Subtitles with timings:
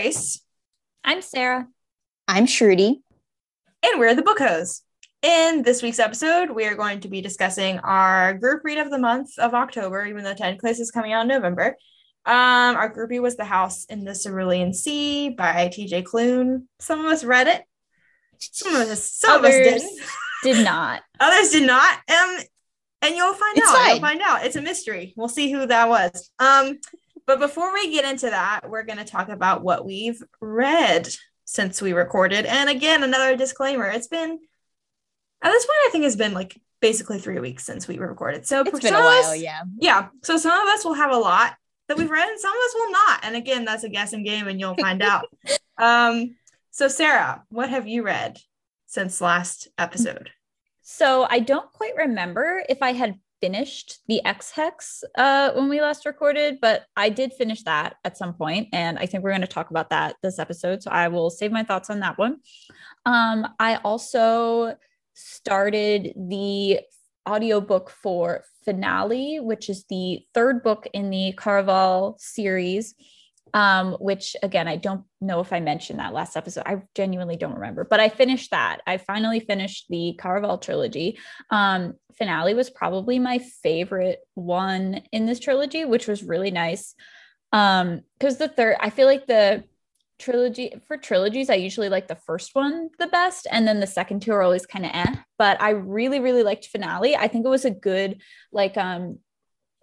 [0.00, 0.40] Grace.
[1.02, 1.66] I'm Sarah.
[2.28, 3.00] I'm Shruti.
[3.82, 4.82] And we're the Book Hoes.
[5.22, 8.98] In this week's episode, we are going to be discussing our group read of the
[9.00, 11.74] month of October, even though technically this is coming out in November.
[12.24, 16.66] Um, our groupie was The House in the Cerulean Sea by TJ Klune.
[16.78, 17.64] Some of us read it.
[18.38, 20.00] Some of us, some Others of us didn't.
[20.44, 21.02] Did not.
[21.18, 21.98] Others did not.
[22.08, 22.38] Um,
[23.02, 23.74] and you'll find It's out.
[23.74, 23.88] fine.
[23.90, 24.46] You'll find out.
[24.46, 25.12] It's a mystery.
[25.16, 26.30] We'll see who that was.
[26.38, 26.78] Um,
[27.28, 31.08] but before we get into that, we're going to talk about what we've read
[31.44, 32.46] since we recorded.
[32.46, 34.38] And again, another disclaimer: it's been
[35.42, 38.46] at this point, I think it's been like basically three weeks since we recorded.
[38.46, 39.62] So It's been a while, us- yeah.
[39.78, 40.08] yeah.
[40.22, 41.54] So some of us will have a lot
[41.88, 43.20] that we've read, and some of us will not.
[43.24, 45.26] And again, that's a guessing game, and you'll find out.
[45.80, 46.34] Um,
[46.72, 48.36] so Sarah, what have you read
[48.86, 50.30] since last episode?
[50.82, 55.80] So I don't quite remember if I had finished the Ex Hex uh, when we
[55.80, 59.40] last recorded, but I did finish that at some point, and I think we're going
[59.42, 60.82] to talk about that this episode.
[60.82, 62.38] So I will save my thoughts on that one.
[63.06, 64.76] Um, I also
[65.14, 66.80] started the
[67.28, 72.94] audiobook for Finale, which is the third book in the Caraval series.
[73.54, 76.64] Um, which again, I don't know if I mentioned that last episode.
[76.66, 78.80] I genuinely don't remember, but I finished that.
[78.86, 81.18] I finally finished the Caraval trilogy.
[81.50, 86.94] Um, Finale was probably my favorite one in this trilogy, which was really nice.
[87.52, 89.64] Um, because the third, I feel like the
[90.18, 94.20] trilogy for trilogies, I usually like the first one the best, and then the second
[94.20, 95.14] two are always kind of eh.
[95.38, 97.16] But I really, really liked Finale.
[97.16, 98.20] I think it was a good
[98.52, 99.18] like um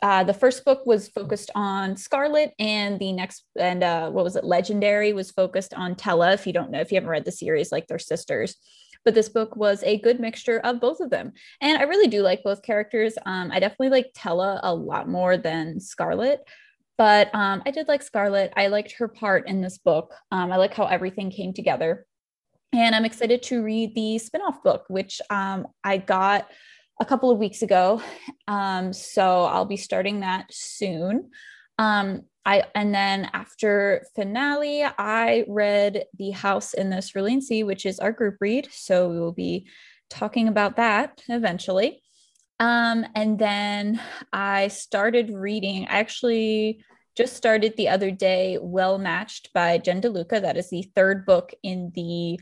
[0.01, 4.35] uh, the first book was focused on Scarlet, and the next and uh, what was
[4.35, 4.43] it?
[4.43, 6.33] Legendary was focused on Tella.
[6.33, 8.55] If you don't know, if you haven't read the series, like they're sisters,
[9.05, 12.21] but this book was a good mixture of both of them, and I really do
[12.21, 13.13] like both characters.
[13.25, 16.41] Um, I definitely like Tella a lot more than Scarlet,
[16.97, 18.51] but um, I did like Scarlet.
[18.57, 20.13] I liked her part in this book.
[20.29, 22.05] Um, I like how everything came together,
[22.73, 26.49] and I'm excited to read the spin-off book, which um, I got
[26.99, 28.01] a couple of weeks ago.
[28.47, 31.31] Um, so I'll be starting that soon.
[31.77, 37.99] Um, I and then after finale, I read The House in the Cerulean which is
[37.99, 38.69] our group read.
[38.71, 39.67] So we will be
[40.09, 42.01] talking about that eventually.
[42.59, 43.99] Um, and then
[44.31, 46.85] I started reading, I actually
[47.15, 50.41] just started the other day, Well Matched by Jen DeLuca.
[50.41, 52.39] That is the third book in the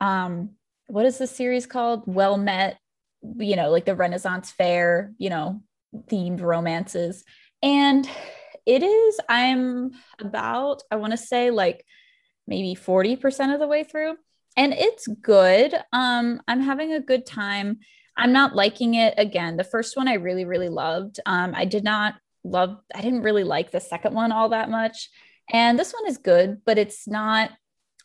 [0.00, 0.50] um,
[0.88, 2.02] what is the series called?
[2.06, 2.78] Well Met
[3.38, 5.60] you know, like the Renaissance fair, you know,
[6.08, 7.24] themed romances.
[7.62, 8.08] And
[8.64, 11.84] it is, I'm about, I want to say like
[12.46, 14.16] maybe 40% of the way through.
[14.56, 15.74] And it's good.
[15.92, 17.78] Um, I'm having a good time.
[18.16, 19.56] I'm not liking it again.
[19.56, 21.20] The first one I really, really loved.
[21.26, 22.14] Um, I did not
[22.44, 25.10] love, I didn't really like the second one all that much.
[25.50, 27.50] And this one is good, but it's not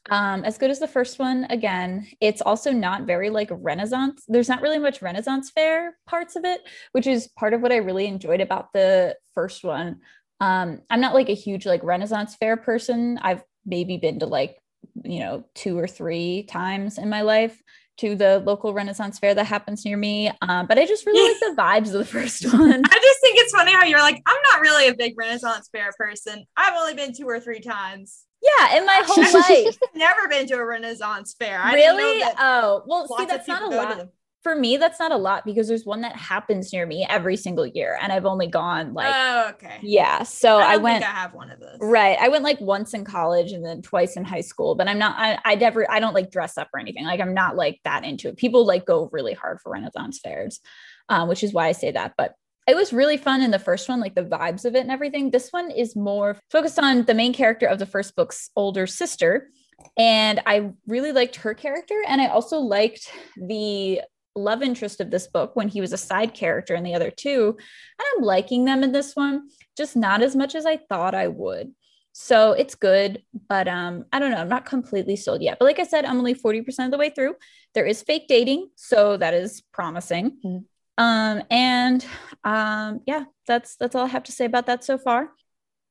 [0.10, 1.46] um, as good as the first one.
[1.50, 4.24] Again, it's also not very like Renaissance.
[4.28, 7.78] There's not really much Renaissance fair parts of it, which is part of what I
[7.78, 10.00] really enjoyed about the first one.
[10.40, 13.20] Um, I'm not like a huge like Renaissance fair person.
[13.22, 14.58] I've maybe been to like,
[15.04, 17.62] you know, two or three times in my life
[17.98, 20.32] to the local Renaissance fair that happens near me.
[20.42, 22.82] Um, but I just really like the vibes of the first one.
[22.84, 25.92] I just think it's funny how you're like, I'm not really a big Renaissance fair
[25.96, 26.46] person.
[26.58, 28.26] I've only been two or three times.
[28.42, 29.78] Yeah, in my whole I've life.
[29.94, 31.60] never been to a Renaissance fair.
[31.60, 32.24] I really?
[32.40, 34.10] Oh, well, see, that's not a lot.
[34.42, 37.68] For me, that's not a lot because there's one that happens near me every single
[37.68, 39.78] year, and I've only gone like, oh, okay.
[39.84, 40.24] yeah.
[40.24, 41.78] So I, I, went think I have one of those.
[41.80, 42.18] right.
[42.20, 45.16] I went like once in college and then twice in high school, but I'm not.
[45.20, 45.90] I, I never.
[45.92, 47.06] I don't like dress up or anything.
[47.06, 48.38] Like I'm not like that into it.
[48.38, 50.60] People like go really hard for Renaissance fairs,
[51.08, 52.14] um, which is why I say that.
[52.18, 52.34] But
[52.68, 55.32] it was really fun in the first one, like the vibes of it and everything.
[55.32, 59.50] This one is more focused on the main character of the first book's older sister.
[59.98, 61.96] And I really liked her character.
[62.08, 64.02] And I also liked the
[64.36, 67.58] love interest of this book when he was a side character in the other two.
[67.58, 71.28] And I'm liking them in this one, just not as much as I thought I
[71.28, 71.74] would.
[72.14, 74.38] So it's good, but um, I don't know.
[74.38, 75.58] I'm not completely sold yet.
[75.60, 77.36] But like I said, I'm only 40% of the way through.
[77.74, 80.38] There is fake dating, so that is promising.
[80.46, 80.66] Mhm.
[81.02, 82.06] Um, and
[82.44, 85.30] um, yeah, that's that's all I have to say about that so far.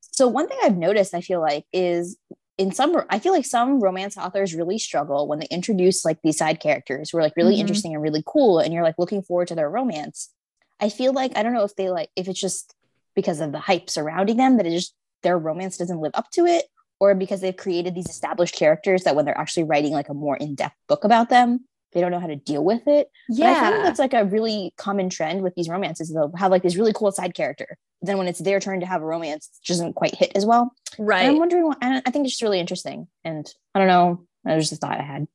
[0.00, 2.16] So one thing I've noticed, I feel like, is
[2.58, 6.38] in some I feel like some romance authors really struggle when they introduce like these
[6.38, 7.60] side characters who are like really Mhm.
[7.60, 10.30] interesting and really cool, and you're like looking forward to their romance.
[10.78, 12.74] I feel like I don't know if they like if it's just
[13.16, 16.46] because of the hype surrounding them that it just their romance doesn't live up to
[16.46, 16.66] it,
[17.00, 20.36] or because they've created these established characters that when they're actually writing like a more
[20.36, 23.10] in-depth book about them, they don't know how to deal with it.
[23.28, 23.54] Yeah.
[23.54, 26.12] But I find that's like a really common trend with these romances.
[26.12, 27.76] They'll have like this really cool side character.
[28.02, 30.72] Then when it's their turn to have a romance, it doesn't quite hit as well.
[30.98, 31.22] right.
[31.22, 33.08] And I'm wondering why, and I think it's just really interesting.
[33.24, 34.26] And I don't know.
[34.44, 35.26] That was just a thought I had.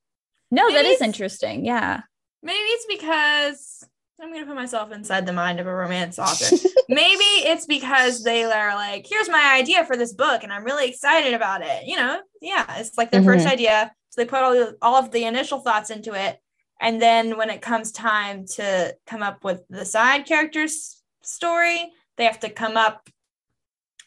[0.50, 1.66] no, that Maybe is it's- interesting.
[1.66, 2.02] Yeah.
[2.42, 3.84] Maybe it's because
[4.22, 6.56] I'm gonna put myself inside the mind of a romance author.
[6.90, 10.88] Maybe it's because they are like, here's my idea for this book, and I'm really
[10.88, 11.86] excited about it.
[11.86, 13.54] You know, yeah, it's like their first mm-hmm.
[13.54, 13.92] idea.
[14.10, 16.40] So they put all, all of the initial thoughts into it.
[16.80, 22.26] And then when it comes time to come up with the side character's story, they
[22.26, 23.10] have to come up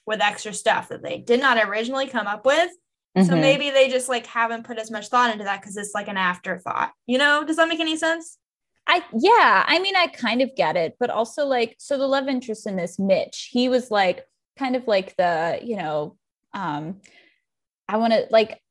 [0.07, 2.71] with extra stuff that they did not originally come up with.
[3.17, 3.41] So Mhm.
[3.41, 6.17] maybe they just like haven't put as much thought into that because it's like an
[6.17, 6.93] afterthought.
[7.07, 8.39] You know, does that make any sense?
[8.87, 12.29] I yeah, I mean I kind of get it, but also like so the love
[12.29, 14.27] interest in this Mitch, he was like
[14.59, 16.17] kind of like the, you know,
[16.55, 17.01] um
[17.89, 18.63] I want to like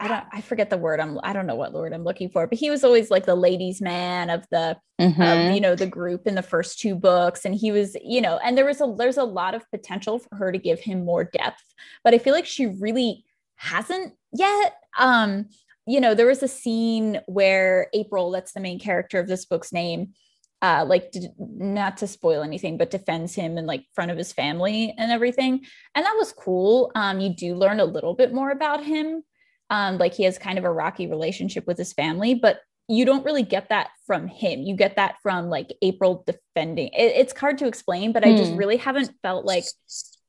[0.00, 2.46] I don't I forget the word I'm I don't know what word I'm looking for,
[2.46, 5.48] but he was always like the ladies man of the Mhm.
[5.48, 8.38] of you know the group in the first two books and he was you know
[8.38, 11.22] and there was a there's a lot of potential for her to give him more
[11.22, 11.62] depth
[12.02, 13.24] but i feel like she really
[13.54, 15.46] hasn't yet um
[15.86, 19.72] you know there was a scene where april that's the main character of this book's
[19.72, 20.14] name
[20.62, 24.92] uh like not to spoil anything but defends him in like front of his family
[24.98, 28.82] and everything and that was cool um you do learn a little bit more about
[28.82, 29.22] him
[29.70, 32.60] um like he has kind of a rocky relationship with his family but
[32.90, 34.60] you don't really get that from him.
[34.62, 36.88] You get that from like april defending.
[36.88, 38.56] It, it's hard to explain but i just Hmm.
[38.56, 39.64] really haven't felt like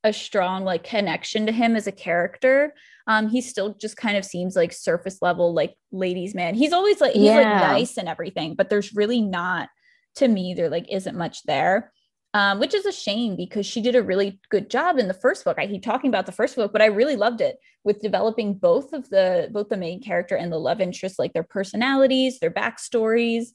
[0.03, 2.73] a strong like connection to him as a character.
[3.07, 6.55] Um he still just kind of seems like surface level like ladies man.
[6.55, 9.69] He's always like he's like nice and everything but there's really not
[10.15, 11.91] to me there like isn't much there
[12.33, 15.43] um, which is a shame because she did a really good job in the first
[15.43, 15.57] book.
[15.57, 18.93] I keep talking about the first book, but I really loved it with developing both
[18.93, 23.47] of the both the main character and the love interest, like their personalities, their backstories.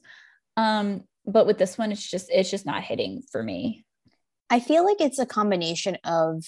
[0.57, 3.85] Um, but with this one, it's just it's just not hitting for me.
[4.49, 6.43] I feel like it's a combination of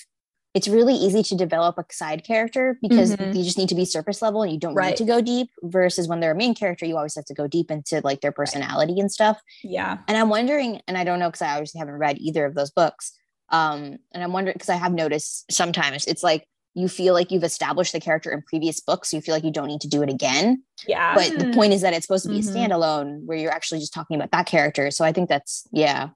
[0.58, 3.36] it's really easy to develop a side character because Mhm.
[3.36, 4.90] you just need to be surface level and you don't Right.
[4.90, 7.46] need to go deep versus when they're a main character you always have to go
[7.48, 9.98] deep into like their personality and stuff Yeah.
[10.08, 12.72] and i'm wondering and i don't know because i obviously haven't read either of those
[12.72, 13.12] books
[13.50, 17.44] um and i'm wondering because i have noticed sometimes it's like you feel like you've
[17.44, 20.02] established the character in previous books so you feel like you don't need to do
[20.04, 21.14] it again Yeah.
[21.16, 21.54] but the Hmm.
[21.54, 22.48] point is that it's supposed to be Mhm.
[22.50, 26.10] a standalone where you're actually just talking about that character so i think that's yeah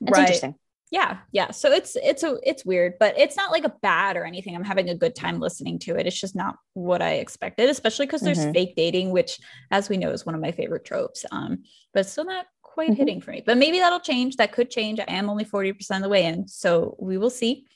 [0.00, 0.20] it's Right.
[0.20, 0.54] interesting
[0.90, 1.50] yeah yeah.
[1.50, 4.54] So it's it's a it's weird but it's not like a bad or anything.
[4.56, 6.06] I'm having a good time listening to it.
[6.06, 8.52] It's just not what i expected especially because there's Mhm.
[8.54, 9.38] fake dating which
[9.70, 12.96] as we know is one of my favorite tropes um but still not quite Mhm.
[12.96, 13.42] hitting for me.
[13.44, 14.36] But maybe that'll change.
[14.36, 15.00] That could change.
[15.00, 17.66] I am only 40% of the way in so we will see.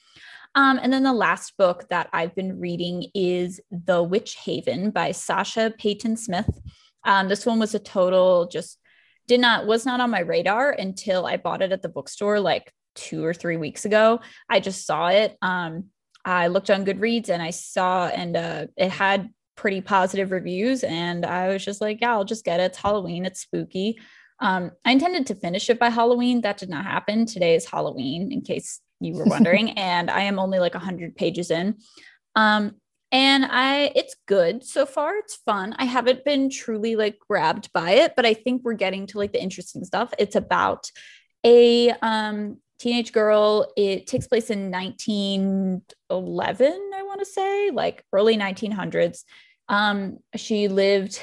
[0.55, 5.12] Um, and then the last book that I've been reading is The Witch Haven by
[5.12, 6.61] Sasha Peyton Smith.
[7.05, 8.79] Um, this one was a total just
[9.26, 12.73] did not was not on my radar until I bought it at the bookstore like
[12.94, 14.20] two or three weeks ago.
[14.48, 15.36] I just saw it.
[15.42, 15.86] Um,
[16.24, 21.24] I looked on Goodreads and I saw and uh, it had pretty positive reviews, and
[21.26, 22.64] I was just like, yeah, I'll just get it.
[22.64, 23.24] It's Halloween.
[23.24, 23.98] It's spooky.
[24.40, 26.40] Um, I intended to finish it by Halloween.
[26.40, 27.26] That did not happen.
[27.26, 31.50] Today is Halloween, in case you were wondering, and I am only like 100 pages
[31.50, 31.76] in.
[32.34, 32.76] Um,
[33.12, 35.16] and I it's good so far.
[35.18, 35.75] It's fun.
[35.78, 39.32] I haven't been truly like grabbed by it, but I think we're getting to like
[39.32, 40.14] the interesting stuff.
[40.18, 40.90] It's about
[41.44, 43.72] a um teenage girl.
[43.76, 49.22] It takes place in 1911, I want to say, like early 1900s.
[49.68, 51.22] Um, she lived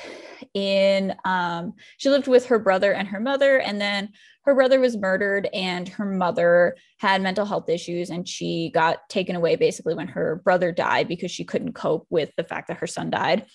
[0.54, 4.10] in um, she lived with her brother and her mother, and then
[4.46, 9.36] her brother was murdered, and her mother had mental health issues, and she got taken
[9.36, 12.88] away basically when her brother died because she couldn't cope with the fact that her
[12.88, 13.46] son died.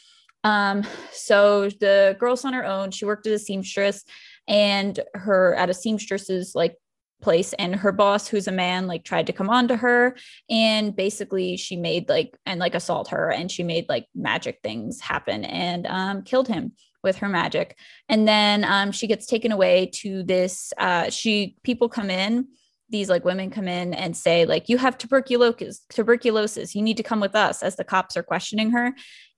[0.44, 2.90] Um, so the girl's on her own.
[2.90, 4.04] She worked as a seamstress,
[4.46, 6.76] and her at a seamstress's like
[7.24, 10.14] place and her boss who's a man like tried to come on to her
[10.50, 15.00] and basically she made like and like assault her and she made like magic things
[15.00, 17.76] happen and um killed him with her magic.
[18.08, 22.48] And then um she gets taken away to this uh she people come in
[22.90, 26.74] these like women come in and say like you have tuberculosis tuberculosis.
[26.74, 28.92] You need to come with us as the cops are questioning her.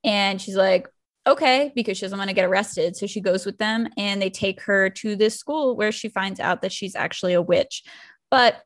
[0.05, 0.88] And she's like
[1.26, 2.97] okay because she doesn't want to get arrested.
[2.97, 6.40] So she goes with them and they take her to this school where she finds
[6.40, 7.83] out that she's actually a witch.
[8.30, 8.62] But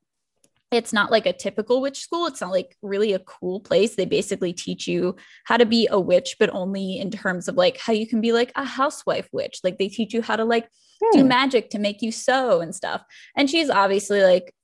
[0.70, 2.26] it's not like a typical witch school.
[2.26, 3.96] It's not like really a cool place.
[3.96, 7.78] They basically teach you how to be a witch but only in terms of like
[7.78, 9.60] how you can be like a housewife witch.
[9.64, 10.68] Like they teach you how to like
[11.12, 11.28] do Hmm.
[11.28, 13.02] magic to make you sew and stuff.
[13.34, 14.54] And she's obviously like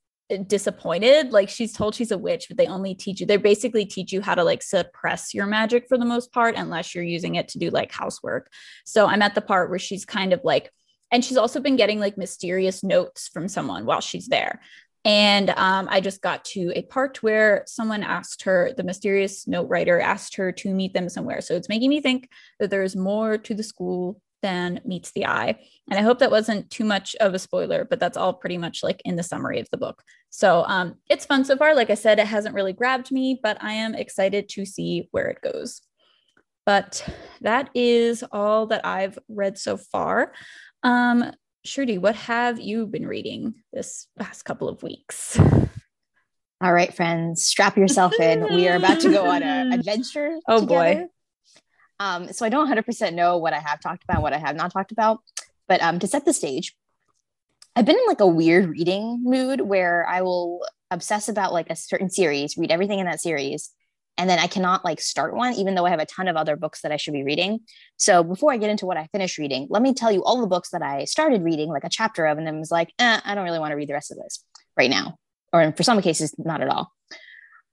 [0.49, 4.13] disappointed like she's told she's a witch but they only teach you they basically teach
[4.13, 7.47] you how to like suppress your magic for the most part unless you're using it
[7.47, 8.51] to do like housework
[8.85, 10.73] so i'm at the part where she's kind of like
[11.13, 14.61] and she's also been getting like mysterious notes from someone while she's there.
[15.05, 19.69] And um, I just got to a part where someone asked her, the mysterious note
[19.69, 21.41] writer asked her to meet them somewhere.
[21.41, 22.29] So it's making me think
[22.59, 25.59] that there's more to the school than meets the eye.
[25.91, 28.85] And I hope that wasn't too much of a spoiler, but that's all pretty much
[28.85, 30.05] like in the summary of the book.
[30.31, 31.75] So um, it's fun so far.
[31.75, 35.27] Like I said, it hasn't really grabbed me, but I am excited to see where
[35.27, 35.81] it goes.
[36.65, 37.05] But
[37.41, 40.33] that is all that I've read so far.
[40.85, 41.33] Um,
[41.67, 45.37] Shruti, what have you been reading this past couple of weeks?
[46.61, 48.55] All right, friends, strap yourself in.
[48.55, 50.39] we are about to go on an adventure.
[50.49, 50.95] Oh together.
[51.05, 51.07] boy.
[51.99, 54.73] Um, so I don't 100% know what I have talked about, what I have not
[54.73, 55.21] talked about,
[55.69, 56.75] but um, to set the stage,
[57.75, 61.77] I've been in like a weird reading mood where I will obsess about like a
[61.77, 63.71] certain series, read everything in that series,
[64.19, 66.57] and then I cannot like start one, even though I have a ton of other
[66.57, 67.61] books that I should be reading.
[67.99, 70.47] So before I get into what I finished reading, let me tell you all the
[70.47, 73.35] books that I started reading, like a chapter of, and then was like, eh, I
[73.35, 74.43] don't really want to read the rest of this
[74.77, 75.19] right now,
[75.53, 76.93] or for some cases, not at all.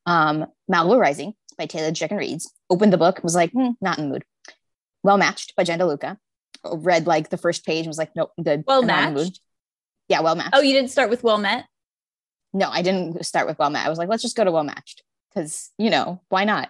[0.06, 2.42] Um, Malibu Rising by Taylor Jenkins Reid.
[2.70, 4.24] Opened the book, was like, hmm, not in the mood.
[5.04, 6.18] Well Matched by Jen DeLuca.
[6.66, 8.64] Read like the first page and was like, nope, good.
[8.66, 9.42] Well matched.
[10.08, 10.54] Yeah, well matched.
[10.54, 11.66] Oh, you didn't start with well met?
[12.54, 13.86] No, I didn't start with well met.
[13.86, 16.70] I was like, let's just go to well matched because you know why not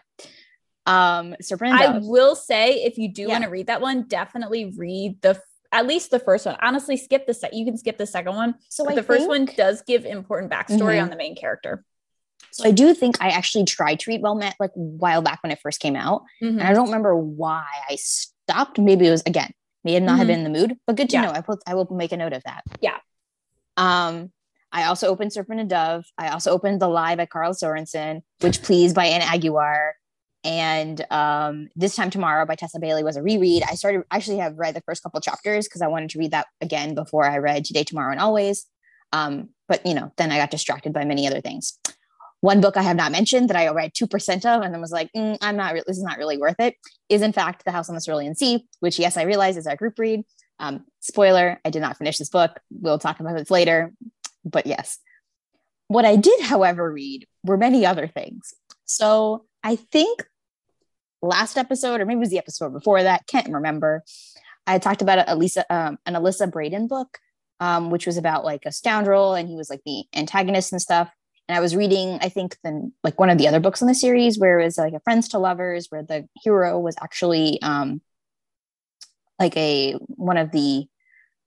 [0.86, 3.28] um Serpent I will say if you do yeah.
[3.30, 5.40] want to read that one, definitely read the
[5.72, 6.56] at least the first one.
[6.62, 7.54] Honestly, skip the set.
[7.54, 8.56] You can skip the second one.
[8.70, 11.04] So the think, first one does give important backstory mm-hmm.
[11.04, 11.84] on the main character.
[12.52, 15.42] So I do think I actually tried to read Well Met like a while back
[15.44, 16.60] when it first came out, mm-hmm.
[16.60, 18.80] and I don't remember why I stopped.
[18.80, 19.52] Maybe it was again,
[19.84, 20.18] may not mm-hmm.
[20.18, 21.26] have been in the mood, but good to yeah.
[21.26, 21.32] know.
[21.32, 22.64] I put I will make a note of that.
[22.82, 22.98] Yeah.
[23.78, 24.32] Um,
[24.72, 26.06] I also opened Serpent and Dove.
[26.18, 29.96] I also opened The Lie by Carl Sorensen, which Please by Anna Aguilar.
[30.44, 33.64] And um, This Time Tomorrow by Tessa Bailey was a reread.
[33.64, 36.48] I started actually have read the first couple chapters because I wanted to read that
[36.60, 38.66] again before I read Today, Tomorrow, and Always.
[39.14, 41.78] Um, but you know, then I got distracted by many other things.
[42.44, 45.10] One book I have not mentioned that I read 2% of and then was like,
[45.16, 46.76] mm, I'm not, this is not really worth it,
[47.08, 49.78] is in fact The House on the Cerulean Sea, which, yes, I realize is our
[49.78, 50.24] group read.
[50.60, 52.60] Um, spoiler, I did not finish this book.
[52.70, 53.94] We'll talk about this later
[54.46, 55.00] but yes.
[55.88, 58.54] What I did, however, read were many other things.
[58.86, 60.24] So I think
[61.22, 64.04] last episode, or maybe it was the episode before that, can't remember.
[64.66, 65.28] I talked about
[65.70, 67.18] um, an Elisa Braden book,
[67.60, 71.12] um, which was about like a scoundrel, and he was like the antagonist and stuff.
[71.54, 73.94] And I was reading, I think, then like one of the other books in the
[73.94, 78.02] series, where it was like a Friends to Lovers, where the hero was actually um,
[79.40, 80.88] like a one of the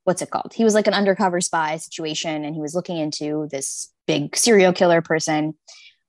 [0.05, 0.53] what's it called?
[0.55, 4.73] He was like an undercover spy situation and he was looking into this big serial
[4.73, 5.55] killer person.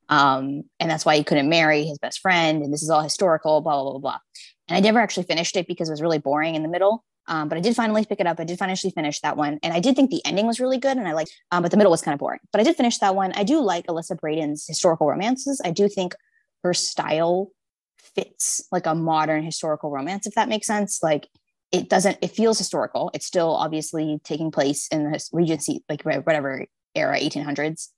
[0.09, 2.61] Um, and that's why he couldn't marry his best friend.
[2.61, 4.19] And this is all historical, blah, blah, blah, blah.
[4.67, 7.03] And I never actually finished it because it was really boring in the middle.
[7.27, 8.39] Um, but I did finally pick it up.
[8.39, 9.59] I did finally finish that one.
[9.63, 10.97] And I did think the ending was really good.
[10.97, 12.39] And I like, um, but the middle was kind of boring.
[12.51, 13.33] But I did finish that one.
[13.33, 15.61] I do like Elisa Braden's historical romances.
[15.63, 16.15] I do think
[16.63, 17.49] her style
[17.97, 21.03] fits like a modern historical romance, if that makes sense.
[21.03, 21.27] Like
[21.71, 26.65] it doesn't it feels historical it's still obviously taking place in the regency like whatever
[26.95, 27.89] era 1800s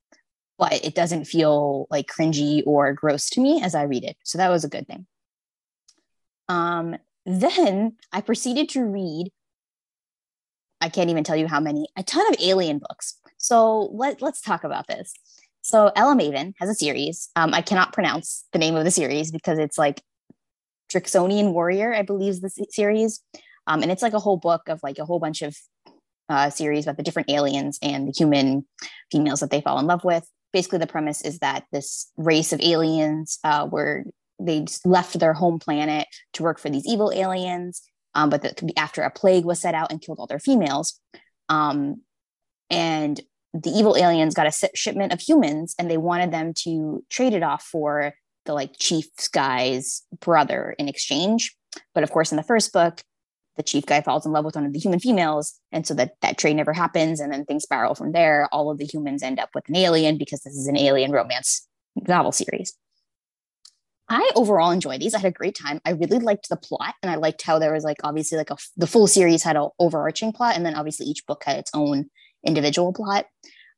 [0.58, 4.38] but it doesn't feel like cringy or gross to me as i read it so
[4.38, 5.06] that was a good thing
[6.48, 6.96] um
[7.26, 9.32] then i proceeded to read
[10.82, 14.42] i can't even tell you how many a ton of alien books so let, let's
[14.42, 15.14] talk about this
[15.62, 19.32] so ella maven has a series um, i cannot pronounce the name of the series
[19.32, 20.02] because it's like
[20.90, 23.22] Drixonian Warrior, I believe, is the series.
[23.68, 25.56] Um, and it's like a whole book of like a whole bunch of
[26.28, 28.66] uh, series about the different aliens and the human
[29.12, 30.28] females that they fall in love with.
[30.52, 34.06] Basically, the premise is that this race of aliens uh, were
[34.40, 37.82] they left their home planet to work for these evil aliens,
[38.16, 41.00] um, but that after a plague was set out and killed all their females.
[41.50, 42.02] Um,
[42.70, 43.20] and
[43.54, 47.44] the evil aliens got a shipment of humans and they wanted them to trade it
[47.44, 48.14] off for
[48.46, 51.56] the like chief guy's brother in exchange.
[51.94, 53.02] But of course, in the first book,
[53.60, 56.14] the chief guy falls in love with one of the human females and so that
[56.22, 59.38] that trade never happens and then things spiral from there all of the humans end
[59.38, 61.68] up with an alien because this is an alien romance
[62.08, 62.74] novel series
[64.10, 65.14] i overall enjoyed these.
[65.14, 65.80] I had a great time.
[65.86, 68.58] I really liked the plot and i liked how there was like obviously like a,
[68.78, 72.10] the full series had an overarching plot and then obviously each book had its own
[72.46, 73.26] individual plot.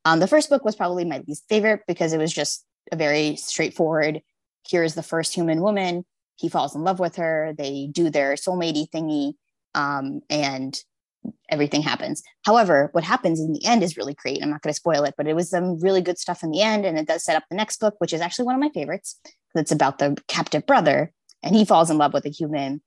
[0.04, 3.36] Um, the first book was probably my least favorite because it was just a very
[3.36, 4.22] straightforward
[4.68, 6.04] here's the first human woman.
[6.36, 7.52] He falls in love with her.
[7.56, 9.34] They do their soulmate thingy
[9.74, 10.78] um, and
[11.48, 12.22] everything happens.
[12.44, 14.42] However, what happens in the end is really great.
[14.42, 16.62] I'm not going to spoil it, but it was some really good stuff in the
[16.62, 18.70] end, and it does set up the next book, which is actually one of my
[18.70, 19.20] favorites.
[19.54, 21.12] It's about the captive brother,
[21.42, 22.82] and he falls in love with a human.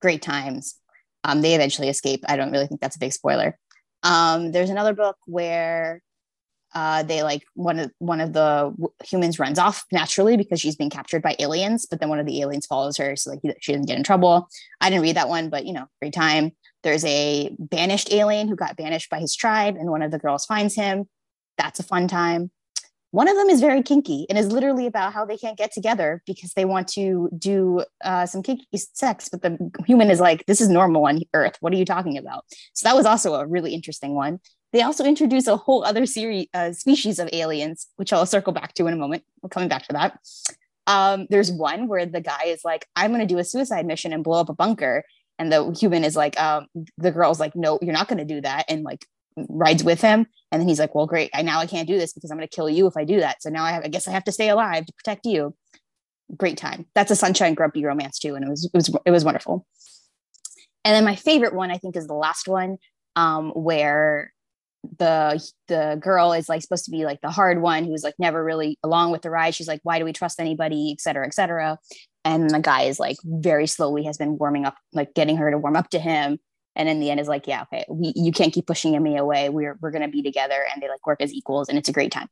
[0.00, 0.76] Great times.
[1.24, 2.24] Um, they eventually escape.
[2.28, 3.58] I don't really think that's a big spoiler.
[4.02, 6.02] Um, there's another book where
[6.74, 10.90] uh, they like one of one of the humans runs off naturally because she's being
[10.90, 13.86] captured by aliens, but then one of the aliens follows her, so like she doesn't
[13.86, 14.48] get in trouble.
[14.80, 16.52] I didn't read that one, but you know, great time.
[16.82, 20.46] There's a banished alien who got banished by his tribe, and one of the girls
[20.46, 21.08] finds him.
[21.56, 22.50] That's a fun time.
[23.10, 26.22] One of them is very kinky and is literally about how they can't get together
[26.26, 30.60] because they want to do uh, some kinky sex, but the human is like, "This
[30.60, 31.56] is normal on Earth.
[31.60, 32.44] What are you talking about?"
[32.74, 34.40] So that was also a really interesting one.
[34.72, 38.74] They also introduce a whole other series uh, species of aliens, which I'll circle back
[38.74, 39.24] to in a moment.
[39.40, 40.18] We're coming back to that.
[40.86, 44.12] Um, there's one where the guy is like, "I'm going to do a suicide mission
[44.12, 45.04] and blow up a bunker,"
[45.38, 46.66] and the human is like, um,
[46.98, 49.06] "The girl's like, no, you're not going to do that," and like
[49.48, 50.26] rides with him.
[50.50, 51.30] And then he's like, "Well, great.
[51.34, 53.20] I now I can't do this because I'm going to kill you if I do
[53.20, 53.42] that.
[53.42, 55.54] So now I, have, I guess I have to stay alive to protect you."
[56.36, 56.86] Great time.
[56.94, 59.66] That's a sunshine grumpy romance too, and it was it was it was wonderful.
[60.84, 62.78] And then my favorite one, I think, is the last one,
[63.16, 64.32] um, where
[64.98, 68.42] the the girl is like supposed to be like the hard one who's like never
[68.42, 71.34] really along with the ride she's like why do we trust anybody et cetera et
[71.34, 71.76] cetera
[72.28, 75.58] and the guy is like very slowly has been warming up like getting her to
[75.58, 76.38] warm up to him.
[76.76, 79.48] And in the end is like yeah okay we, you can't keep pushing me away.
[79.48, 80.62] We're we're gonna be together.
[80.72, 82.28] And they like work as equals and it's a great time.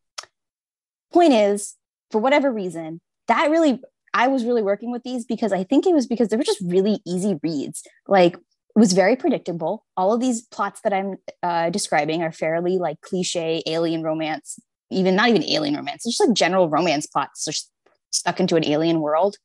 [1.12, 1.74] Point is
[2.10, 3.80] for whatever reason that really
[4.14, 6.60] i was really working with these because i think it was because they were just
[6.64, 7.82] really easy reads.
[8.06, 9.86] Like it was very predictable.
[9.96, 14.60] All of these plots that I'm uh, describing are fairly like cliche alien romance,
[14.90, 17.48] even not even alien romance, it's just like general romance plots
[18.10, 19.36] stuck into an alien world.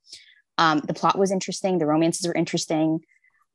[0.62, 1.80] Um, the plot was interesting.
[1.80, 3.00] The romances were interesting.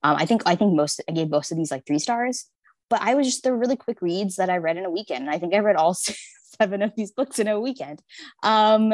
[0.02, 2.46] Um, I think I think most I gave most of these like three stars,
[2.90, 5.22] but I was just they're really quick reads that I read in a weekend.
[5.22, 5.94] And I think I read all
[6.60, 8.02] seven of these books in a weekend,
[8.42, 8.92] um,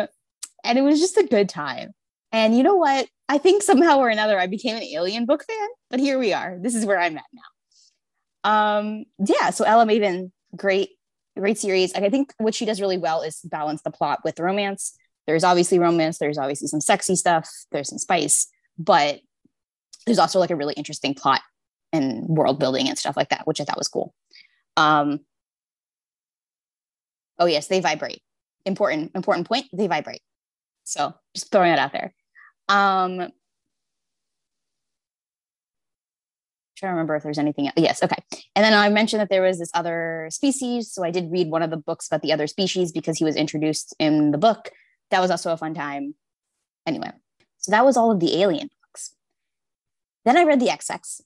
[0.63, 1.95] and it was just a good time.
[2.33, 3.09] And you know what?
[3.31, 6.59] I think somehow or another I became an alien book fan, but here we are.
[6.61, 8.79] This is where I'm at now.
[8.79, 10.91] Um, yeah, so Ella Maven, great,
[11.39, 11.95] great series.
[11.95, 14.99] I think what she does really well is balance the plot with romance.
[15.27, 19.21] There's obviously romance, there's obviously some sexy stuff, there's some spice, but
[20.07, 21.41] there's also like a really interesting plot
[21.93, 24.15] and world building and stuff like that, which I thought was cool.
[24.77, 25.21] Um,
[27.39, 28.23] oh yes, they vibrate.
[28.65, 29.67] Important, important point.
[29.73, 30.23] They vibrate.
[30.85, 32.15] So just throwing that out there.
[32.69, 33.31] Um,
[36.77, 37.75] trying to remember if there's anything else.
[37.77, 38.17] Yes, okay.
[38.57, 40.93] And then I mentioned that there was this other species.
[40.93, 43.37] So I did read one of the books about the other species because he was
[43.37, 44.71] introduced in the book.
[45.13, 46.15] That was also a fun time.
[46.87, 47.13] Anyway,
[47.59, 49.15] so that was all of the alien books.
[50.25, 51.21] Then I read The Ex Hex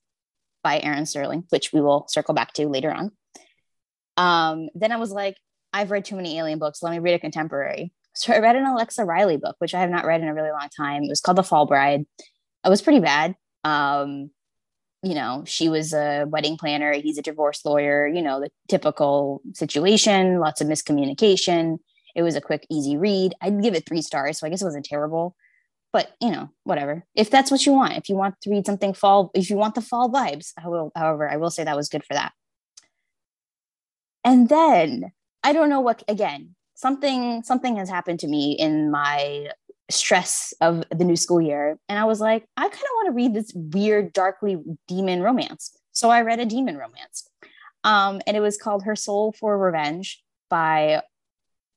[0.63, 3.13] by Erin Sterling, which we will circle back to later on.
[4.17, 5.37] Um, then I was like,
[5.73, 6.83] I've read too many alien books.
[6.83, 7.93] Let me read a contemporary.
[8.15, 10.51] So I read an Alexa Riley book, which I have not read in a really
[10.51, 11.05] long time.
[11.05, 12.07] It was called The Fall Bride.
[12.65, 13.37] It was pretty bad.
[13.63, 14.31] Um,
[15.03, 16.93] you know, she was a wedding planner.
[16.95, 18.07] He's a divorce lawyer.
[18.09, 20.41] You know, the typical situation.
[20.41, 21.79] Lots of miscommunication.
[22.17, 23.35] It was a quick, easy read.
[23.43, 25.37] I'd give it three stars, so I guess it wasn't terrible.
[25.93, 27.05] But you know, whatever.
[27.15, 29.75] If that's what you want, if you want to read something fall, if you want
[29.75, 30.91] the fall vibes, I will.
[30.97, 32.33] However, I will say that was good for that.
[34.25, 35.13] And then
[35.45, 36.03] I don't know what.
[36.09, 39.51] Again, something something has happened to me in my
[39.91, 43.13] stress of the new school year and i was like i kind of want to
[43.13, 47.29] read this weird darkly demon romance so i read a demon romance
[47.85, 51.01] um, and it was called her soul for revenge by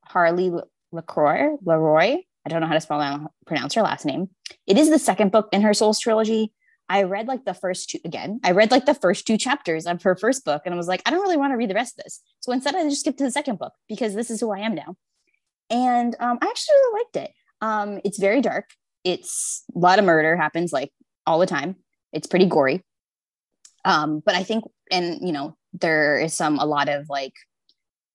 [0.10, 0.52] harley
[0.92, 4.30] lacroix leroy i don't know how to spell that pronounce her last name
[4.68, 6.52] it is the second book in her souls trilogy
[6.90, 8.40] I read like the first two again.
[8.44, 11.04] I read like the first two chapters of her first book and I was like,
[11.06, 12.20] I don't really want to read the rest of this.
[12.40, 14.74] So instead, I just skipped to the second book because this is who I am
[14.74, 14.96] now.
[15.70, 17.34] And um, I actually really liked it.
[17.62, 18.72] Um, it's very dark.
[19.04, 20.92] It's a lot of murder happens like
[21.28, 21.76] all the time.
[22.12, 22.84] It's pretty gory.
[23.86, 27.34] Um, but I think, and you know, there is some a lot of like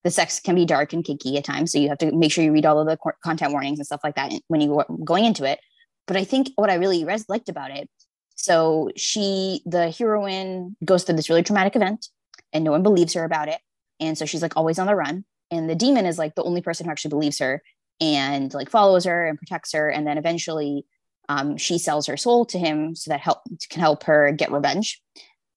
[0.04, 1.72] the sex can be dark and kinky at times.
[1.72, 4.02] So you have to make sure you read all of the content warnings and stuff
[4.04, 5.60] like that when you go going into it.
[6.06, 7.88] But I think what I really res- liked about it
[8.34, 12.08] so she, the heroine, goes through this really traumatic event
[12.52, 13.60] and no one believes her about it.
[14.00, 15.24] And so she's like always on the run.
[15.50, 17.62] And the demon is like the only person who actually believes her
[18.00, 19.88] and like follows her and protects her.
[19.88, 20.84] And then eventually
[21.28, 23.38] um, she sells her soul to him so that help
[23.70, 25.00] can help her get revenge.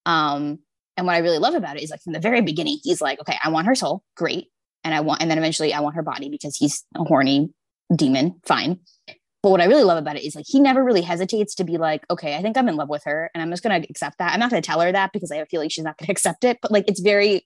[0.06, 0.60] Um,
[0.98, 3.22] and what I really love about it is like from the very beginning, he's like,
[3.22, 4.48] okay, I want her soul, great.
[4.84, 7.50] And I want, and then eventually I want her body because he's a horny
[7.96, 8.80] demon, fine.
[9.44, 11.78] But what I really love about it is like he never really hesitates to be
[11.78, 14.18] like, okay, I think I'm in love with her and I'm just going to accept
[14.18, 14.34] that.
[14.34, 16.12] I'm not going to tell her that because I feel like she's not going to
[16.12, 16.58] accept it.
[16.62, 17.46] But like it's very,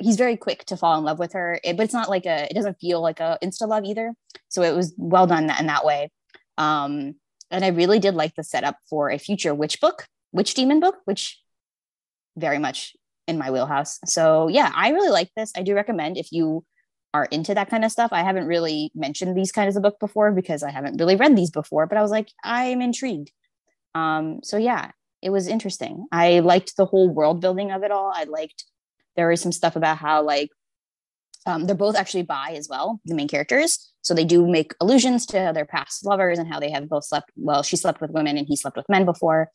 [0.00, 1.60] he's very quick to fall in love with her.
[1.62, 4.12] It, but it's not like a, it doesn't feel like a insta love either.
[4.48, 6.10] So it was well done in that way.
[6.56, 7.14] Um,
[7.50, 10.96] and I really did like the setup for a future witch book, witch demon book,
[11.04, 11.40] which
[12.38, 12.96] very much
[13.26, 13.98] in my wheelhouse.
[14.06, 15.52] So yeah, I really like this.
[15.56, 16.64] I do recommend if you
[17.14, 18.10] are into that kind of stuff.
[18.12, 21.50] I haven't really mentioned these kinds of book before because I haven't really read these
[21.50, 23.30] before, but I was like, I'm intrigued.
[23.94, 24.90] Um, so yeah,
[25.22, 26.06] it was interesting.
[26.12, 28.12] I liked the whole world building of it all.
[28.14, 28.64] I liked
[29.16, 30.50] there was some stuff about how like
[31.46, 33.92] um, they're both actually bi as well, the main characters.
[34.02, 37.30] So they do make allusions to their past lovers and how they have both slept.
[37.36, 39.50] Well, she slept with women and he slept with men before.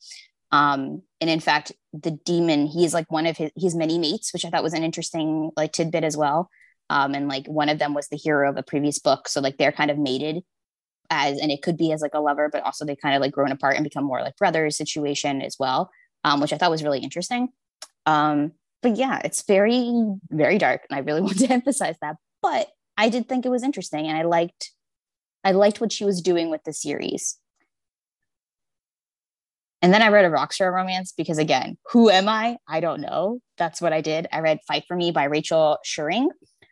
[0.53, 4.45] Um, and in fact, the demon, he's like one of his, his many mates, which
[4.45, 6.49] I thought was an interesting like tidbit as well.
[6.91, 9.27] Um, and like one of them was the hero of a previous book.
[9.27, 10.43] So like they're kind of mated
[11.09, 13.31] as, and it could be as like a lover, but also they kind of like
[13.31, 15.89] grown apart and become more like brothers situation as well,
[16.23, 17.49] um, which I thought was really interesting.
[18.05, 18.51] Um,
[18.83, 19.91] but yeah, it's very,
[20.29, 20.85] very dark.
[20.87, 22.17] And I really want to emphasize that.
[22.43, 24.71] But I did think it was interesting and I liked
[25.43, 27.37] I liked what she was doing with the series.
[29.83, 32.57] And then I read a rockstar romance because again, who am I?
[32.67, 33.39] I don't know.
[33.59, 34.27] That's what I did.
[34.31, 36.25] I read Fight for Me by Rachel Schurig.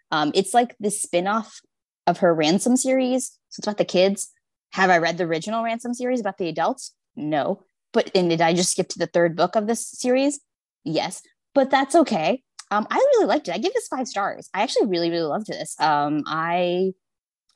[0.09, 1.59] Um, it's like the spin-off
[2.07, 3.37] of her Ransom series.
[3.49, 4.31] So it's about the kids.
[4.71, 6.93] Have I read the original Ransom series about the adults?
[7.15, 7.63] No.
[7.93, 10.39] But and did I just skip to the third book of this series?
[10.83, 11.21] Yes
[11.53, 12.43] but that's okay.
[12.69, 13.53] Um, I really liked it.
[13.53, 14.49] I give this five stars.
[14.53, 15.75] I actually really, really loved this.
[15.79, 16.93] Um, I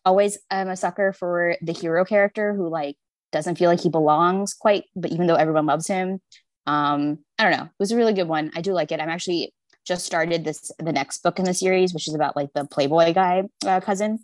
[0.03, 2.97] always am a sucker for the hero character who like
[3.31, 6.21] doesn't feel like he belongs quite, but even though everyone loves him,
[6.65, 7.65] um, I don't know.
[7.65, 8.51] It was a really good one.
[8.55, 8.99] I do like it.
[8.99, 9.53] I'm actually
[9.85, 13.13] just started this the next book in the series, which is about like the Playboy
[13.13, 14.19] guy uh, cousin.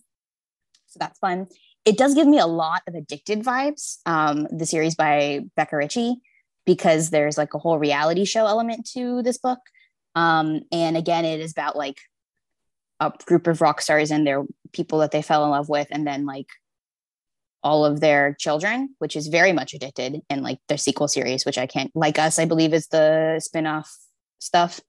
[0.87, 1.47] So that's fun.
[1.85, 3.97] It does give me a lot of addicted vibes.
[4.05, 6.15] Um, the series by Becca Ritchie
[6.65, 9.59] because there's like a whole reality show element to this book.
[10.15, 11.97] Um, and again, it is about like
[12.99, 16.05] a group of rock stars and their people that they fell in love with, and
[16.05, 16.47] then like
[17.63, 21.57] all of their children, which is very much addicted in like their sequel series, which
[21.57, 23.95] I can't like us, I believe is the spin-off
[24.39, 24.79] stuff.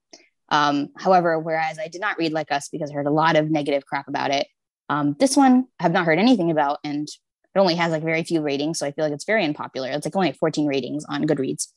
[0.49, 3.51] Um, however, whereas I did not read like us because I heard a lot of
[3.51, 4.47] negative crap about it.
[4.89, 7.09] Um, this one I have not heard anything about and
[7.55, 9.91] it only has like very few ratings, so I feel like it's very unpopular.
[9.91, 11.69] It's like only 14 ratings on Goodreads.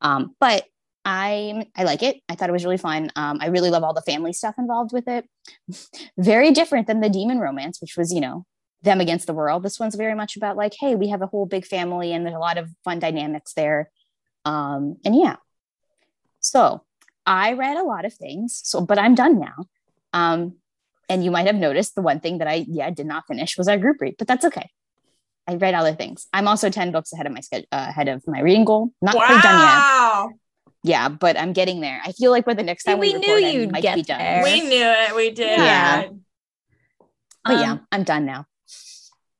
[0.00, 0.64] Um, but
[1.04, 2.18] I I like it.
[2.28, 3.10] I thought it was really fun.
[3.16, 5.24] Um, I really love all the family stuff involved with it.
[6.18, 8.44] very different than the demon romance, which was you know
[8.82, 9.62] them against the world.
[9.62, 12.36] This one's very much about like, hey, we have a whole big family, and there's
[12.36, 13.90] a lot of fun dynamics there.
[14.44, 15.36] Um, and yeah,
[16.40, 16.82] so
[17.26, 18.60] I read a lot of things.
[18.64, 19.66] So, but I'm done now.
[20.12, 20.56] Um,
[21.08, 23.68] and you might have noticed the one thing that I yeah did not finish was
[23.68, 24.70] our group read, but that's okay.
[25.46, 26.28] I read other things.
[26.32, 28.92] I'm also 10 books ahead of my schedule, uh, ahead of my reading goal.
[29.02, 29.26] Not wow.
[29.26, 30.38] quite done yet.
[30.82, 32.00] Yeah, but I'm getting there.
[32.04, 34.18] I feel like by the next time we, we knew record, you'd get done.
[34.18, 34.44] There.
[34.44, 35.16] We knew it.
[35.16, 35.58] We did.
[35.58, 36.06] Yeah.
[37.44, 38.46] But um, yeah, I'm done now.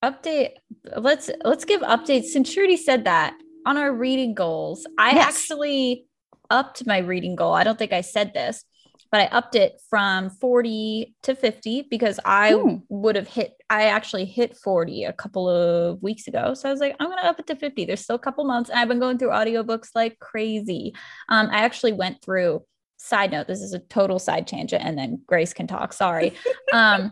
[0.02, 0.52] Update.
[0.96, 2.26] Let's let's give updates.
[2.26, 3.34] Since Shruti said that
[3.66, 5.26] on our reading goals, I yes.
[5.28, 6.06] actually
[6.50, 7.52] upped my reading goal.
[7.52, 8.64] I don't think I said this,
[9.10, 12.76] but I upped it from 40 to 50 because I hmm.
[12.88, 16.54] would have hit, I actually hit 40 a couple of weeks ago.
[16.54, 17.84] So I was like, I'm going to up it to 50.
[17.84, 18.70] There's still a couple months.
[18.70, 20.94] And I've been going through audiobooks like crazy.
[21.28, 22.62] Um, I actually went through,
[22.98, 25.92] side note, this is a total side tangent, and then Grace can talk.
[25.92, 26.34] Sorry.
[26.72, 27.10] um,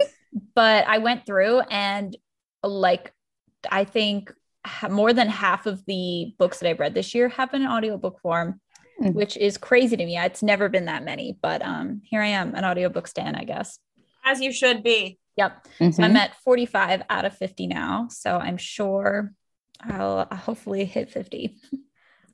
[0.54, 2.16] but I went through and
[2.62, 3.12] like,
[3.70, 4.32] I think
[4.90, 8.20] more than half of the books that I've read this year have been in audiobook
[8.20, 8.60] form
[9.00, 9.14] mm.
[9.14, 10.18] which is crazy to me.
[10.18, 13.78] It's never been that many, but um, here I am, an audiobook stan, I guess.
[14.24, 15.18] As you should be.
[15.36, 15.66] Yep.
[15.80, 15.90] Mm-hmm.
[15.92, 18.08] So I'm at 45 out of 50 now.
[18.10, 19.32] So I'm sure
[19.80, 21.56] I'll hopefully hit 50.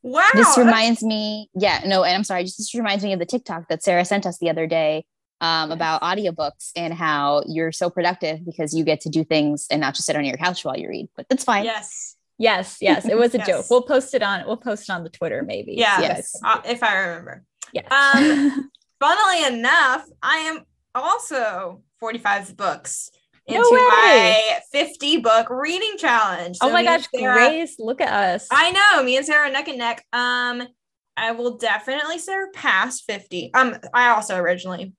[0.02, 0.28] Wow.
[0.34, 3.68] This reminds me, yeah, no, and I'm sorry, just this reminds me of the TikTok
[3.68, 5.06] that Sarah sent us the other day
[5.40, 9.80] um, about audiobooks and how you're so productive because you get to do things and
[9.80, 11.08] not just sit on your couch while you read.
[11.16, 11.64] But that's fine.
[11.64, 12.16] Yes.
[12.36, 13.46] Yes, yes, it was a yes.
[13.46, 13.66] joke.
[13.70, 14.44] We'll post it on.
[14.44, 15.74] We'll post it on the Twitter, maybe.
[15.74, 17.44] Yeah, yes, uh, if I remember.
[17.72, 17.86] Yes.
[17.92, 18.70] Um,
[19.00, 20.64] funnily enough, I am
[20.96, 23.10] also 45 books
[23.46, 26.56] into no my 50 book reading challenge.
[26.56, 28.48] So oh my gosh, Sarah, Grace, look at us.
[28.50, 30.04] I know, me and Sarah neck and neck.
[30.12, 30.66] Um,
[31.16, 33.54] I will definitely surpass 50.
[33.54, 34.92] Um, I also originally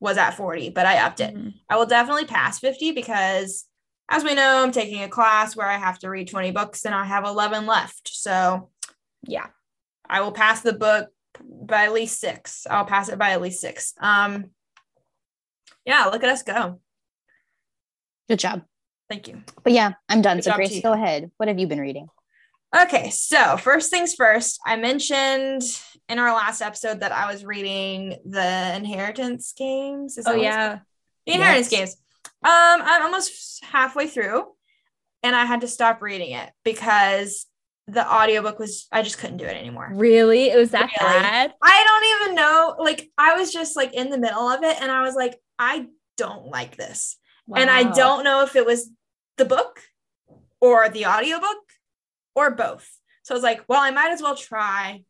[0.00, 1.34] was at 40, but I upped it.
[1.34, 1.50] Mm-hmm.
[1.68, 3.64] I will definitely pass 50 because
[4.08, 6.94] as we know, I'm taking a class where I have to read 20 books and
[6.94, 8.08] I have 11 left.
[8.08, 8.70] So,
[9.26, 9.46] yeah,
[10.08, 11.08] I will pass the book
[11.42, 12.66] by at least six.
[12.70, 13.92] I'll pass it by at least six.
[14.00, 14.50] Um,
[15.84, 16.80] yeah, look at us go.
[18.28, 18.62] Good job.
[19.08, 19.42] Thank you.
[19.62, 20.38] But yeah, I'm done.
[20.38, 21.30] Good so, Grace, go ahead.
[21.36, 22.08] What have you been reading?
[22.76, 25.62] Okay, so first things first, I mentioned
[26.08, 30.18] in our last episode that I was reading the Inheritance Games.
[30.26, 30.80] oh, yeah.
[31.26, 31.80] The Inheritance yes.
[31.80, 31.96] Games.
[32.44, 34.44] Um, I'm almost halfway through
[35.22, 37.46] and I had to stop reading it because
[37.86, 39.90] the audiobook was I just couldn't do it anymore.
[39.92, 40.50] Really?
[40.50, 41.20] It was that Really?
[41.20, 41.54] bad?
[41.62, 42.76] I don't even know.
[42.78, 45.86] Like I was just like in the middle of it and I was like, I
[46.16, 47.16] don't like this.
[47.54, 48.90] And I don't know if it was
[49.38, 49.80] the book
[50.60, 51.56] or the audiobook
[52.38, 52.88] or both.
[53.24, 55.02] So I was like, well, I might as well try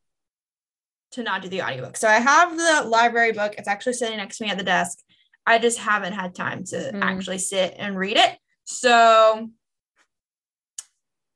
[1.13, 1.97] to not do the audiobook.
[1.97, 3.55] So I have the library book.
[3.57, 4.99] It's actually sitting next to me at the desk.
[5.47, 7.03] I just haven't had time to Mm.
[7.03, 8.37] actually sit and read it.
[8.65, 9.49] So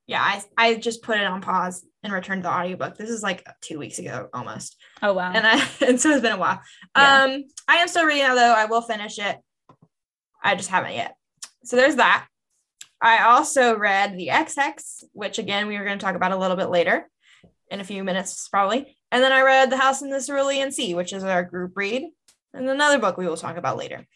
[0.07, 2.97] yeah, I, I just put it on pause and returned the audiobook.
[2.99, 5.33] This is like two weeks ago almost Oh wow.
[5.33, 5.55] and I
[5.87, 6.61] and so it's been a while.
[6.97, 7.23] Yeah.
[7.25, 8.55] Um, I am still reading it though.
[8.55, 9.39] I will finish it.
[10.43, 11.15] I just haven't yet.
[11.65, 12.27] So there's that.
[13.03, 16.37] I also read the Ex Hex, which again we were going to talk about a
[16.37, 17.09] little bit later,
[17.73, 18.97] in a few minutes probably.
[19.11, 22.05] And then I read The House in the Cerulean Sea, which is our group read,
[22.55, 24.07] and another book we will talk about later.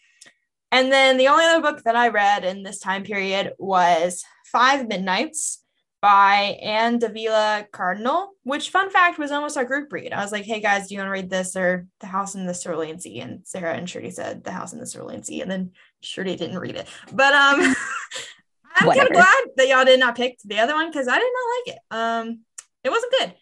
[0.71, 4.87] And then the only other book that I read in this time period was Five
[4.89, 5.63] Midnights
[6.03, 10.13] by Ann Davila Cardinal, which fun fact was almost our group read.
[10.13, 12.47] I was like, hey guys, do you want to read this or The House in
[12.47, 13.21] the Cerulean Sea?
[13.21, 15.73] And Sarah and Shruti said The House in the Cerulean Sea, and then
[16.03, 16.87] Shruti didn't read it.
[17.13, 17.75] But um
[18.77, 21.33] I'm kind of glad that y'all did not pick the other one because I did
[21.33, 21.83] not like it.
[21.91, 22.41] Um
[22.85, 23.35] it wasn't good.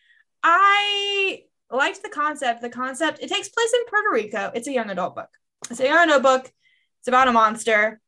[0.42, 2.62] I liked the concept.
[2.62, 4.52] The concept, it takes place in Puerto Rico.
[4.54, 5.28] It's a young adult book.
[5.70, 6.52] It's a young adult book.
[7.00, 8.00] It's about a monster,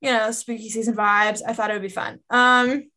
[0.00, 1.40] you know, spooky season vibes.
[1.46, 2.20] I thought it would be fun.
[2.30, 2.90] Um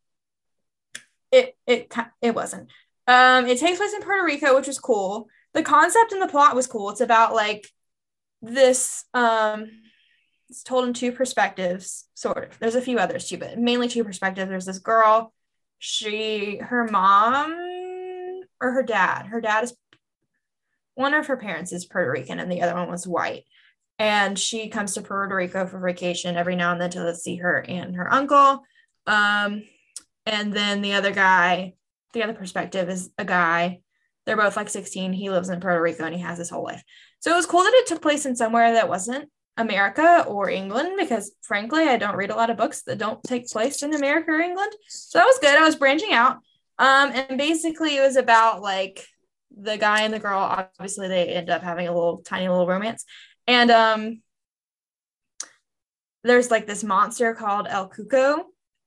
[1.30, 2.70] it it it wasn't.
[3.06, 5.28] Um, it takes place in Puerto Rico, which was cool.
[5.54, 6.90] The concept and the plot was cool.
[6.90, 7.66] It's about like
[8.42, 9.04] this.
[9.14, 9.70] Um,
[10.48, 12.58] it's told in two perspectives, sort of.
[12.58, 14.48] There's a few others too, but mainly two perspectives.
[14.48, 15.32] There's this girl.
[15.78, 17.52] She, her mom,
[18.60, 19.26] or her dad.
[19.26, 19.76] Her dad is
[20.94, 23.44] one of her parents is Puerto Rican, and the other one was white.
[24.00, 27.58] And she comes to Puerto Rico for vacation every now and then to see her
[27.68, 28.62] and her uncle.
[29.06, 29.62] Um,
[30.28, 31.74] and then the other guy
[32.12, 33.80] the other perspective is a guy
[34.24, 36.82] they're both like 16 he lives in puerto rico and he has his whole life
[37.20, 40.94] so it was cool that it took place in somewhere that wasn't america or england
[40.96, 44.30] because frankly i don't read a lot of books that don't take place in america
[44.30, 44.72] or england.
[44.88, 45.58] So that was good.
[45.58, 46.36] I was branching out.
[46.78, 49.04] Um and basically it was about like
[49.60, 53.04] the guy and the girl obviously they end up having a little tiny little romance.
[53.46, 54.22] And um
[56.24, 58.44] there's like this monster called el cuco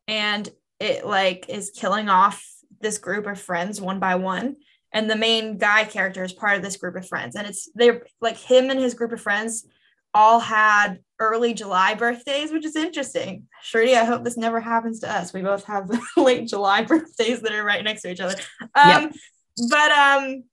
[0.07, 2.43] and it like is killing off
[2.79, 4.55] this group of friends one by one.
[4.93, 7.36] And the main guy character is part of this group of friends.
[7.36, 9.65] And it's they're like him and his group of friends
[10.13, 13.47] all had early july birthdays which is interesting.
[13.63, 15.34] Shruti i hope this never happens to us.
[15.34, 18.36] We both have late july birthdays that are right next to each other.
[18.76, 19.12] Um
[19.69, 20.43] but um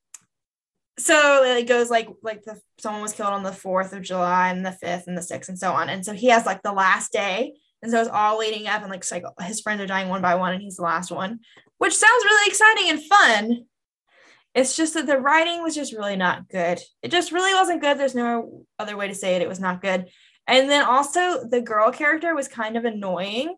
[0.99, 4.67] so it goes like like the someone was killed on the 4th of july and
[4.67, 5.89] the 5th and the 6th and so on.
[5.89, 7.55] And so he has like the last day.
[7.83, 10.35] And so it's all leading up and like, like his friends are dying one by
[10.35, 11.39] one and he's the last one,
[11.79, 13.67] which sounds really exciting and fun.
[14.59, 16.81] It's just that the writing was just really not good.
[17.03, 17.97] It just really wasn't good.
[17.97, 19.43] There's no other way to say it.
[19.43, 20.09] It was not good.
[20.47, 23.55] And then also the girl character was kind of annoying.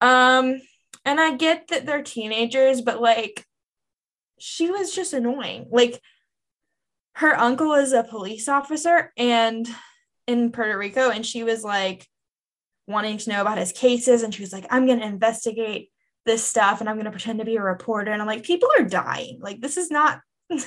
[0.00, 0.60] Um,
[1.04, 3.46] and I get that they're teenagers, but like
[4.40, 5.66] she was just annoying.
[5.70, 6.00] Like
[7.14, 9.68] her uncle is a police officer and
[10.26, 12.08] in Puerto Rico, and she was like
[12.86, 15.90] wanting to know about his cases and she was like i'm to investigate
[16.26, 18.68] this stuff and i'm going to pretend to be a reporter and i'm like people
[18.78, 19.38] are dying.
[19.40, 20.64] Like this is not this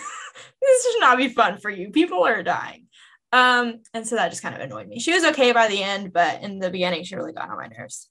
[0.83, 1.91] should not be fun for you.
[1.91, 2.87] People are dying.
[3.31, 4.99] Um and so that just kind of annoyed me.
[4.99, 7.67] She was okay by the end but in the beginning she really got on my
[7.67, 8.09] nerves.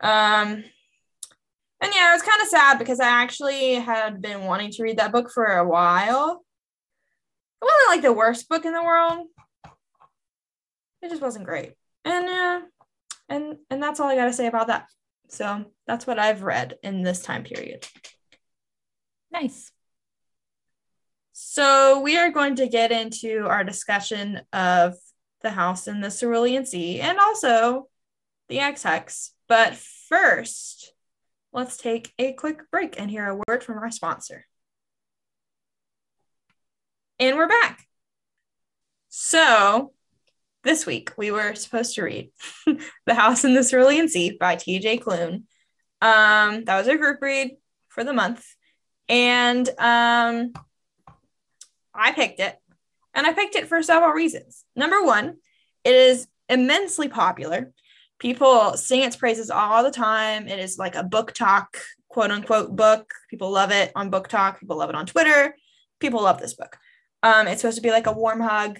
[0.00, 0.64] Um
[1.80, 4.98] and yeah it was kind of sad because i actually had been wanting to read
[4.98, 6.44] that book for a while.
[7.60, 9.26] It wasn't like the worst book in the world.
[11.02, 11.72] It just wasn't great.
[12.04, 12.60] And yeah
[13.28, 14.86] and and that's all I got to say about that.
[15.28, 17.86] So that's what I've read in this time period.
[19.30, 19.70] nice.
[21.32, 24.94] So we are going to get into our discussion of
[25.42, 27.88] the house in the Cerulean Sea and also
[28.48, 29.32] the Ex Hex.
[29.48, 30.92] But first,
[31.52, 34.46] let's take a quick break and hear a word from our sponsor.
[37.20, 37.86] And we're back.
[39.08, 39.92] So
[40.68, 42.30] this week we were supposed to read
[43.06, 45.44] The House in the Cerulean Sea by TJ Klune.
[46.02, 47.52] Um, that was our group read
[47.88, 48.44] for the month.
[49.08, 50.52] And um,
[51.94, 52.54] I picked it.
[53.14, 54.64] And I picked it for several reasons.
[54.76, 55.38] Number one,
[55.84, 57.72] it is immensely popular.
[58.18, 60.48] People sing its praises all the time.
[60.48, 61.66] It is like a BookTok,
[62.08, 63.10] quote unquote, book.
[63.30, 64.60] People love it on BookTok.
[64.60, 65.56] People love it on Twitter.
[65.98, 66.76] People love this book.
[67.22, 68.78] Um, it's supposed to be like a warm hug.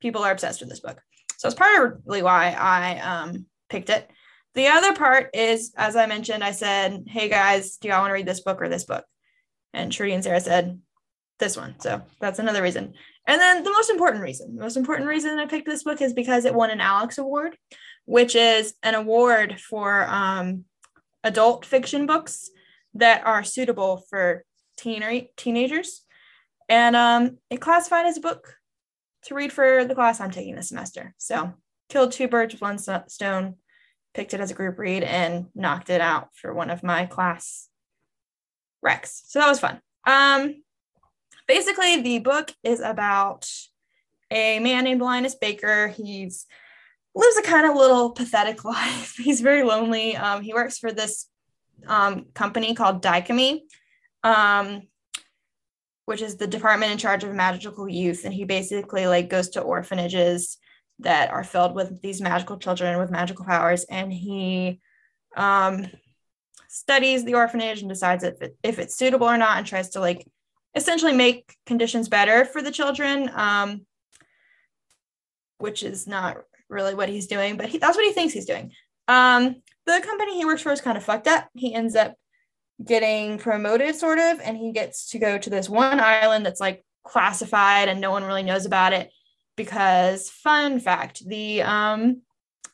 [0.00, 1.00] People are obsessed with this book.
[1.38, 4.10] So it's partly why I um, picked it.
[4.54, 8.14] The other part is, as I mentioned, I said, hey guys, do y'all want to
[8.14, 9.04] read this book or this book?
[9.72, 10.80] And Shruti and Sarah said
[11.38, 11.78] this one.
[11.78, 12.94] So that's another reason.
[13.26, 16.12] And then the most important reason, the most important reason I picked this book is
[16.12, 17.56] because it won an Alex Award,
[18.06, 20.64] which is an award for um,
[21.22, 22.50] adult fiction books
[22.94, 24.44] that are suitable for
[24.76, 26.02] teen- teenagers.
[26.68, 28.54] And um, it classified as a book
[29.28, 31.14] to read for the class I'm taking this semester.
[31.18, 31.52] So
[31.88, 33.56] killed two birds with one stone,
[34.14, 37.68] picked it as a group read, and knocked it out for one of my class
[38.84, 39.22] recs.
[39.26, 39.80] So that was fun.
[40.06, 40.62] Um,
[41.46, 43.48] basically, the book is about
[44.30, 45.88] a man named Linus Baker.
[45.88, 46.46] He's
[47.14, 49.16] lives a kind of little pathetic life.
[49.16, 50.16] He's very lonely.
[50.16, 51.26] Um, he works for this
[51.86, 53.60] um, company called DICOMY,
[54.24, 54.82] um,
[56.08, 58.24] which is the department in charge of magical youth.
[58.24, 60.56] And he basically like goes to orphanages
[61.00, 64.80] that are filled with these magical children with magical powers, and he
[65.36, 65.86] um,
[66.66, 70.00] studies the orphanage and decides if it, if it's suitable or not, and tries to
[70.00, 70.26] like
[70.74, 73.30] essentially make conditions better for the children.
[73.34, 73.82] Um,
[75.58, 76.38] which is not
[76.70, 78.72] really what he's doing, but he, that's what he thinks he's doing.
[79.08, 81.50] Um, the company he works for is kind of fucked up.
[81.52, 82.14] He ends up
[82.84, 86.84] getting promoted, sort of, and he gets to go to this one island that's like
[87.04, 89.10] classified and no one really knows about it
[89.56, 92.22] because, fun fact, the um,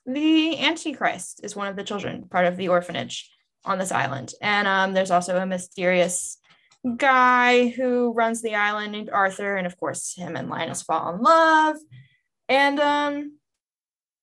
[0.06, 3.30] the Antichrist is one of the children, part of the orphanage
[3.64, 6.38] on this island, and um, there's also a mysterious
[6.96, 11.22] guy who runs the island named Arthur, and of course, him and Linus fall in
[11.22, 11.76] love,
[12.50, 13.38] and um,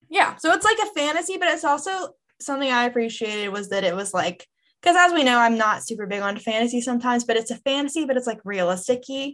[0.09, 3.95] yeah, so it's like a fantasy, but it's also something I appreciated was that it
[3.95, 4.45] was like
[4.81, 8.05] because as we know, I'm not super big on fantasy sometimes, but it's a fantasy,
[8.05, 9.33] but it's like realistic mm-hmm.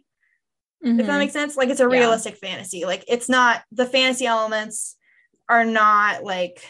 [0.84, 1.20] If that mm-hmm.
[1.20, 1.56] makes sense.
[1.56, 2.50] Like it's a realistic yeah.
[2.50, 2.86] fantasy.
[2.86, 4.98] Like it's not the fantasy elements
[5.50, 6.62] are not like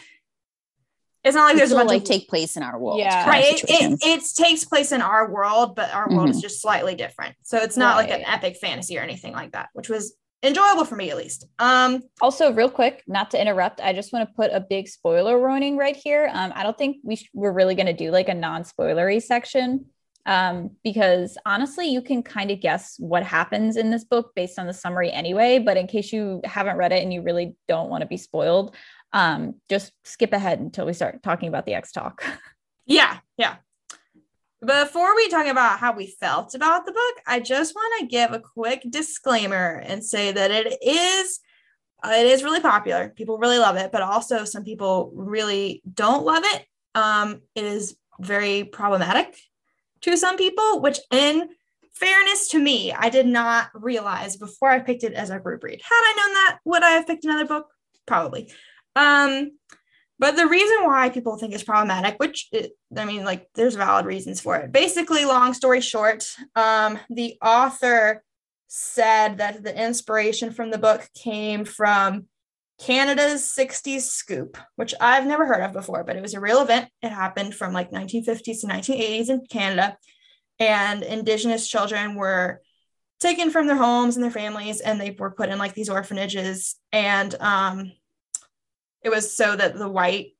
[1.24, 3.00] it's not like there's a bunch like of, take place in our world.
[3.00, 3.28] Yeah.
[3.28, 3.44] Right.
[3.44, 6.30] It, it, it, takes place in our world, but our world mm-hmm.
[6.30, 7.34] is just slightly different.
[7.42, 8.08] So it's not right.
[8.08, 11.46] like an epic fantasy or anything like that, which was enjoyable for me at least.
[11.58, 15.38] Um, also, real quick, not to interrupt, I just want to put a big spoiler
[15.38, 16.30] warning right here.
[16.32, 19.86] Um, I don't think we sh- we're really going to do like a non-spoilery section
[20.26, 24.66] um, because honestly, you can kind of guess what happens in this book based on
[24.66, 25.58] the summary anyway.
[25.58, 28.76] But in case you haven't read it and you really don't want to be spoiled,
[29.12, 32.22] um, just skip ahead until we start talking about the X talk.
[32.90, 33.56] Yeah, yeah.
[34.64, 38.32] Before we talk about how we felt about the book, I just want to give
[38.32, 41.40] a quick disclaimer and say that it is
[42.02, 43.08] uh, it is really popular.
[43.10, 46.64] People really love it, but also some people really don't love it.
[46.94, 49.36] Um, it is very problematic
[50.02, 51.48] to some people, which in
[51.92, 55.80] fairness to me, I did not realize before I picked it as a group read.
[55.82, 57.66] Had I known that, would I have picked another book?
[58.06, 58.52] Probably.
[58.94, 59.52] Um,
[60.18, 64.06] but the reason why people think it's problematic, which it, I mean, like, there's valid
[64.06, 64.72] reasons for it.
[64.72, 66.26] Basically, long story short,
[66.56, 68.22] um, the author
[68.66, 72.26] said that the inspiration from the book came from
[72.80, 76.88] Canada's 60s scoop, which I've never heard of before, but it was a real event.
[77.02, 79.96] It happened from like 1950s to 1980s in Canada.
[80.60, 82.60] And Indigenous children were
[83.20, 86.76] taken from their homes and their families, and they were put in like these orphanages.
[86.92, 87.92] And um,
[89.08, 90.32] it was so that the white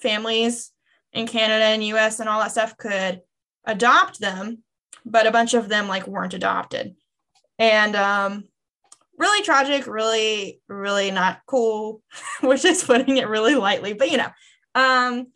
[0.00, 0.72] families
[1.12, 3.20] in Canada and US and all that stuff could
[3.64, 4.62] adopt them,
[5.04, 6.96] but a bunch of them like weren't adopted.
[7.58, 8.44] And um
[9.16, 12.02] really tragic, really, really not cool,
[12.40, 14.30] which is putting it really lightly, but you know,
[14.74, 15.26] um,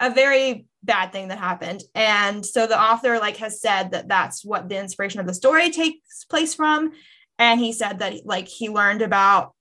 [0.00, 1.82] a very bad thing that happened.
[1.94, 5.70] And so the author like has said that that's what the inspiration of the story
[5.70, 6.92] takes place from.
[7.38, 9.54] And he said that like he learned about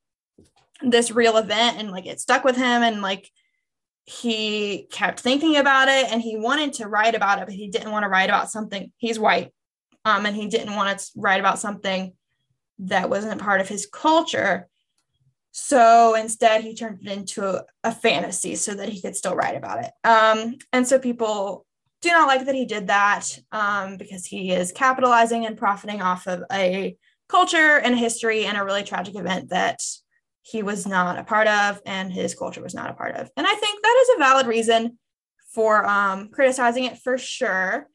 [0.84, 3.30] this real event and like it stuck with him and like
[4.06, 7.92] he kept thinking about it and he wanted to write about it but he didn't
[7.92, 8.92] want to write about something.
[8.98, 9.54] He's white
[10.06, 12.14] um and he didn't want to write about something
[12.80, 14.68] that wasn't part of his culture.
[15.52, 19.56] So instead he turned it into a, a fantasy so that he could still write
[19.56, 19.92] about it.
[20.04, 21.66] Um and so people
[22.02, 26.28] do not like that he did that um, because he is capitalizing and profiting off
[26.28, 26.98] of a
[27.30, 29.80] culture and history and a really tragic event that
[30.44, 33.30] he was not a part of and his culture was not a part of.
[33.38, 34.98] And I think that is a valid reason
[35.54, 37.88] for um, criticizing it for sure.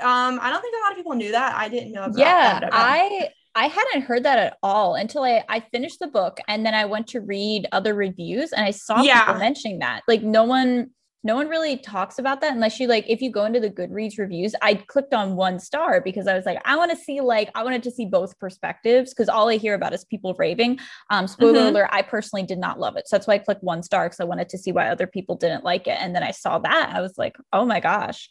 [0.00, 1.56] Um, I don't think a lot of people knew that.
[1.56, 2.70] I didn't know about yeah, that.
[2.72, 6.74] I I hadn't heard that at all until I, I finished the book and then
[6.74, 9.24] I went to read other reviews and I saw yeah.
[9.24, 10.02] people mentioning that.
[10.06, 10.90] Like no one
[11.24, 14.18] no one really talks about that unless you like if you go into the goodreads
[14.18, 17.50] reviews i clicked on one star because i was like i want to see like
[17.54, 20.78] i wanted to see both perspectives because all i hear about is people raving.
[21.10, 21.68] Um spoiler mm-hmm.
[21.68, 23.08] alert i personally did not love it.
[23.08, 25.36] So that's why i clicked one star because i wanted to see why other people
[25.36, 25.98] didn't like it.
[26.00, 28.28] And then i saw that i was like oh my gosh.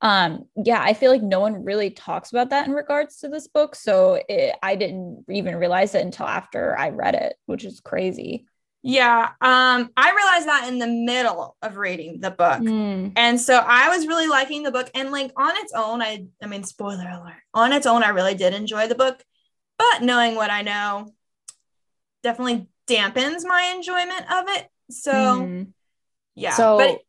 [0.00, 3.48] Um yeah i feel like no one really talks about that in regards to this
[3.48, 3.74] book.
[3.74, 8.46] So it, i didn't even realize it until after i read it which is crazy
[8.82, 9.28] Yeah.
[9.42, 12.60] Um, I realized that in the middle of reading the book.
[12.60, 13.12] Mm.
[13.16, 14.90] And so I was really liking the book.
[14.94, 18.34] And like on its own, I I mean, spoiler alert, on its own, I really
[18.34, 19.22] did enjoy the book.
[19.78, 21.12] But knowing what I know
[22.22, 24.68] definitely dampens my enjoyment of it.
[24.90, 25.72] So Mm.
[26.34, 26.52] yeah.
[26.54, 27.00] So- but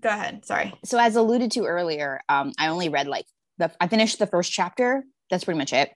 [0.00, 0.44] go ahead.
[0.44, 0.72] Sorry.
[0.84, 3.26] so as alluded to earlier, um, I only read like
[3.58, 5.04] the I finished the first chapter.
[5.30, 5.92] That's pretty much it.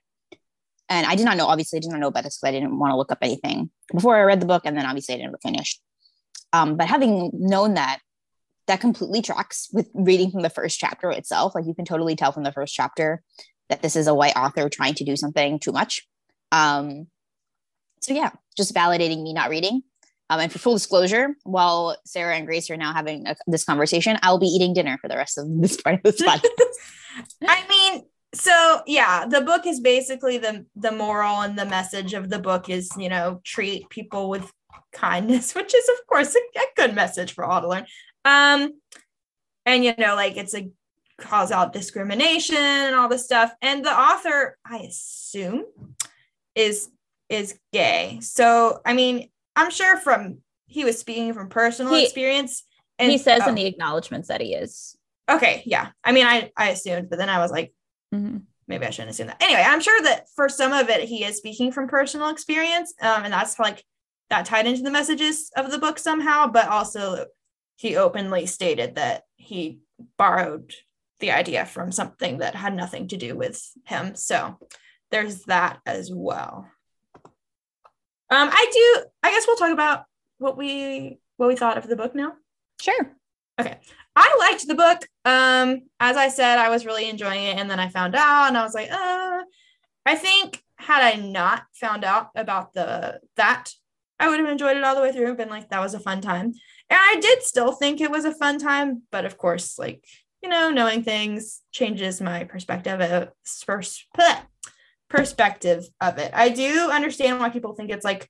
[0.89, 2.77] And I did not know, obviously, I did not know about this because I didn't
[2.77, 5.41] want to look up anything before I read the book, and then obviously I didn't
[5.41, 5.79] finish.
[6.53, 7.99] Um, but having known that,
[8.67, 11.53] that completely tracks with reading from the first chapter itself.
[11.55, 13.21] Like you can totally tell from the first chapter
[13.69, 16.07] that this is a white author trying to do something too much.
[16.51, 17.07] Um,
[18.01, 19.81] so yeah, just validating me not reading.
[20.29, 24.17] Um, and for full disclosure, while Sarah and Grace are now having a, this conversation,
[24.23, 26.43] I'll be eating dinner for the rest of this part of this podcast.
[27.47, 28.05] I mean,
[28.35, 32.69] so yeah, the book is basically the the moral and the message of the book
[32.69, 34.51] is, you know, treat people with
[34.91, 37.85] kindness, which is of course a, a good message for all to learn.
[38.23, 38.73] Um
[39.65, 40.69] and you know, like it's a
[41.17, 43.53] cause out discrimination and all this stuff.
[43.61, 45.65] And the author, I assume,
[46.55, 46.89] is
[47.29, 48.19] is gay.
[48.21, 52.63] So, I mean, I'm sure from he was speaking from personal He- experience
[52.97, 54.95] he says oh, in the acknowledgments that he is
[55.29, 55.89] okay, yeah.
[56.03, 57.73] I mean, I I assumed, but then I was like
[58.15, 58.41] Mhm.
[58.67, 59.41] maybe I shouldn't assume that.
[59.43, 63.23] Anyway, I'm sure that for some of it, he is speaking from personal experience, um,
[63.25, 63.83] and that's like
[64.29, 66.47] that tied into the messages of the book somehow.
[66.47, 67.25] But also,
[67.75, 69.79] he openly stated that he
[70.17, 70.73] borrowed
[71.19, 74.15] the idea from something that had nothing to do with him.
[74.15, 74.57] So
[75.11, 76.67] there's that as well.
[78.31, 79.05] Um, I do.
[79.21, 80.05] I guess we'll talk about
[80.39, 82.33] what we what we thought of the book now.
[82.81, 83.15] sure
[83.57, 85.07] I liked the book.
[85.25, 88.57] Um, as I said, I was really enjoying it, and then I found out, and
[88.57, 89.43] I was like, uh,
[90.05, 93.71] I think had I not found out about the that,
[94.19, 95.27] I would have enjoyed it all the way through.
[95.27, 96.53] And been like, that was a fun time,
[96.89, 100.05] and I did still think it was a fun time, but of course, like
[100.41, 103.29] you know, knowing things changes my perspective of
[105.09, 106.31] perspective of it.
[106.33, 108.29] I do understand why people think it's like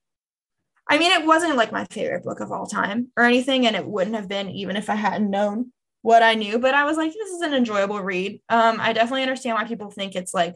[0.88, 3.86] I mean, it wasn't like my favorite book of all time or anything, and it
[3.86, 5.72] wouldn't have been even if I hadn't known
[6.02, 6.60] what I knew.
[6.60, 8.42] But I was like, this is an enjoyable read.
[8.50, 10.56] Um, I definitely understand why people think it's like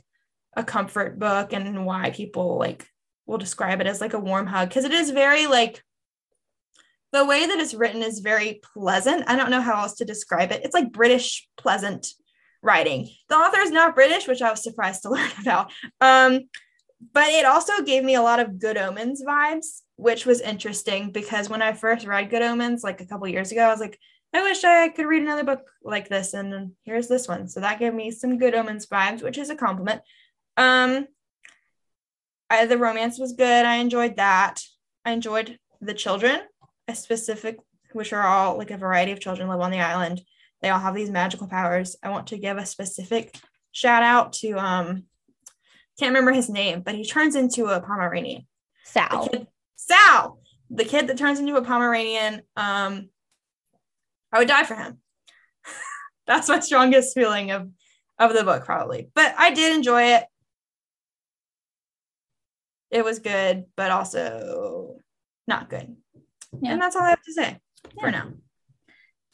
[0.55, 2.88] a comfort book and why people like
[3.25, 5.84] will describe it as like a warm hug because it is very like
[7.11, 9.23] the way that it's written is very pleasant.
[9.27, 10.61] I don't know how else to describe it.
[10.63, 12.07] It's like British pleasant
[12.61, 13.09] writing.
[13.30, 15.71] The author is not British, which I was surprised to learn about.
[16.01, 16.41] Um,
[17.14, 21.50] but it also gave me a lot of Good Omens vibes, which was interesting because
[21.50, 23.97] when I first read Good Omens, like a couple years ago, I was like,
[24.34, 27.47] I wish I could read another book like this, and here's this one.
[27.47, 30.02] So that gave me some Good Omens vibes, which is a compliment.
[30.58, 31.08] Um,
[32.50, 33.66] I, the romance was good.
[33.66, 34.62] I enjoyed that.
[35.06, 36.41] I enjoyed the children,
[36.88, 37.58] a specific,
[37.93, 40.22] which are all like a variety of children live on the island.
[40.62, 41.95] They all have these magical powers.
[42.04, 43.36] I want to give a specific
[43.72, 45.04] shout out to um
[46.00, 48.47] can't remember his name, but he turns into a Pomeranian.
[48.86, 50.39] The sal kid, Sal,
[50.70, 52.41] the kid that turns into a Pomeranian.
[52.56, 53.10] Um,
[54.32, 55.00] I would die for him.
[56.28, 57.70] That's my strongest feeling of
[58.18, 59.10] of the book, probably.
[59.16, 60.26] But I did enjoy it.
[62.91, 64.97] It was good, but also
[65.47, 65.95] not good.
[66.60, 66.74] Yeah.
[66.74, 67.60] And that's all I have to say
[68.00, 68.32] for now.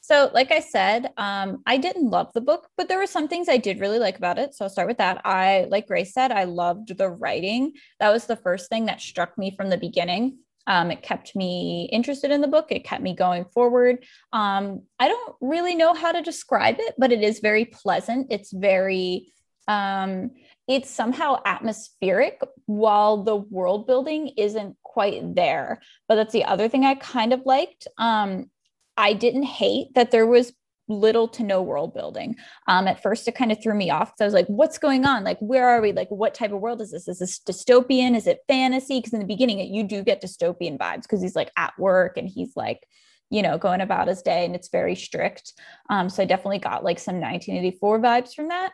[0.06, 3.48] So, like I said, um, I didn't love the book, but there were some things
[3.48, 4.54] I did really like about it.
[4.54, 5.20] So I'll start with that.
[5.24, 7.72] I, like Grace said, I loved the writing.
[7.98, 10.38] That was the first thing that struck me from the beginning.
[10.68, 12.66] Um, it kept me interested in the book.
[12.70, 14.04] It kept me going forward.
[14.32, 18.28] Um, I don't really know how to describe it, but it is very pleasant.
[18.30, 19.32] It's very,
[19.66, 20.30] um,
[20.68, 25.80] it's somehow atmospheric while the world building isn't quite there.
[26.06, 27.88] But that's the other thing I kind of liked.
[27.98, 28.50] Um,
[28.96, 30.52] I didn't hate that there was
[30.88, 32.36] little to no world building.
[32.68, 35.04] Um, at first, it kind of threw me off because I was like, what's going
[35.04, 35.24] on?
[35.24, 35.92] Like, where are we?
[35.92, 37.08] Like, what type of world is this?
[37.08, 38.16] Is this dystopian?
[38.16, 38.98] Is it fantasy?
[38.98, 42.28] Because in the beginning, you do get dystopian vibes because he's like at work and
[42.28, 42.86] he's like,
[43.30, 45.52] you know, going about his day and it's very strict.
[45.90, 48.72] Um, so I definitely got like some 1984 vibes from that.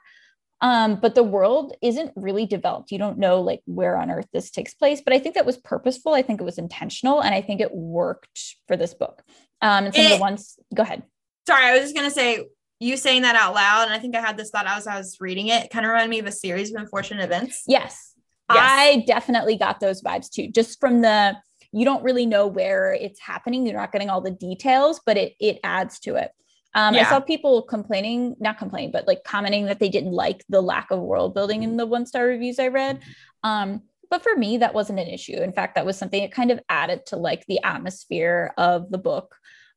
[0.61, 2.93] Um, but the world isn't really developed.
[2.93, 5.01] You don't know like where on earth this takes place.
[5.05, 6.15] But I think that was purposeful.
[6.15, 9.23] I think it was intentional, and I think it worked for this book.
[9.63, 11.03] Um, and some of the ones, go ahead.
[11.47, 12.47] Sorry, I was just gonna say
[12.81, 15.17] you saying that out loud, and I think I had this thought as I was
[15.21, 15.65] reading it.
[15.65, 17.63] It kind of reminded me of a series of unfortunate events.
[17.67, 18.15] Yes,
[18.53, 18.59] Yes.
[18.61, 20.49] I definitely got those vibes too.
[20.49, 21.37] Just from the,
[21.73, 23.67] you don't really know where it's happening.
[23.67, 26.31] You're not getting all the details, but it it adds to it.
[26.75, 30.63] Um, I saw people complaining, not complaining, but like commenting that they didn't like the
[30.63, 33.01] lack of world building in the one star reviews I read.
[33.43, 33.83] Um,
[34.13, 35.37] but for me, that wasn't an issue.
[35.37, 38.99] In fact, that was something it kind of added to like the atmosphere of the
[38.99, 39.35] book.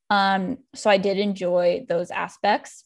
[0.10, 2.84] Um, so I did enjoy those aspects.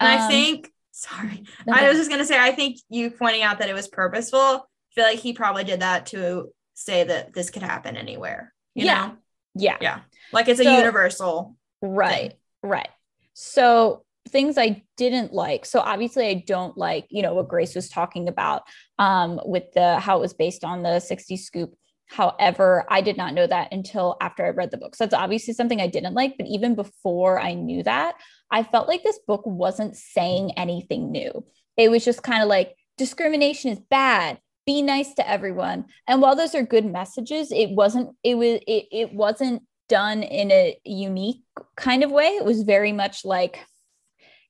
[0.00, 3.44] And I Um, think, sorry, no, I was just gonna say, I think you pointing
[3.44, 4.40] out that it was purposeful.
[4.40, 4.60] I
[4.96, 8.52] feel like he probably did that to say that this could happen anywhere.
[8.74, 9.06] You Yeah.
[9.06, 9.16] know,
[9.54, 9.76] yeah.
[9.80, 10.00] yeah,
[10.32, 11.54] like it's a universal.
[11.80, 12.34] Right,
[12.64, 12.90] right.
[13.34, 15.64] So things I didn't like.
[15.64, 18.62] So obviously I don't like, you know, what Grace was talking about
[18.98, 21.74] um with the how it was based on the 60 scoop.
[22.06, 24.96] However, I did not know that until after I read the book.
[24.96, 28.16] So that's obviously something I didn't like, but even before I knew that,
[28.50, 31.44] I felt like this book wasn't saying anything new.
[31.76, 34.40] It was just kind of like discrimination is bad.
[34.66, 35.86] Be nice to everyone.
[36.08, 40.50] And while those are good messages, it wasn't it was it, it wasn't done in
[40.50, 41.42] a unique
[41.76, 42.28] kind of way.
[42.28, 43.64] It was very much like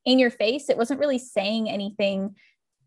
[0.05, 0.69] in your face.
[0.69, 2.37] It wasn't really saying anything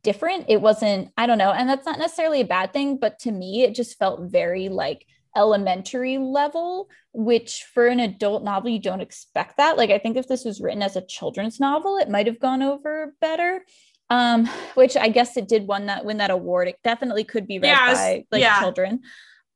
[0.03, 0.45] different.
[0.49, 1.51] It wasn't, I don't know.
[1.51, 5.05] And that's not necessarily a bad thing, but to me, it just felt very like
[5.35, 9.77] elementary level, which for an adult novel, you don't expect that.
[9.77, 12.61] Like, I think if this was written as a children's novel, it might have gone
[12.61, 13.63] over better.
[14.09, 16.67] Um, which I guess it did win that win that award.
[16.67, 18.59] It definitely could be read Yeah, was- by like yeah.
[18.59, 19.01] children.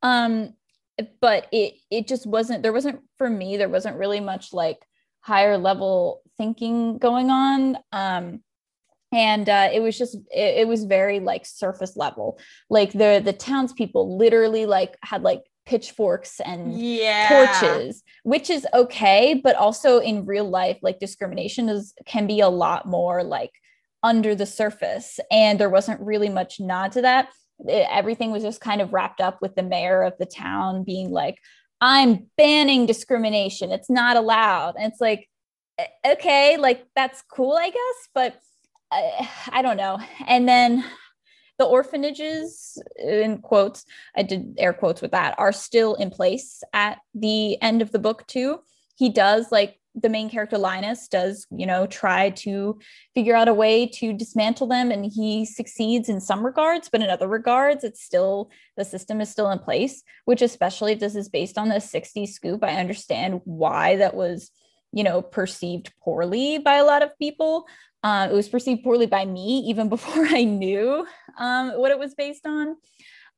[0.01, 0.53] Um,
[1.21, 4.79] but it it just wasn't there wasn't for me there wasn't really much like
[5.19, 8.41] higher level thinking going on um
[9.13, 12.37] and uh, it was just it, it was very like surface level.
[12.69, 17.27] Like the the townspeople literally like had like pitchforks and Yeah.
[17.29, 22.47] torches which is okay but also in real life like discrimination is can be a
[22.49, 23.51] lot more like
[24.03, 27.29] under the surface and there wasn't really much nod to that.
[27.65, 31.11] It- everything was just kind of wrapped up with the mayor of the town being
[31.11, 31.37] like
[31.79, 33.71] i'm banning discrimination.
[33.71, 34.75] It's not allowed.
[34.77, 35.27] And it's like
[36.05, 38.39] okay like that's cool i guess but
[38.91, 39.99] uh, i don't know.
[40.25, 40.83] And then
[41.57, 46.99] the orphanages in quotes i did air quotes with that are still in place at
[47.13, 48.59] the end of the book too.
[48.95, 52.77] He does like the main character linus does you know try to
[53.15, 57.09] figure out a way to dismantle them and he succeeds in some regards but in
[57.09, 61.29] other regards it's still the system is still in place which especially if this is
[61.29, 64.51] based on the 60s scoop i understand why that was
[64.91, 67.65] you know perceived poorly by a lot of people.
[68.03, 71.05] Uh, it was perceived poorly by me even before i knew
[71.37, 72.75] um, what it was based on.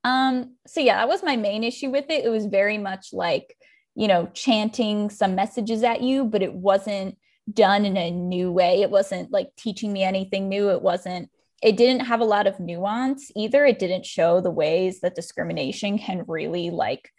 [0.04, 2.26] Um, so yeah that was my main issue with it.
[2.26, 3.56] It was very much like
[3.96, 7.18] you know chanting some messages at you but it wasn't
[7.52, 8.82] done in a new way.
[8.82, 10.70] It wasn't like teaching me anything new.
[10.70, 11.30] It wasn't
[11.62, 13.66] it didn't have a lot of nuance either.
[13.66, 17.12] It didn't show the ways that discrimination can really like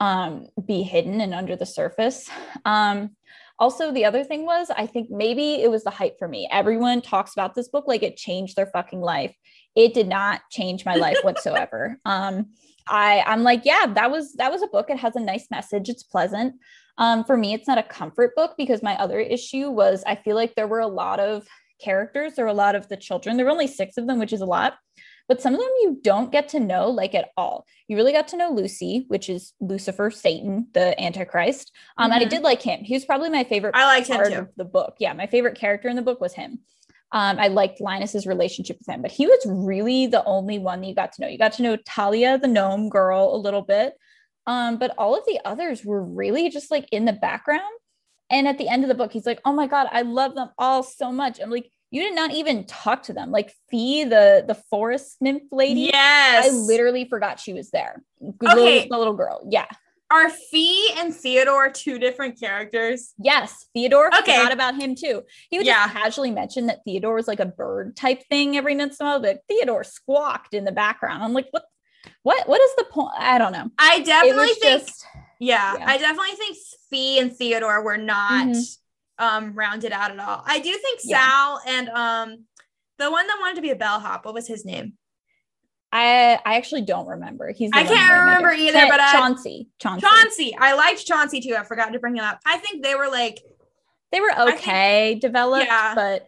[0.00, 2.28] um, be hidden and under the surface.
[2.64, 3.16] Um,
[3.58, 7.00] also the other thing was i think maybe it was the hype for me everyone
[7.00, 9.34] talks about this book like it changed their fucking life
[9.74, 12.46] it did not change my life whatsoever um,
[12.90, 14.90] I I'm like, yeah, that was that was a book.
[14.90, 15.88] It has a nice message.
[15.88, 16.54] It's pleasant.
[16.96, 20.34] Um, for me, it's not a comfort book because my other issue was I feel
[20.34, 21.46] like there were a lot of
[21.80, 22.34] characters.
[22.34, 23.36] There were a lot of the children.
[23.36, 24.74] There were only six of them, which is a lot.
[25.28, 27.66] But some of them you don't get to know like at all.
[27.86, 31.70] You really got to know Lucy, which is Lucifer, Satan, the Antichrist.
[31.98, 32.30] Um, and I Mhm.
[32.30, 32.80] did like him.
[32.82, 34.38] He was probably my favorite I liked him part too.
[34.38, 34.94] of the book.
[34.98, 36.60] Yeah, my favorite character in the book was him.
[37.12, 40.86] Um, I liked Linus's relationship with him, but he was really the only one that
[40.88, 41.28] you got to know.
[41.28, 43.94] You got to know Talia, the gnome girl, a little bit,
[44.46, 47.62] um, but all of the others were really just like in the background.
[48.30, 50.50] And at the end of the book, he's like, "Oh my god, I love them
[50.58, 54.44] all so much." I'm like, "You did not even talk to them." Like Phee, the
[54.46, 56.46] the forest nymph lady, Yes.
[56.46, 58.02] I literally forgot she was there.
[58.20, 58.54] The Okay.
[58.54, 59.66] little, the little girl, yeah.
[60.10, 63.12] Are Phee and Theodore two different characters?
[63.22, 64.08] Yes, Theodore.
[64.20, 64.38] Okay.
[64.38, 65.22] Forgot about him too.
[65.50, 65.84] He would Yeah.
[65.84, 69.10] just casually mention that Theodore was like a bird type thing every once in a
[69.10, 69.20] while.
[69.20, 71.22] But Theodore squawked in the background.
[71.22, 71.64] I'm like, what?
[72.22, 72.48] What?
[72.48, 73.12] What is the point?
[73.18, 73.70] I don't know.
[73.78, 75.04] I definitely think just
[75.40, 75.84] yeah, yeah.
[75.86, 76.56] I definitely think
[76.88, 78.78] Phee and Theodore were not Mhm.
[79.18, 80.42] Um rounded out at all.
[80.46, 81.20] I do think Yeah.
[81.20, 82.44] Sal and um
[82.98, 84.94] the one that wanted to be a bellhop, what was his name?
[85.92, 87.50] I I actually don't remember.
[87.52, 90.56] He's I can't remember either, but I- Chauncey, Chauncey, Chauncey.
[90.58, 91.56] I liked Chauncey too.
[91.58, 92.40] I forgot to bring him up.
[92.44, 93.38] I think they were like
[94.12, 95.94] They were think- okay developed, Yeah.
[95.94, 96.26] but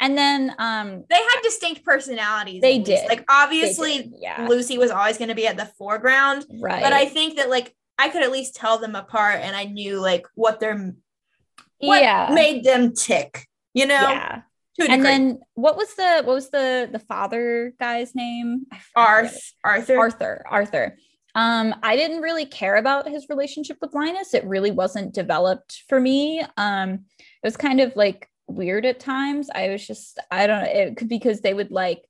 [0.00, 2.62] and then um they had distinct personalities.
[2.62, 3.06] They did.
[3.08, 6.82] Like obviously did, yeah, Lucy was always going to be at the foreground, right.
[6.82, 10.00] but I think that like I could at least tell them apart and I knew
[10.00, 10.94] like what their
[11.82, 13.94] what yeah, made them tick, you know?
[13.94, 14.42] yeah.
[14.88, 18.66] And then what was the what was the the father guy's name?
[18.72, 19.52] I forget Arth.
[19.62, 19.98] Arthur.
[19.98, 20.44] Arthur.
[20.48, 20.96] Arthur.
[21.34, 24.34] Um, I didn't really care about his relationship with Linus.
[24.34, 26.44] It really wasn't developed for me.
[26.56, 29.48] Um, it was kind of like weird at times.
[29.54, 32.04] I was just, I don't know, it could because they would like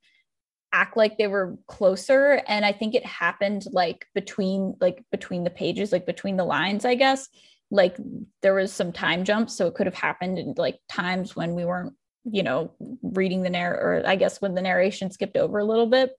[0.72, 2.42] act like they were closer.
[2.48, 6.84] And I think it happened like between like between the pages, like between the lines,
[6.84, 7.28] I guess.
[7.72, 7.96] Like
[8.42, 9.56] there was some time jumps.
[9.56, 11.94] So it could have happened in like times when we weren't,
[12.24, 15.86] you know, reading the narr or I guess when the narration skipped over a little
[15.86, 16.12] bit.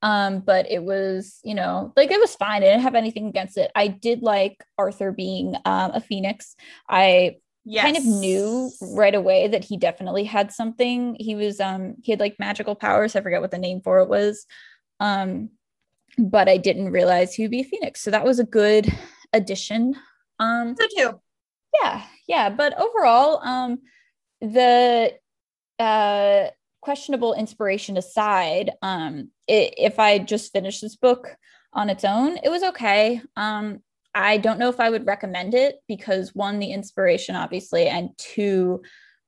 [0.00, 2.62] Um, but it was, you know, like it was fine.
[2.62, 3.70] I didn't have anything against it.
[3.74, 6.56] I did like Arthur being um, a phoenix.
[6.88, 7.84] I yes.
[7.84, 11.16] kind of knew right away that he definitely had something.
[11.18, 13.16] He was um he had like magical powers.
[13.16, 14.46] I forget what the name for it was.
[15.00, 15.50] Um
[16.16, 18.00] but I didn't realize he would be a phoenix.
[18.00, 18.92] So that was a good
[19.32, 19.94] addition.
[20.38, 21.20] Um so too.
[21.82, 22.50] Yeah, yeah.
[22.50, 23.78] But overall, um
[24.40, 25.14] the
[25.78, 26.48] uh
[26.80, 31.36] questionable inspiration aside, um it, if I just finished this book
[31.72, 33.20] on its own, it was okay.
[33.36, 33.80] Um
[34.14, 38.82] I don't know if I would recommend it because one, the inspiration, obviously, and two,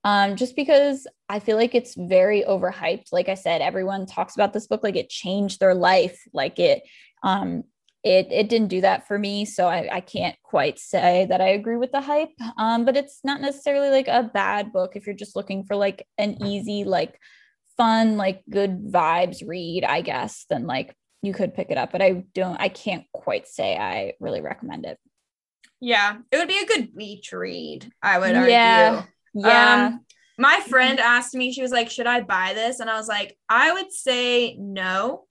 [0.05, 3.07] um, just because I feel like it's very overhyped.
[3.11, 6.83] Like I said, everyone talks about this book like it changed their life, like it,
[7.21, 7.65] um,
[8.07, 11.49] it it didn't do that for me, so I, I can't quite say that I
[11.49, 12.31] agree with the hype.
[12.57, 16.07] Um, but it's not necessarily like a bad book if you're just looking for like
[16.17, 17.19] an easy, like
[17.77, 20.45] fun, like good vibes read, I guess.
[20.49, 24.13] Then like you could pick it up, but I don't, I can't quite say I
[24.19, 24.97] really recommend it.
[25.79, 28.51] Yeah, it would be a good beach read, I would argue.
[28.51, 29.03] Yeah.
[29.33, 29.87] Yeah.
[29.87, 30.05] Um,
[30.39, 32.79] my friend asked me, she was like, Should I buy this?
[32.79, 35.25] And I was like, I would say no.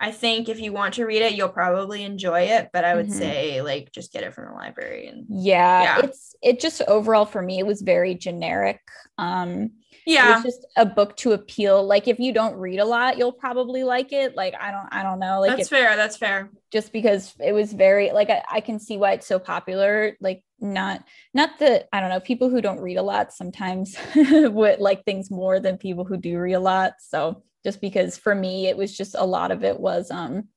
[0.00, 3.06] I think if you want to read it, you'll probably enjoy it, but I would
[3.06, 3.18] mm-hmm.
[3.18, 7.26] say like just get it from the library and yeah, yeah, it's it just overall
[7.26, 8.80] for me it was very generic.
[9.18, 9.72] Um
[10.06, 13.32] yeah it's just a book to appeal like if you don't read a lot you'll
[13.32, 16.92] probably like it like i don't i don't know like that's fair that's fair just
[16.92, 21.04] because it was very like I, I can see why it's so popular like not
[21.34, 25.30] not that i don't know people who don't read a lot sometimes would like things
[25.30, 28.96] more than people who do read a lot so just because for me it was
[28.96, 30.48] just a lot of it was um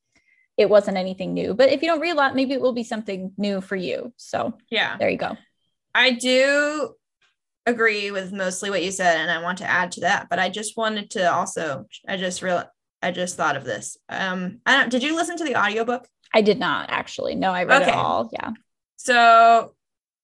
[0.58, 2.84] it wasn't anything new but if you don't read a lot maybe it will be
[2.84, 5.36] something new for you so yeah there you go
[5.96, 6.94] i do
[7.66, 10.50] agree with mostly what you said and I want to add to that, but I
[10.50, 12.64] just wanted to also I just real
[13.02, 13.98] I just thought of this.
[14.10, 16.08] Um I don't did you listen to the audiobook?
[16.34, 17.36] I did not actually.
[17.36, 17.92] No, I read okay.
[17.92, 18.30] it all.
[18.34, 18.52] Yeah.
[18.98, 19.76] So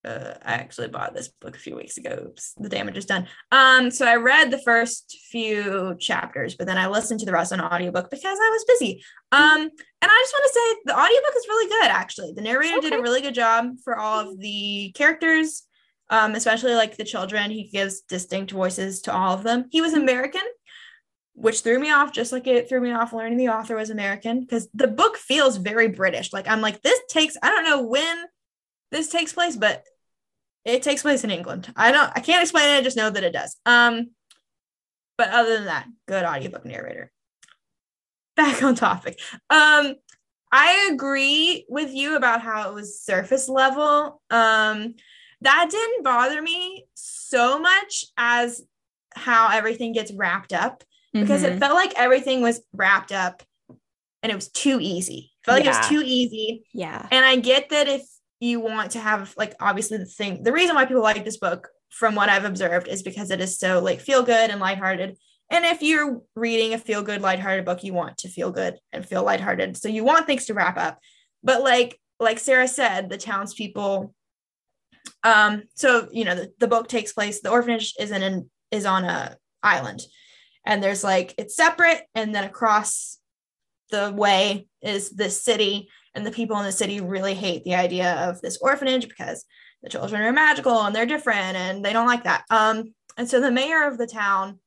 [0.06, 2.26] uh, I actually bought this book a few weeks ago.
[2.28, 3.28] Oops, the damage is done.
[3.52, 7.52] Um, so I read the first few chapters, but then I listened to the rest
[7.52, 9.04] on audiobook because I was busy.
[9.32, 9.72] Um, and
[10.12, 12.34] I just want to say the audiobook is really good, actually.
[12.34, 12.90] The narrator okay.
[12.90, 15.64] did a really good job for all of the characters
[16.10, 17.52] um, especially like the children.
[17.52, 19.66] He gives distinct voices to all of them.
[19.70, 20.42] He was American,
[21.34, 24.42] which threw me off, just like it threw me off learning the author was American,
[24.42, 26.34] because the book feels very British.
[26.34, 28.26] Like I'm like, this takes, I don't know when
[28.92, 29.84] this takes place, but
[30.66, 31.72] it takes place in England.
[31.76, 32.78] I don't, I can't explain it.
[32.78, 33.56] I just know that it does.
[33.66, 34.12] Um,
[35.18, 37.12] but other than that, good audiobook narrator.
[38.36, 39.20] Back on topic.
[39.50, 39.96] Um,
[40.52, 44.22] I agree with you about how it was surface level.
[44.30, 44.96] Um,
[45.42, 48.62] that didn't bother me so much as
[49.14, 50.84] how everything gets wrapped up
[51.14, 51.56] because mm-hmm.
[51.56, 53.44] it felt like everything was wrapped up
[54.22, 55.32] and it was too easy.
[55.42, 56.64] It felt like it was too easy.
[56.74, 57.08] Yeah.
[57.12, 58.04] And I get that if
[58.40, 61.70] you want to have like obviously the thing the reason why people like this book
[61.90, 65.18] from what I've observed is because it is so like feel good and lighthearted.
[65.52, 69.04] And if you're reading a feel good, lighthearted book, you want to feel good and
[69.04, 69.76] feel lighthearted.
[69.78, 71.00] So you want things to wrap up.
[71.44, 74.14] But like like Sarah said, the townspeople
[75.24, 78.86] um, so you know, the, the book takes place, the orphanage is in an is
[78.86, 80.02] on a island.
[80.66, 83.18] And there's like it's separate, and then across
[83.92, 85.90] the way is this city,
[86.20, 89.46] and the people in the city really hate the idea of this orphanage because
[89.82, 92.44] the children are magical and they're different and they don't like that.
[92.50, 94.60] Um, and so the mayor of the town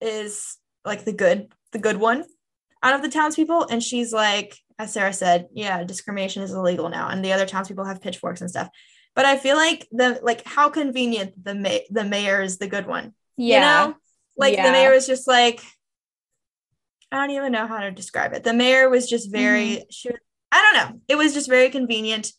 [0.00, 2.24] is like the good, the good one
[2.82, 3.66] out of the townspeople.
[3.68, 7.08] And she's like, as Sarah said, yeah, discrimination is illegal now.
[7.08, 8.70] And the other townspeople have pitchforks and stuff
[9.14, 12.86] but I feel like the like how convenient the ma- the mayor is the good
[12.86, 13.14] one.
[13.36, 13.56] Yeah.
[13.56, 13.96] You know?
[14.36, 14.66] Like yeah.
[14.66, 15.62] the mayor was just like
[17.12, 18.44] I don't even know how to describe it.
[18.44, 19.84] The mayor was just very mm.
[19.90, 20.10] she
[20.52, 21.00] I don't know.
[21.08, 22.32] It was just very convenient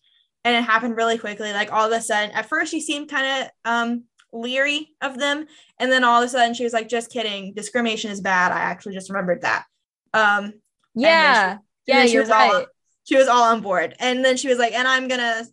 [0.43, 1.53] and it happened really quickly.
[1.53, 4.03] Like all of a sudden, at first she seemed kind of um
[4.33, 5.45] leery of them
[5.77, 8.59] and then all of a sudden she was like just kidding discrimination is bad i
[8.59, 9.65] actually just remembered that
[10.13, 10.53] um
[10.95, 12.65] yeah she, yeah you're right
[13.03, 15.43] she was all on board and then she was like and i'm gonna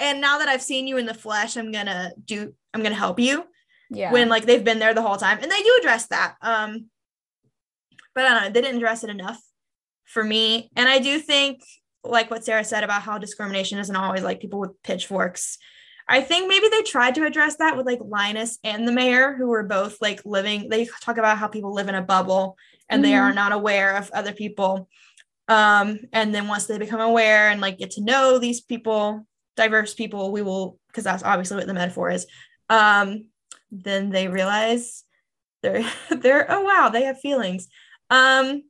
[0.00, 3.18] and now that I've seen you in the flesh, I'm gonna do I'm gonna help
[3.18, 3.44] you.
[3.90, 4.12] Yeah.
[4.12, 5.38] When like they've been there the whole time.
[5.42, 6.36] And they do address that.
[6.42, 6.86] Um,
[8.14, 9.40] but I don't know, they didn't address it enough
[10.04, 10.70] for me.
[10.76, 11.62] And I do think
[12.08, 15.58] like what Sarah said about how discrimination isn't always like people with pitchforks.
[16.08, 19.48] I think maybe they tried to address that with like Linus and the mayor, who
[19.48, 22.56] were both like living, they talk about how people live in a bubble
[22.88, 23.20] and they Mhm.
[23.20, 24.88] are not aware of other people.
[25.48, 29.94] Um, and then once they become aware and like get to know these people, diverse
[29.94, 32.26] people, we will, because that's obviously what the metaphor is.
[32.70, 33.26] Um,
[33.70, 35.04] then they realize
[35.62, 37.68] they're they're oh wow, they have feelings.
[38.08, 38.62] Um,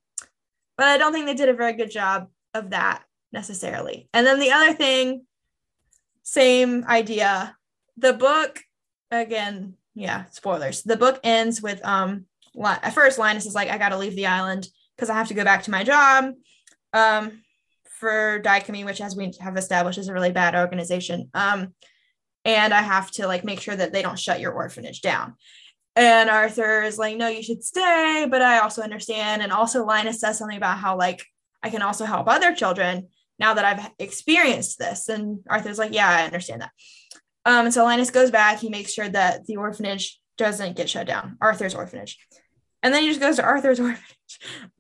[0.77, 4.09] but I don't think they did a very good job of that necessarily.
[4.13, 5.25] And then the other thing,
[6.23, 7.57] same idea.
[7.97, 8.61] The book,
[9.11, 10.83] again, yeah, spoilers.
[10.83, 12.27] The book ends with um
[12.65, 14.67] at first Linus is like, I gotta leave the island
[14.97, 16.35] because I have to go back to my job.
[16.93, 17.43] Um
[17.99, 21.31] for DICOMY, which as we have established is a really bad organization.
[21.35, 21.75] Um,
[22.45, 25.35] and I have to like make sure that they don't shut your orphanage down.
[25.97, 29.43] And Arthur is like, no, you should stay, but I also understand.
[29.43, 31.25] And also Linus says something about how like
[31.63, 33.09] I can also help other children
[33.39, 35.09] now that I've experienced this.
[35.09, 36.71] And Arthur's like, yeah, I understand that.
[37.45, 41.07] Um, and so Linus goes back, he makes sure that the orphanage doesn't get shut
[41.07, 42.19] down, Arthur's orphanage.
[42.83, 44.05] And then he just goes to Arthur's orphanage.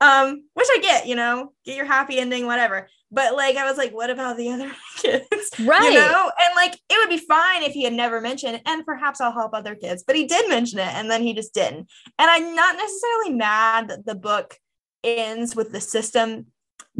[0.00, 2.88] Um, which I get, you know, get your happy ending, whatever.
[3.10, 5.50] But like I was like, what about the other kids?
[5.58, 5.92] Right.
[5.92, 9.20] You know, and like it would be fine if he had never mentioned, and perhaps
[9.20, 11.88] I'll help other kids, but he did mention it and then he just didn't.
[12.18, 14.56] And I'm not necessarily mad that the book
[15.02, 16.48] ends with the system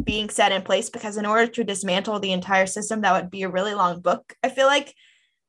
[0.03, 3.43] being set in place because in order to dismantle the entire system, that would be
[3.43, 4.93] a really long book, I feel like.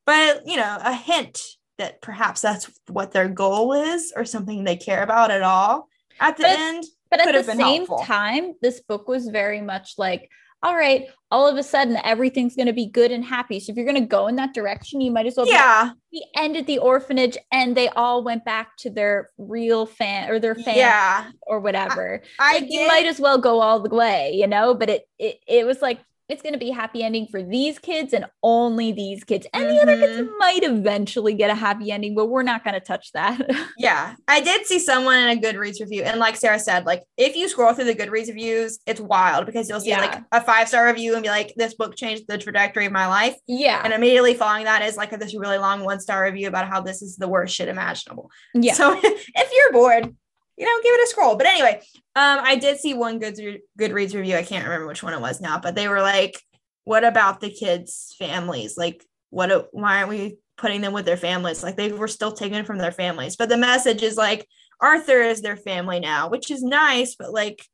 [0.07, 1.41] But you know, a hint
[1.79, 5.89] that perhaps that's what their goal is or something they care about at all
[6.19, 6.85] at the But- end.
[7.11, 8.05] But at the same helpful.
[8.05, 10.31] time, this book was very much like,
[10.63, 13.61] all right, all of a sudden everything's going to be good and happy.
[13.61, 15.47] So if you're going to go in that direction, you might as well.
[15.47, 15.93] be- Yeah.
[16.13, 20.55] We ended the orphanage and they all went back to their real fan or their
[20.57, 21.31] fan Yeah.
[21.43, 22.23] or whatever.
[22.39, 24.75] I like, you might as well go all the way, you know.
[24.75, 26.01] But it it it was like
[26.31, 29.65] it's going to be a happy ending for these kids and only these kids, and
[29.69, 30.39] the other kids Mhm.
[30.39, 33.41] might eventually get a happy ending, but we're not going to touch that.
[33.79, 37.35] Yeah, I did see someone in a Goodreads review, and like Sarah said, like if
[37.35, 40.87] you scroll through the Goodreads reviews, it's wild because you'll see like a five star
[40.87, 44.35] review and be like, "This book changed the trajectory of my life," yeah, and immediately
[44.35, 47.29] following that is like this really long one star review about how this is the
[47.29, 48.31] worst shit imaginable.
[48.55, 48.75] yeah.
[48.75, 50.15] So if you're bored,
[50.61, 51.37] you know, give it a scroll.
[51.37, 51.81] But anyway,
[52.15, 53.37] um, I did see one good
[53.81, 54.37] Goodreads review.
[54.37, 56.39] I can't remember which one it was now, but they were like,
[56.85, 58.77] "What about the kids' families?
[58.77, 59.69] Like, what?
[59.73, 61.63] Why aren't we putting them with their families?
[61.63, 64.47] Like, they were still taken from their families." But the message is like,
[64.83, 67.65] Arthur is their family now, which is nice, but like,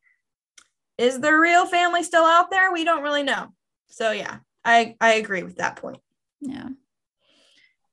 [0.97, 2.73] is the real family still out there?
[2.73, 3.49] We don't really know.
[3.89, 5.99] So yeah, I I agree with that point.
[6.41, 6.69] Yeah.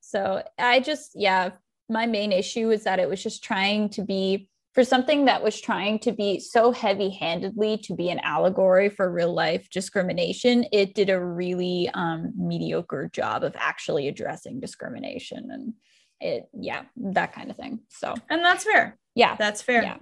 [0.02, 1.52] So I just, yeah,
[1.89, 5.59] my main issue is that it was just trying to be for something that was
[5.61, 10.65] trying to be so heavy handedly to be an allegory for real life discrimination.
[10.71, 15.74] It did a really um, mediocre job of actually addressing discrimination and
[16.19, 17.82] it, yeah, that kind of thing.
[17.89, 18.97] So, And that's fair.
[19.13, 19.36] yeah.
[19.38, 19.84] That's fair.
[19.84, 19.97] Yeah.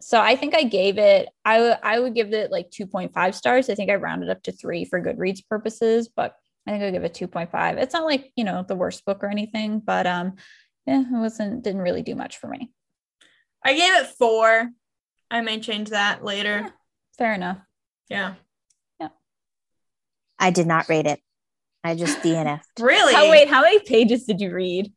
[0.00, 3.70] So I think I gave it, I would I would give it like 2.5 stars.
[3.70, 6.34] I think I rounded up to three for Goodreads purposes, but
[6.66, 7.78] I think I'll give it 2.5.
[7.78, 10.34] It's not like, you know, the worst book or anything, but um,
[10.86, 12.72] yeah, it wasn't didn't really do much for me.
[13.66, 14.70] I gave it four.
[15.28, 16.72] I may change that later.
[17.18, 17.58] Fair enough.
[18.08, 18.34] Yeah.
[19.00, 19.08] Yeah.
[20.38, 21.20] I did not rate it.
[21.82, 22.60] I just DNF.
[22.80, 23.12] Really?
[23.16, 24.92] Oh wait, how many pages did you read?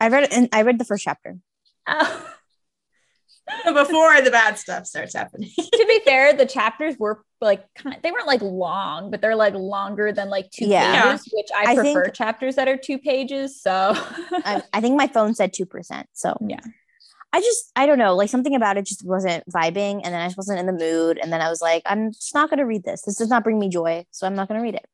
[0.00, 1.38] I read and I read the first chapter.
[1.86, 2.30] Oh.
[3.64, 5.50] Before the bad stuff starts happening.
[5.58, 9.54] to be fair, the chapters were like kind they weren't like long, but they're like
[9.54, 11.12] longer than like two Yeah.
[11.12, 13.62] pages, which I, I prefer think- chapters that are two pages.
[13.62, 16.06] So I, I think my phone said two percent.
[16.12, 16.60] So Yeah.
[17.34, 20.26] I just I don't know, like something about it just wasn't vibing, and then I
[20.26, 22.84] just wasn't in the mood, and then I was like, I'm just not gonna read
[22.84, 23.02] this.
[23.02, 24.86] This does not bring me joy, so I'm not gonna read it.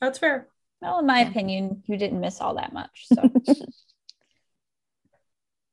[0.00, 0.48] That's fair.
[0.82, 1.28] Well, in my Yeah.
[1.28, 3.06] opinion, you didn't miss all that much.
[3.12, 3.22] So,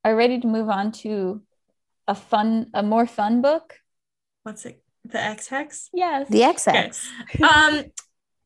[0.04, 1.42] are you ready to move on to
[2.08, 3.76] a fun, a more fun book?
[4.44, 4.82] What's it?
[5.06, 5.90] The Ex Hex?
[5.94, 6.30] Yes.
[6.30, 7.08] The XX.
[7.44, 7.84] Um,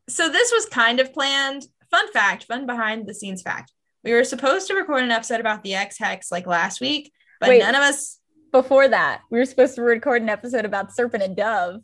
[0.09, 1.63] so this was kind of planned.
[1.91, 3.71] Fun fact, fun behind the scenes fact.
[4.03, 7.49] We were supposed to record an episode about the Ex Hex like last week, but
[7.49, 7.59] Wait.
[7.59, 8.19] none of us.
[8.53, 11.81] Before that, we were supposed to record an episode about Serpent and Dove.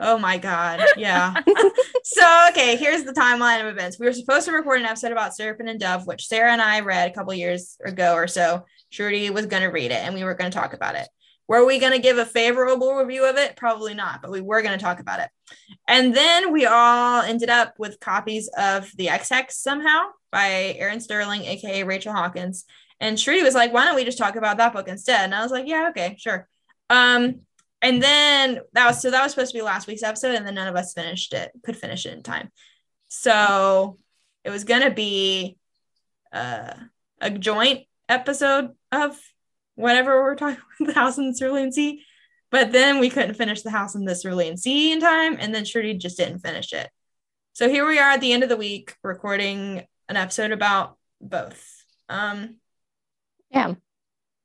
[0.00, 0.82] Oh my God.
[0.96, 1.34] Yeah.
[2.04, 3.98] so, okay, here's the timeline of events.
[3.98, 6.80] We were supposed to record an episode about Serpent and Dove, which Sarah and I
[6.80, 8.66] read a couple years ago or so.
[8.92, 11.08] Shruti was going to read it and we were going to talk about it.
[11.46, 13.56] Were we going to give a favorable review of it?
[13.56, 15.28] Probably not, but we were going to talk about it.
[15.86, 21.00] And then we all ended up with copies of The Ex Hex somehow by Erin
[21.00, 22.64] Sterling, aka Rachel Hawkins.
[23.04, 25.24] And Shruti was like, why don't we just talk about that book instead?
[25.24, 26.48] And I was like, yeah, okay, sure.
[26.88, 27.42] Um,
[27.82, 30.54] and then that was so that was supposed to be last week's episode, and then
[30.54, 32.50] none of us finished it, could finish it in time.
[33.08, 33.98] So
[34.42, 35.58] it was gonna be
[36.32, 36.72] uh,
[37.20, 39.20] a joint episode of
[39.74, 42.02] whatever we're talking about the house in the Cerulean Sea.
[42.50, 45.64] But then we couldn't finish the house in the Cerulean Sea in time, and then
[45.64, 46.88] Shruti just didn't finish it.
[47.52, 51.84] So here we are at the end of the week recording an episode about both.
[52.08, 52.56] Um
[53.54, 53.74] Yeah.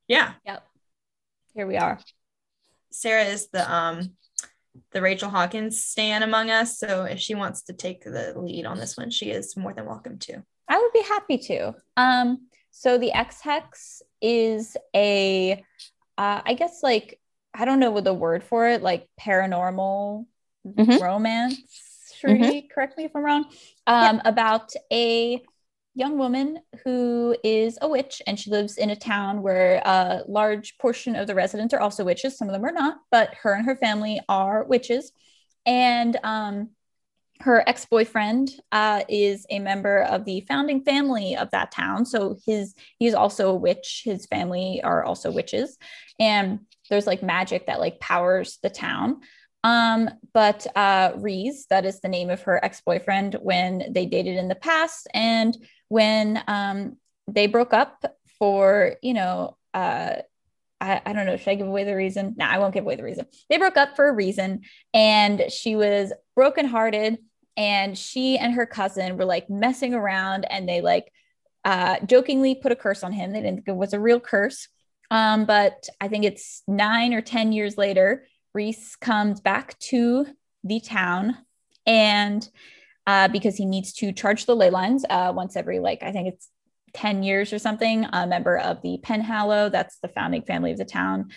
[0.08, 0.34] yeah.
[0.46, 0.64] Yep.
[1.56, 2.00] Here we are.
[2.92, 4.12] Sarah is the um
[4.92, 6.78] the Rachel Hawkins stan among us.
[6.78, 9.86] So if she wants to take the lead on this one, she is more than
[9.86, 10.44] welcome to.
[10.68, 11.74] I would be happy to.
[11.98, 15.54] Um, so the Ex Hex is a,
[16.18, 17.20] uh, I guess like
[17.54, 20.26] I don't know what the word for it, like paranormal
[20.68, 21.00] Mhm.
[21.02, 22.14] romance.
[22.22, 23.46] Shruti, correct me if I'm wrong.
[23.88, 25.42] Um, about a
[26.00, 30.78] young woman who is a witch and she lives in a town where a large
[30.78, 32.38] portion of the residents are also witches.
[32.38, 35.12] Some of them are not, but her and her family are witches.
[35.66, 36.70] And um,
[37.42, 42.76] her ex-boyfriend uh, is a member of the founding family of that town so his
[42.98, 45.78] he's also a witch his family are also witches
[46.20, 49.22] and there's like magic that like powers the town
[49.64, 54.50] um but uh Reese that is the name of her ex-boyfriend when they dated in
[54.50, 55.58] the past and
[55.90, 58.06] when um they broke up
[58.40, 60.16] for you know uh
[60.82, 61.36] I, I don't know.
[61.36, 62.36] Should I give away the reason?
[62.38, 63.26] No, I won't give away the reason.
[63.50, 64.62] They broke up for a reason,
[64.94, 67.18] and she was brokenhearted.
[67.58, 71.12] And she and her cousin were like messing around, and they like
[71.66, 73.32] uh, jokingly put a curse on him.
[73.32, 74.70] They didn't think it was a real curse.
[75.12, 80.26] Um, but I think it's nine or 10 years later, Reese comes back to
[80.64, 81.38] the town
[81.86, 82.48] and
[83.08, 86.28] uh, because he needs to charge the ley lines uh, once every, like, I think
[86.34, 86.50] it's
[86.94, 90.86] 10 years or something, a member of the Penhallow, that's the founding family of the
[90.86, 91.30] town.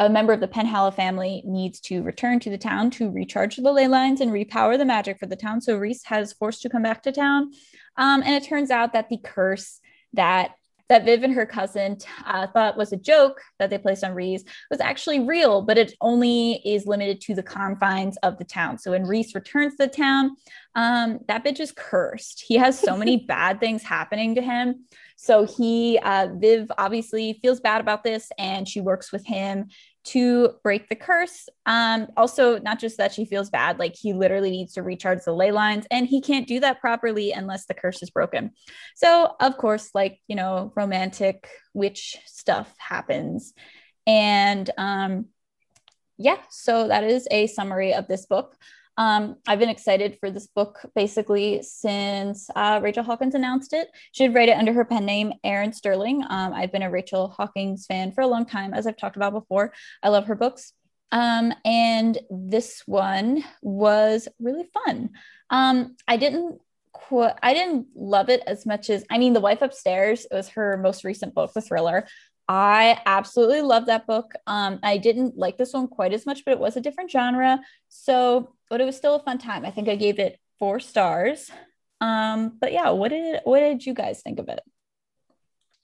[0.00, 3.72] A member of the Penhallow family needs to return to the town to recharge the
[3.72, 5.60] ley lines and repower the magic for the town.
[5.60, 7.50] So Reese has forced to come back to town.
[7.96, 9.80] Um, and it turns out that the curse
[10.12, 10.52] that
[10.88, 14.44] that Viv and her cousin uh, thought was a joke that they placed on Reese
[14.70, 18.78] was actually real, but it only is limited to the confines of the town.
[18.78, 20.36] So when Reese returns to the town,
[20.74, 22.44] um, that bitch is cursed.
[22.46, 24.84] He has so many bad things happening to him.
[25.16, 29.68] So he, uh, Viv obviously feels bad about this and she works with him
[30.04, 31.48] to break the curse.
[31.66, 35.34] Um, also, not just that she feels bad, like he literally needs to recharge the
[35.34, 38.52] ley lines and he can't do that properly unless the curse is broken.
[38.96, 43.52] So, of course, like, you know, romantic witch stuff happens.
[44.06, 45.26] And um,
[46.16, 48.56] yeah, so that is a summary of this book.
[48.98, 53.88] Um, I've been excited for this book basically since uh, Rachel Hawkins announced it.
[54.10, 56.24] She did write it under her pen name, Erin Sterling.
[56.28, 59.32] Um, I've been a Rachel Hawkins fan for a long time, as I've talked about
[59.32, 59.72] before.
[60.02, 60.72] I love her books.
[61.12, 65.10] Um, and this one was really fun.
[65.48, 66.60] Um, I didn't
[67.42, 71.04] I didn't love it as much as I mean, The Wife Upstairs was her most
[71.04, 72.06] recent book, the thriller.
[72.48, 74.32] I absolutely love that book.
[74.46, 77.60] Um, I didn't like this one quite as much, but it was a different genre.
[77.88, 79.66] So, but it was still a fun time.
[79.66, 81.50] I think I gave it four stars.
[82.00, 84.60] Um, but yeah, what did what did you guys think of it?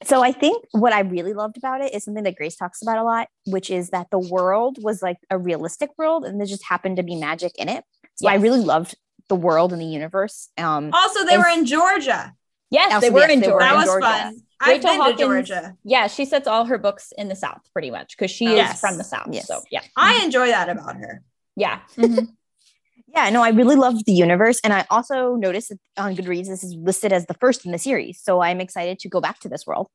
[0.04, 2.98] So I think what I really loved about it is something that Grace talks about
[2.98, 6.64] a lot, which is that the world was like a realistic world and there just
[6.64, 7.84] happened to be magic in it.
[8.16, 8.94] So I really loved
[9.28, 10.50] the world and the universe.
[10.58, 12.34] Um Also, they And- were in Georgia.
[12.70, 13.64] Yes, Also, they were yes, in they were Georgia.
[13.66, 14.06] That was Georgia.
[14.06, 14.42] fun.
[14.64, 15.76] I've Rachel been Hawkins- to Georgia.
[15.84, 18.74] Yeah, she sets all her books in the South pretty much because she Yes.
[18.74, 19.28] is from the South.
[19.30, 19.46] Yes.
[19.46, 21.22] So yeah, I enjoy that about her.
[21.56, 21.80] yeah.
[21.96, 22.28] Mhm.
[23.14, 24.60] yeah, no, I really love the universe.
[24.64, 27.78] And I also noticed that on Goodreads this is listed as the first in the
[27.78, 28.20] series.
[28.22, 29.88] So I'm excited to go back to this world.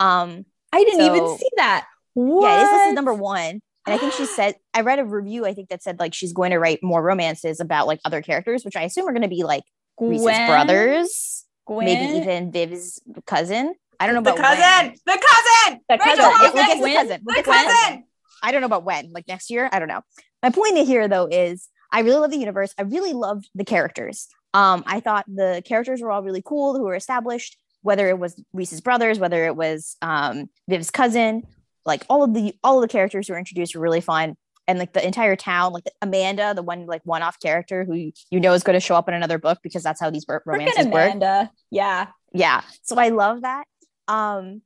[0.00, 1.86] Um I didn't even see that.
[2.16, 3.60] yeah, it is listed number one.
[3.86, 6.32] And I think she said I read a review, I think that said like she's
[6.32, 9.28] going to write more romances about like other characters, which I assume are going to
[9.28, 9.62] be like
[9.98, 11.86] Reese's brothers, Gwyn?
[11.86, 13.74] maybe even Viv's cousin.
[14.00, 14.94] I don't know The about cousin, when.
[15.06, 16.52] the cousin, The Rachel cousin.
[16.52, 17.20] We'll get the cousin.
[17.24, 17.72] We'll the cousin.
[17.72, 18.04] cousin.
[18.42, 19.68] I don't know about when, like next year.
[19.72, 20.02] I don't know.
[20.42, 22.74] My point here though is I really love the universe.
[22.78, 24.28] I really loved the characters.
[24.54, 28.40] Um, I thought the characters were all really cool who were established, whether it was
[28.52, 31.44] Reese's brothers, whether it was um Viv's cousin,
[31.84, 34.36] like all of the all of the characters who were introduced were really fun.
[34.68, 38.40] And like the entire town, like Amanda, the one like one-off character who you, you
[38.40, 40.58] know is going to show up in another book because that's how these ro- Freaking
[40.58, 41.50] romances work Amanda.
[41.70, 42.08] Yeah.
[42.32, 43.64] yeah so i love that
[44.08, 44.62] um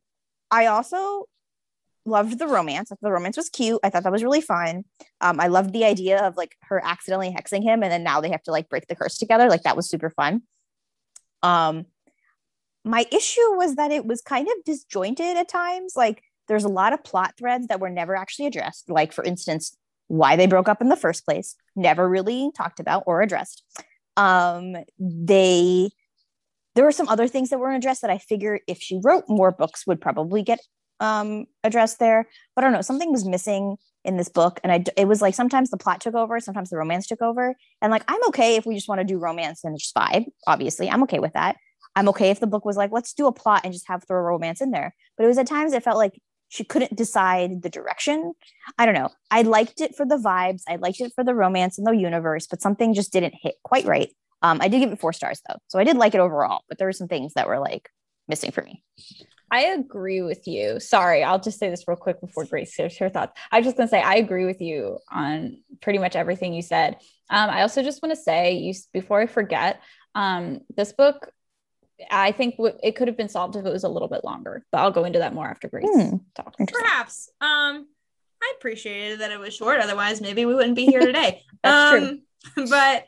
[0.51, 1.27] i also
[2.07, 2.91] loved the romance.
[3.01, 3.81] The romance was cute.
[3.83, 4.85] I thought that was really fun.
[5.21, 8.31] Um i loved the idea of like her accidentally hexing him and then now they
[8.31, 9.49] have to like break the curse together.
[9.49, 10.43] Like that was super fun.
[11.43, 11.87] Um
[12.85, 15.93] my issue was that it was kind of disjointed at times.
[15.95, 18.89] Like there's a lot of plot threads that were never actually addressed.
[18.89, 19.77] Like for instance
[20.09, 23.63] why they broke up in the first place never really talked about or addressed.
[24.17, 25.91] Um they
[26.75, 29.51] there were some other things that weren't addressed that I figure if she wrote more
[29.51, 30.61] books would probably get
[31.01, 32.29] um addressed there.
[32.55, 35.35] But I don't know, something was missing in this book, and I it was like
[35.35, 38.67] sometimes the plot took over, sometimes the romance took over, and like I'm okay if
[38.67, 40.27] we just want to do romance and just vibe.
[40.47, 41.57] Obviously, I'm okay with that.
[41.97, 44.21] I'm okay if the book was like, let's do a plot and just have throw
[44.21, 44.95] romance in there.
[45.17, 48.33] But it was at times it felt like she couldn't decide the direction.
[48.79, 49.11] I don't know.
[49.31, 50.63] I liked it for the vibes.
[50.69, 53.87] I liked it for the romance and the universe, but something just didn't hit quite
[53.87, 54.11] right.
[54.43, 56.63] Um, I did give it four stars though, so I did like it overall.
[56.69, 57.91] But there were some things that were like
[58.29, 58.83] missing for me.
[59.53, 60.79] I agree with you.
[60.79, 63.39] Sorry, I'll just say this real quick before Grace shares her thoughts.
[63.51, 66.97] I was just gonna say I agree with you on pretty much everything you said.
[67.29, 69.81] Um, I also just want to say, you before I forget,
[70.15, 71.31] um, this book
[72.11, 74.65] I think w- it could have been solved if it was a little bit longer,
[74.73, 76.17] but I'll go into that more after Grace Hmm.
[76.35, 76.57] talks.
[76.73, 77.29] Perhaps.
[77.43, 77.87] Um,
[78.43, 79.81] I appreciated that it was short.
[79.81, 81.43] Otherwise, maybe we wouldn't be here today.
[81.63, 82.23] That's um,
[82.71, 83.05] But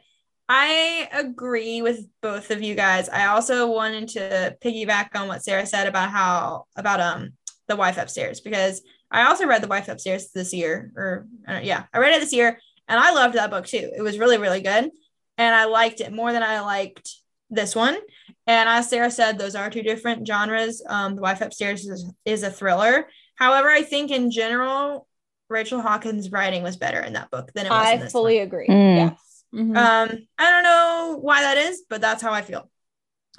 [0.55, 3.09] I agree with both of you guys.
[3.09, 7.31] I also wanted to piggyback on what Sarah said about how about um
[7.69, 11.85] the wife upstairs because I also read the wife upstairs this year, or uh, yeah,
[11.95, 13.93] I read it this year, and I loved that book too.
[13.97, 14.91] It was really really good,
[15.39, 17.09] and I liked it more than I liked
[17.49, 17.97] this one.
[18.47, 20.85] And as Sarah said, those are two different genres.
[20.87, 23.07] Um, the wife upstairs is, is a thriller.
[23.37, 25.07] However, I think in general,
[25.49, 28.37] Rachel Hawkins' writing was better in that book than it was in I this fully
[28.37, 28.47] one.
[28.47, 28.69] agree.
[28.69, 28.97] Mm.
[28.97, 29.32] Yes.
[29.55, 29.77] Mhm.
[29.77, 32.71] Um, I don't know why that is, but that's how I feel.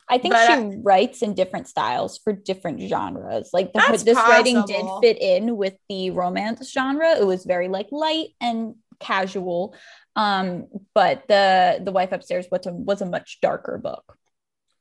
[0.10, 3.50] I think but she I- writes in different styles for different genres.
[3.54, 7.18] Like the, this writing did fit in with the romance genre.
[7.18, 9.76] It was very like light and casual.
[10.16, 14.18] Um, but the the wife upstairs was a was a much darker book.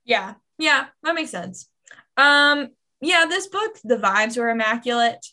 [0.04, 1.68] Yeah, yeah, that makes sense.
[2.16, 2.68] Um,
[3.03, 5.26] yeah, this book, the vibes were immaculate.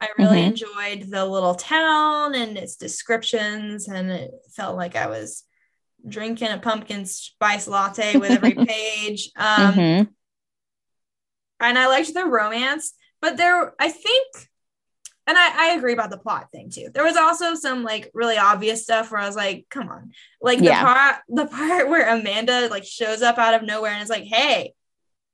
[0.00, 0.46] I really Mhm.
[0.48, 5.42] enjoyed the little town and its descriptions, and it felt like I was
[6.06, 9.30] drinking a pumpkin spice latte with every page.
[9.36, 10.08] Um, Mhm.
[11.60, 14.50] and I liked the romance, but there, I think,
[15.26, 16.90] and I, I agree about the plot thing too.
[16.92, 20.12] There was also some like really obvious stuff where I was like, come on,
[20.42, 20.82] like the Yeah.
[20.84, 24.74] part, the part where Amanda like shows up out of nowhere and is like, hey,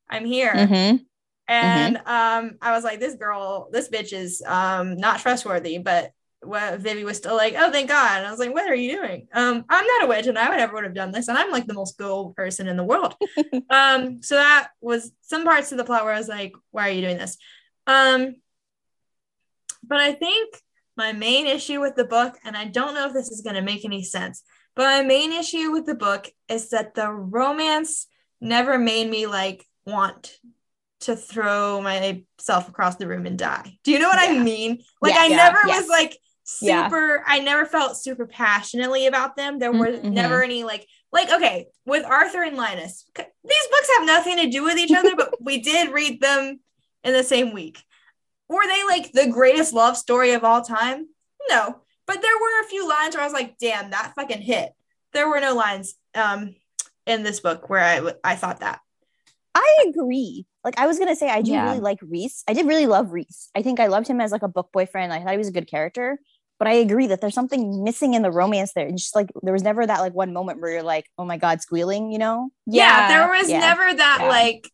[0.08, 0.52] I'm here.
[0.54, 1.06] Mhm.
[1.50, 5.78] And um, I was like, this girl, this bitch is um not trustworthy.
[5.78, 8.18] But what Vivi was still like, oh, thank God.
[8.18, 9.26] And I was like, what are you doing?
[9.32, 11.28] Um, I'm not a witch, and I would never would have done this.
[11.28, 13.14] And I'm like the most gold person in the world.
[13.70, 16.92] um, so that was some parts of the plot where I was like, why are
[16.92, 17.36] you doing this?
[17.86, 18.36] Um,
[19.82, 20.56] but I think
[20.96, 23.84] my main issue with the book, and I don't know if this is gonna make
[23.84, 24.42] any sense,
[24.76, 28.06] but my main issue with the book is that the romance
[28.40, 30.38] never made me like want
[31.00, 33.78] to throw myself across the room and die.
[33.84, 34.82] Do you know what I mean?
[35.00, 36.18] Like Yeah, I yeah, never was like
[36.60, 36.86] Yeah.
[36.88, 39.58] super I never felt super passionately about them.
[39.58, 40.12] There were Mhm.
[40.12, 43.04] never any like like okay, with Arthur and Linus.
[43.16, 46.60] These books have nothing to do with each other, but we did read them
[47.02, 47.82] in the same week.
[48.48, 51.08] Were they like the greatest love story of all time?
[51.48, 51.80] No.
[52.06, 54.72] But there were a few lines where I was like, damn, that fucking hit.
[55.12, 56.54] There were no lines um
[57.06, 58.80] in this book where I I thought that.
[59.54, 60.46] I agree.
[60.64, 61.64] Like I was gonna say, I do Yeah.
[61.68, 62.44] really like Rhys.
[62.48, 63.50] I did really love Rhys.
[63.56, 65.12] I think I loved him as like a book boyfriend.
[65.12, 66.18] I thought he was a good character.
[66.58, 68.86] But I agree that there's something missing in the romance there.
[68.86, 71.38] It's just like there was never that like one moment where you're like, oh my
[71.38, 72.50] god, squealing, you know?
[72.66, 74.28] Yeah, there was yeah, never that yeah.
[74.28, 74.70] like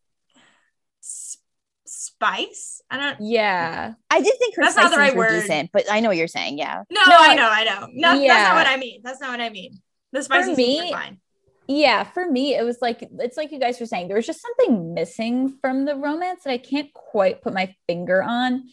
[1.01, 1.39] s-
[1.85, 2.81] spice.
[2.91, 3.95] I don't Yeah.
[4.11, 5.41] I did think her That's not the right word.
[5.43, 6.59] decent, but I know what you're saying.
[6.59, 6.83] Yeah.
[6.91, 7.87] No, No, I I- know, I know.
[7.93, 9.01] No, that's not what I mean.
[9.05, 9.81] That's not what I mean.
[10.13, 11.21] The spicy scenes me, were fine.
[11.69, 14.43] Yeah, for me, it was like it's like you guys were saying, there was just
[14.43, 18.65] something missing from the romance that I can't quite put my finger on.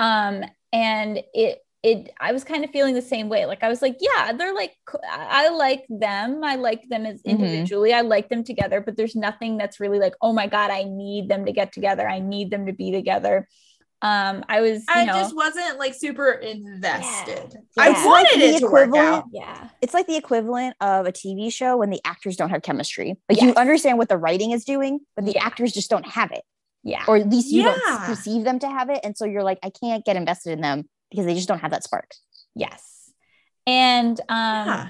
[0.00, 3.46] Um, and it it I was kind of feeling the same way.
[3.46, 4.74] Like I was like, yeah, they're like
[5.08, 6.42] I like them.
[6.42, 7.26] I like them as Mhm.
[7.32, 7.92] individually.
[7.92, 11.28] I like them together, but there's nothing that's really like, oh my God, I need
[11.28, 12.08] them to get together.
[12.08, 13.46] I need them to be together.
[14.00, 17.52] Um, I was, you I know, just wasn't like super invested.
[17.76, 17.82] Yeah.
[17.82, 19.24] I It's wanted like the it to work equivalent- out.
[19.32, 19.68] yeah.
[19.80, 23.16] It's like the equivalent of a TV show when the actors don't have chemistry.
[23.28, 25.44] Like you understand what the writing is doing, but the Yeah.
[25.44, 26.42] actors just don't have it.
[26.84, 27.04] Yeah.
[27.08, 27.74] Or at least you Yeah.
[27.76, 29.00] don't perceive them to have it.
[29.02, 31.72] And so you're like, I can't get invested in them because they just don't have
[31.72, 32.10] that spark.
[32.54, 33.10] yes.
[33.66, 34.88] And um Yeah.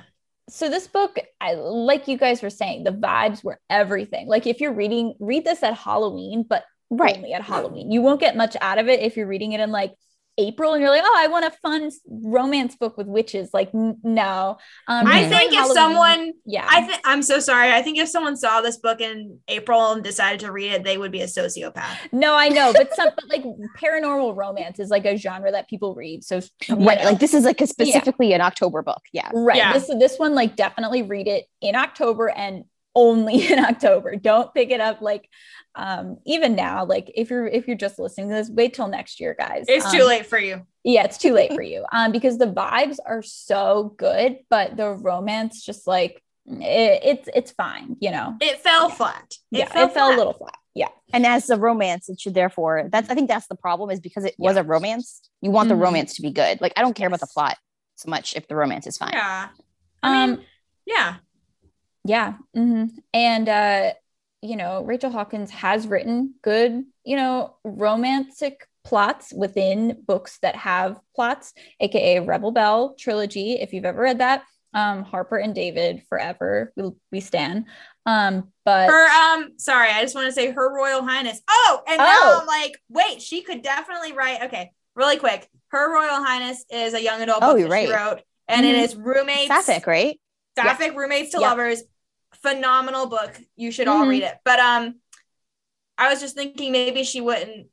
[0.51, 4.29] so this book I like you guys were saying the vibes were everything.
[4.29, 7.17] Like if you're reading read this at Halloween but Right.
[7.17, 7.91] only at Halloween.
[7.91, 9.95] You won't get much out of it if you're reading it in like
[10.41, 13.99] April and you're like, "Oh, I want a fun romance book with witches." Like n-
[14.05, 14.57] no.
[14.87, 16.65] Um I during think if Halloween- someone yeah.
[16.71, 17.73] I think I'm so sorry.
[17.73, 20.97] I think if someone saw this book in April and decided to read it, they
[20.97, 22.13] would be a sociopath.
[22.13, 23.43] no, I know, but some but like
[23.81, 26.23] paranormal romance is like a genre that people read.
[26.23, 26.37] So
[26.71, 26.99] Right.
[27.01, 27.05] know.
[27.05, 29.03] Like this is like a specifically an October book.
[29.13, 29.29] Yeah.
[29.35, 29.57] Right.
[29.57, 29.73] Yeah.
[29.73, 32.63] This this one like definitely read it in October and
[32.99, 34.17] only in October.
[34.17, 35.29] Don't pick it up like
[35.75, 39.21] um even now like if you're if you're just listening to this wait till next
[39.21, 40.67] year guys It's Um, too late for you.
[40.83, 44.89] yeah it's too late for you um because the vibes are so good but the
[44.91, 46.15] romance just like
[46.47, 49.35] it, it's it's fine you know It fell flat.
[49.53, 50.15] yeah it fell flat.
[50.15, 53.47] a little flat yeah And as a romance, it should therefore that's I think that's
[53.47, 55.21] the problem is because it was a romance.
[55.43, 55.75] You want Mhm.
[55.75, 56.61] the romance to be good.
[56.61, 57.57] Like I don't care about the plot
[58.03, 59.13] so much if the romance is fine.
[59.13, 59.49] Yeah.
[60.03, 60.45] I um mean,
[60.87, 61.17] yeah.
[62.05, 63.93] Yeah hmm and uh
[64.41, 70.99] you know rachel hawkins has written good you know romantic plots within books that have
[71.15, 74.45] plots aka Rebel Belle trilogy if you've ever read that
[74.75, 77.67] um harper and david forever we, we stand
[78.07, 81.41] um but Her um sorry, I just want to say her royal highness.
[81.49, 82.39] Oh, and now Oh.
[82.41, 85.47] I'm like, wait, she could definitely write okay, really quick.
[85.71, 87.97] Her royal highness is a young adult Oh, book you're that she right.
[87.97, 88.85] wrote and it Mhm.
[88.85, 90.19] is roommates Sapphic, right?
[90.65, 91.49] Sapphic roommates to Yeah.
[91.51, 91.83] lovers.
[92.43, 93.41] Phenomenal book.
[93.57, 94.09] You should all Mhm.
[94.09, 94.37] read it.
[94.45, 94.97] But um
[95.97, 97.69] I was just thinking maybe she wouldn't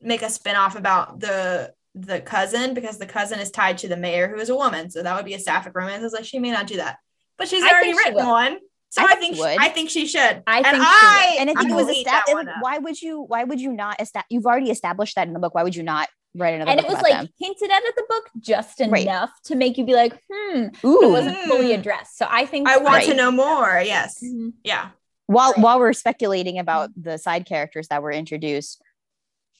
[0.00, 4.28] make a spin-off about the the cousin because the cousin is tied to the mayor
[4.28, 4.88] who is a woman.
[4.90, 6.00] So that would be a sapphic romance.
[6.00, 6.98] I was like, she may not do that.
[7.36, 8.58] But she's I already think written one.
[8.90, 9.56] So I I, think think she.
[9.66, 10.42] I think she should.
[10.46, 13.72] I and think I, And if it was established, why would you why would you
[13.72, 15.54] not establish you've already established that in the book.
[15.54, 16.08] Why would you not
[16.38, 17.28] write another and it was like them?
[17.38, 19.02] hinted at at the book just Right.
[19.02, 21.80] enough to make you be like hmm but it wasn't fully Hmm.
[21.80, 23.80] addressed so i think I want to know more.
[23.84, 24.22] Yes.
[24.22, 24.52] Mhm.
[24.64, 24.90] Yeah.
[25.26, 25.60] while Right.
[25.60, 28.80] while we're speculating about the side characters that were introduced,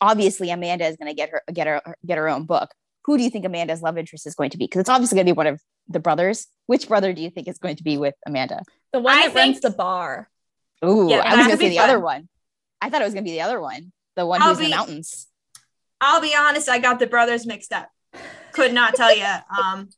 [0.00, 2.70] obviously Amanda is going to get her get her get her own book.
[3.04, 4.64] Who do you think Amanda's love interest is going to be?
[4.66, 6.46] Because it's obviously going to be one of the brothers.
[6.66, 8.62] Which brother do you think is going to be with Amanda?
[8.92, 10.30] the one I that runs the bar
[10.84, 11.90] Ooh, Yeah, I was going to say the fun.
[11.90, 12.28] other one.
[12.80, 14.70] I thought it was going to be the other one, the one I'll who's in
[14.70, 15.26] the mountains.
[16.00, 17.88] I'll be honest, I got the brothers mixed up.
[18.52, 19.24] Could not tell you.
[19.62, 19.88] Um,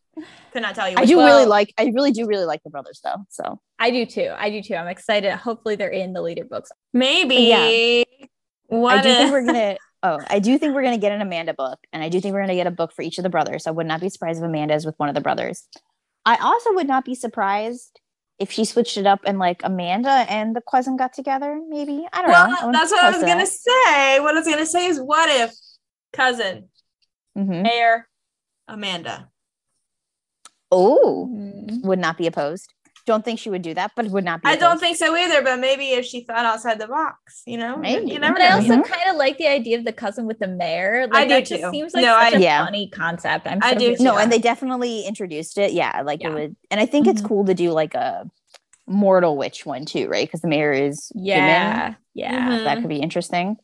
[0.53, 0.97] could not tell you.
[0.99, 1.27] I do one.
[1.27, 1.73] really like.
[1.79, 3.25] I really do really like the brothers though.
[3.31, 4.35] So I do too.
[4.37, 4.75] I do too.
[4.75, 5.33] I'm excited.
[5.33, 6.71] Hopefully they're in the later books.
[6.93, 7.37] Maybe.
[7.37, 8.27] Yeah.
[8.67, 9.77] What I do think if- we're gonna.
[10.03, 12.41] Oh, I do think we're gonna get an Amanda book, and I do think we're
[12.41, 13.67] gonna get a book for each of the brothers.
[13.67, 15.67] I would not be surprised if Amanda is with one of the brothers.
[16.27, 18.01] I also would not be surprised
[18.39, 21.61] if she switched it up and like Amanda and the cousin got together.
[21.69, 22.57] Maybe I don't know.
[22.63, 24.21] Well, that's what I was gonna say.
[24.21, 25.53] What I was gonna say is, what if
[26.13, 26.69] cousin,
[27.37, 28.09] hmm Mayor,
[28.69, 29.29] Amanda?
[30.73, 31.83] Oh, Mm.
[31.85, 32.73] would not be opposed.
[33.07, 34.49] Don't think she would do that, but would not be.
[34.49, 35.43] I don't think so either.
[35.43, 38.13] But maybe if she thought outside the box, you know, Maybe.
[38.13, 38.55] you never But I know.
[38.57, 38.85] also Mhm.
[38.85, 41.07] kind of like the idea of the cousin with the mayor.
[41.09, 42.65] Like, I do that just seems like No, such I- a Yeah.
[42.65, 43.47] funny concept.
[43.49, 45.73] I'm I do here for No, and they definitely introduced it.
[45.73, 46.29] Yeah, like Yeah.
[46.29, 47.27] it would, and I think it's Mhm.
[47.27, 48.31] cool to do like a
[48.87, 50.29] mortal witch one too, right?
[50.29, 51.25] Because the mayor is human.
[51.39, 52.49] yeah, yeah.
[52.51, 52.65] Mhm.
[52.65, 53.57] that could be interesting.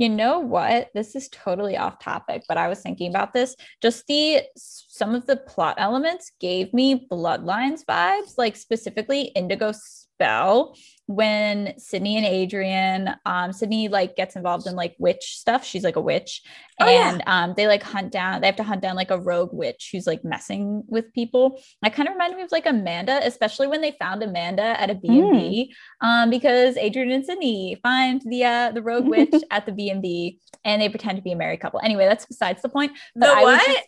[0.00, 0.88] You know what?
[0.94, 3.54] This is totally off topic, but I was thinking about this.
[3.82, 10.74] Just the some of the plot elements gave me bloodlines vibes, like specifically Indigo Spell
[11.10, 15.64] when Sydney and Adrian, um, Sydney like gets involved in like witch stuff.
[15.64, 16.40] She's like a witch,
[16.80, 17.10] Oh, yeah.
[17.12, 18.40] and um, they like hunt down.
[18.40, 21.60] They have to hunt down like a rogue witch who's like messing with people.
[21.82, 24.94] That kind of reminded me of like Amanda, especially when they found Amanda at a
[24.94, 29.66] B and B, um, because Adrian and Sydney find the uh, the rogue witch at
[29.66, 31.80] the B and B, and they pretend to be a married couple.
[31.82, 32.92] Anyway, that's besides the point.
[33.16, 33.66] The I what?
[33.66, 33.80] just-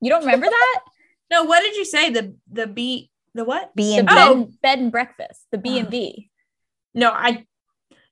[0.00, 0.80] you don't remember that?
[1.32, 2.10] no, what did you say?
[2.10, 3.74] The the B the what?
[3.74, 4.32] B and bed, Oh.
[4.32, 6.27] and, bed and breakfast, the B and B.
[6.98, 7.46] No, I.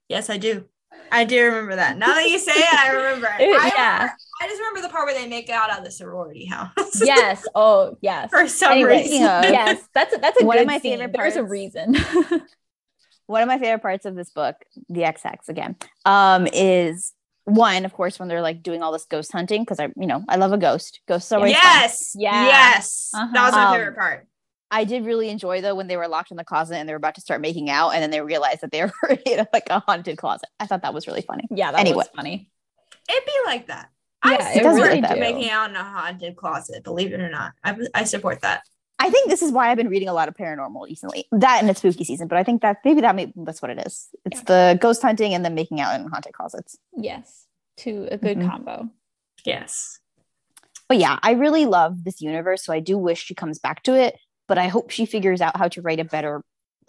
[0.09, 0.65] Yes, I do.
[1.13, 1.99] I do remember that.
[1.99, 3.27] Now that you say it, I remember.
[3.39, 3.43] it.
[3.51, 3.93] It- I, yeah.
[3.95, 6.71] remember- I just remember the part where they make out at the sorority house.
[7.05, 7.45] Yes.
[7.55, 8.31] Oh, yes.
[8.31, 9.21] For some Anyway, reason.
[9.21, 9.43] yeah.
[9.51, 10.99] yes, that's a, that's a One of good my scene.
[10.99, 11.95] favorite There's a reason.
[13.27, 14.57] one of my favorite parts of this book,
[14.89, 17.13] the Ex Hex again, um, is
[17.45, 20.23] one, of course, when they're like doing all this ghost hunting, because I, you know,
[20.29, 21.01] I love a ghost.
[21.09, 21.63] Ghosts are always fun.
[21.65, 22.13] Yes.
[22.17, 22.45] Yeah.
[22.47, 23.11] Yes.
[23.15, 23.29] Uh-huh.
[23.33, 24.27] That was my Um, favorite part.
[24.71, 26.97] I did really enjoy though when they were locked in the closet and they were
[26.99, 29.81] about to start making out, and then they realized that they were in like a
[29.81, 30.49] haunted closet.
[30.61, 31.45] I thought that was really funny.
[31.51, 31.97] yeah, that Anyway.
[31.99, 32.51] was funny.
[33.09, 33.89] It'd be like that.
[34.25, 35.17] Yeah, I it support really do.
[35.21, 36.83] making out in a haunted closet.
[36.83, 38.63] Believe it or not, I, I support that.
[38.99, 41.27] I think this is why I've been reading a lot of paranormal recently.
[41.31, 43.87] That and it's spooky season, but I think that maybe that may, that's what it
[43.87, 44.09] is.
[44.25, 46.77] It's the ghost hunting and then making out in haunted closets.
[46.97, 47.47] Yes,
[47.79, 48.51] to a good Mhm.
[48.51, 48.89] combo.
[49.45, 50.01] Yes.
[50.89, 53.95] But yeah, I really love this universe, so I do wish she comes back to
[53.95, 54.17] it.
[54.49, 56.43] But I hope she figures out how to write a better,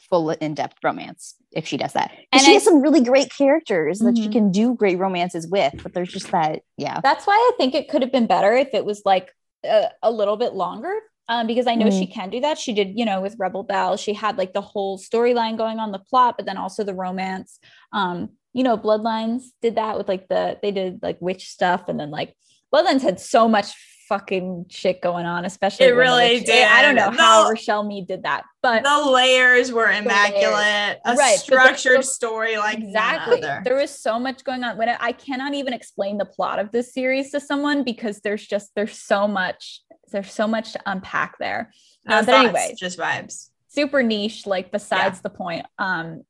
[0.09, 2.11] full, in-depth romance if she does that.
[2.31, 4.31] And she I- has some really great characters that she Mhm.
[4.31, 5.73] can do great romances with.
[5.81, 8.73] But there's just that, yeah, That's why I think it could have been better if
[8.73, 9.33] it was like
[9.65, 10.93] a, a little bit longer.
[11.29, 12.57] Um, because I know she can do that.
[12.57, 15.91] She did, you know, with Rebel Belle, she had like the whole storyline going on
[15.91, 17.59] the plot, but then also the romance.
[17.91, 21.99] Um, you know, Bloodlines did that with like the they did like witch stuff, and
[21.99, 22.33] then like
[22.73, 23.73] Bloodlines had so much
[24.07, 26.49] fucking shit going on, especially It really witch.
[26.49, 27.01] I- I don't did.
[27.01, 27.11] know shit going on, especially It the.
[27.11, 27.19] I don't know did.
[27.19, 27.49] how.
[27.49, 30.99] Richelle Mead did that, but the layers were immaculate.
[31.05, 34.97] A Right, structured the- story like exactly there was so much going on when I,
[34.99, 38.97] I cannot even explain the plot of this series to someone because there's just there's
[38.97, 39.81] so much
[40.11, 41.73] there's so much to unpack there
[42.05, 42.75] No Uh, but anyway.
[42.77, 43.49] just vibes.
[43.67, 46.23] super niche like besides the point um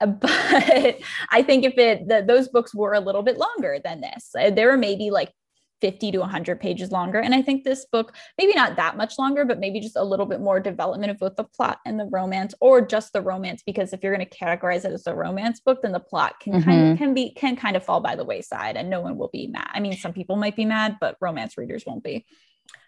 [0.00, 0.98] but
[1.32, 4.50] i think if it the, those books were a little bit longer than this uh,
[4.50, 5.32] they were maybe like
[5.80, 9.44] 50 to 100 pages longer and i think this book maybe not that much longer
[9.44, 12.54] but maybe just a little bit more development of both the plot and the romance
[12.60, 15.80] or just the romance because if you're going to categorize it as a romance book
[15.82, 18.76] then the plot can kind of can be can kind of fall by the wayside
[18.76, 21.56] and no one will be mad i mean some people might be mad but romance
[21.56, 22.24] readers won't be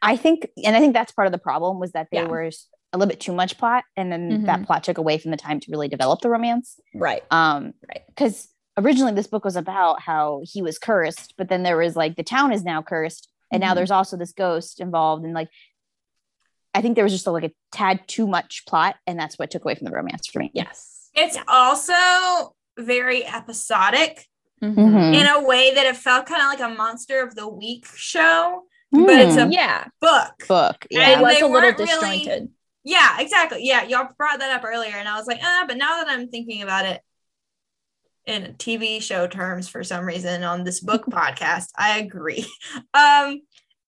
[0.02, 2.44] I think, and I think that's part of the problem was that there Yeah.
[2.44, 4.46] was a little bit too much plot, and then Mhm.
[4.46, 6.78] that plot took away from the time to really develop the romance.
[6.94, 8.02] right Um, Right.
[8.08, 8.48] Because
[8.80, 12.22] originally this book was about how he was cursed, but then there was like the
[12.22, 13.76] town is now cursed, and now Mhm.
[13.76, 15.48] there's also this ghost involved, and like
[16.72, 19.64] I think there was just like a tad too much plot, and that's what took
[19.64, 20.50] away from the romance for me.
[20.54, 24.28] yes It's also very episodic
[24.62, 24.74] Mhm.
[24.76, 25.14] Mhm.
[25.20, 28.64] in a way that it felt kind of like a monster of the week show
[28.92, 30.46] but it's a- yeah book.
[30.48, 30.86] book.
[30.90, 31.20] it And Yeah.
[31.22, 31.86] was they a little weren't really-
[32.24, 32.48] disjointed
[32.82, 33.66] Yeah, exactly.
[33.66, 36.28] Yeah, y'all brought that up earlier, and I was like, ah, but now that I'm
[36.28, 37.02] thinking about it
[38.26, 42.46] in TV show terms for some reason on this book podcast, I agree.
[42.94, 43.40] Um,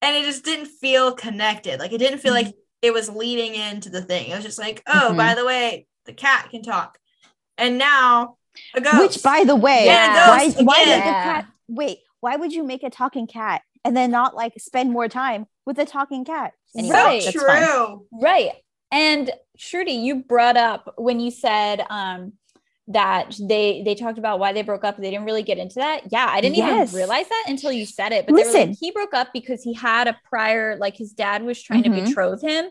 [0.05, 1.79] and it just didn't feel connected.
[1.79, 2.53] Like it didn't feel like
[2.83, 4.31] it was leading into the thing.
[4.31, 5.17] It was just like, oh, Mhm.
[5.17, 6.99] by the way, the cat can talk,
[7.57, 8.37] and now
[8.75, 8.99] a ghost.
[8.99, 10.99] Which, by the way, Yeah, why, why again.
[10.99, 11.47] did the cat?
[11.69, 15.47] Wait, why would you make a talking cat and then not like spend more time
[15.67, 16.53] with a talking cat?
[16.77, 17.23] Anyway, so Right.
[17.23, 17.47] that's true.
[17.47, 17.99] fine.
[18.21, 18.51] Right.
[18.91, 22.33] And Shruti, you brought up when you said um
[22.89, 24.97] that they they talked about why they broke up.
[24.97, 26.03] They didn't really get into that.
[26.11, 26.89] Yeah, I didn't Yes.
[26.91, 28.27] even realize that until you said it.
[28.27, 28.77] But they were like, Listen.
[28.81, 32.05] he broke up because he had a prior, like his dad was trying Mhm.
[32.05, 32.67] to betroth him,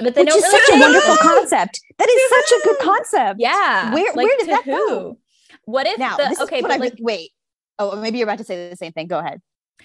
[0.00, 1.80] but they Which is really such a wonderful concept.
[1.98, 3.40] That is such a good concept.
[3.40, 3.94] Yeah.
[3.94, 4.72] Where- like, where did that who?
[4.72, 5.18] go?
[5.64, 7.30] What if Now, the, okay, but like been, wait.
[7.78, 9.06] Oh, maybe you're about to say the same thing.
[9.06, 9.40] Go ahead.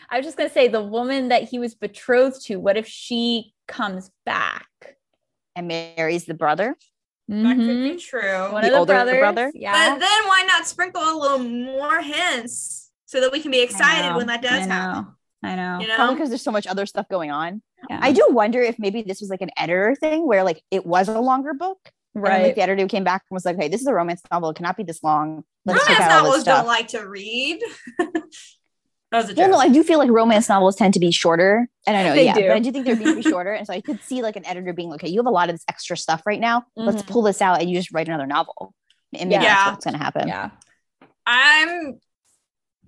[0.09, 3.53] I was just gonna say the woman that he was betrothed to, what if she
[3.67, 4.65] comes back?
[5.55, 6.75] And marries the brother.
[7.29, 7.97] That could be mm-hmm.
[7.97, 8.51] true.
[8.53, 9.19] One The of the older brothers.
[9.19, 9.51] brother?
[9.53, 9.73] Yeah.
[9.73, 14.15] But then why not sprinkle a little more hints so that we can be excited
[14.15, 15.07] when that does I happen?
[15.43, 15.79] I know.
[15.79, 16.13] You Probably know?
[16.13, 17.61] because there's so much other stuff going on.
[17.89, 17.99] Yeah.
[18.01, 21.09] I do wonder if maybe this was like an editor thing where like it was
[21.09, 21.77] a longer book.
[22.15, 24.21] And then, like the editor came back and was like, hey, this is a romance
[24.31, 24.49] novel.
[24.49, 25.43] It cannot be this long.
[25.65, 27.61] Let's Romance out all this novels don't like to read.
[29.11, 31.67] that was a Well, no, I do feel like romance novels tend to be shorter.
[31.85, 32.41] And I know, They yeah, do.
[32.47, 33.53] but I do think they're being to be shorter.
[33.53, 35.49] And so I could see like an editor being like, okay, you have a lot
[35.49, 36.63] of this extra stuff right now.
[36.75, 37.07] Let's Mhm.
[37.07, 38.73] pull this out and you just write another novel.
[39.13, 39.55] And maybe Yeah.
[39.55, 40.27] that's what's going to happen.
[40.27, 40.49] yeah.
[41.25, 41.99] I'm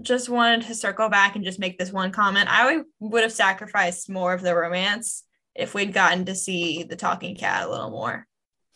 [0.02, 2.50] just wanted to circle back and just make this one comment.
[2.50, 5.24] I would- would have sacrificed more of the romance
[5.56, 8.26] if we'd gotten to see the talking cat a little more.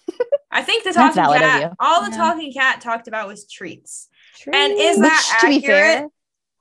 [0.51, 2.17] I think the That's talking valid cat, all the Yeah.
[2.17, 4.09] talking cat talked about was treats.
[4.37, 4.53] True.
[4.53, 5.65] And is Which, that to be accurate?
[5.99, 6.07] fair,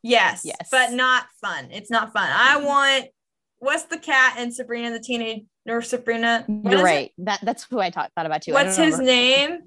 [0.02, 0.68] Yes, Yes.
[0.70, 1.68] but not fun.
[1.70, 2.28] It's not fun.
[2.30, 2.66] I mm-hmm.
[2.66, 3.06] want
[3.58, 6.44] what's the cat and Sabrina the Teenage or Sabrina?
[6.46, 6.84] what you're it?
[6.84, 7.12] right.
[7.18, 8.52] That that's who I thought, thought about too.
[8.52, 9.60] What's his name?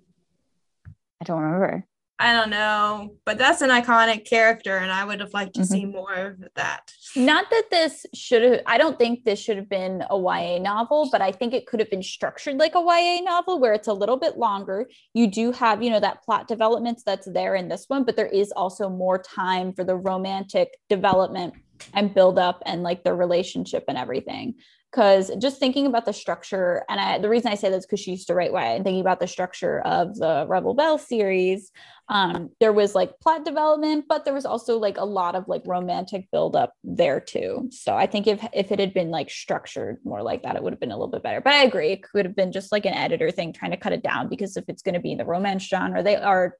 [1.21, 1.85] I don't remember.
[2.17, 5.65] I don't know, but that's an iconic character, and I would have liked to Mhm.
[5.65, 6.93] see more of that.
[7.13, 11.09] Not that this should have, I don't think this should have been a YA novel,
[11.11, 13.93] but I think it could have been structured like a YA novel where it's a
[13.93, 14.89] little bit longer.
[15.13, 18.27] You do have, you know, that plot developments that's there in this one, but there
[18.27, 21.53] is also more time for the romantic development
[21.93, 24.55] and build up and like the relationship and everything.
[24.95, 28.11] Because just thinking about the structure, and I, the reason I say this because she
[28.11, 31.69] used to write YA and thinking about the structure of the Rebel Belle series,
[32.07, 35.63] um there was like plot development but there was also like a lot of like
[35.65, 37.67] romantic buildup there too.
[37.71, 40.71] So i think if if it had been like structured more like that it would
[40.71, 41.41] have been a little bit better.
[41.41, 43.91] But i agree it could have been just like an editor thing trying to cut
[43.91, 46.57] it down because if it's going to be in the romance genre they are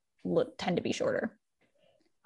[0.57, 1.31] tend to be shorter.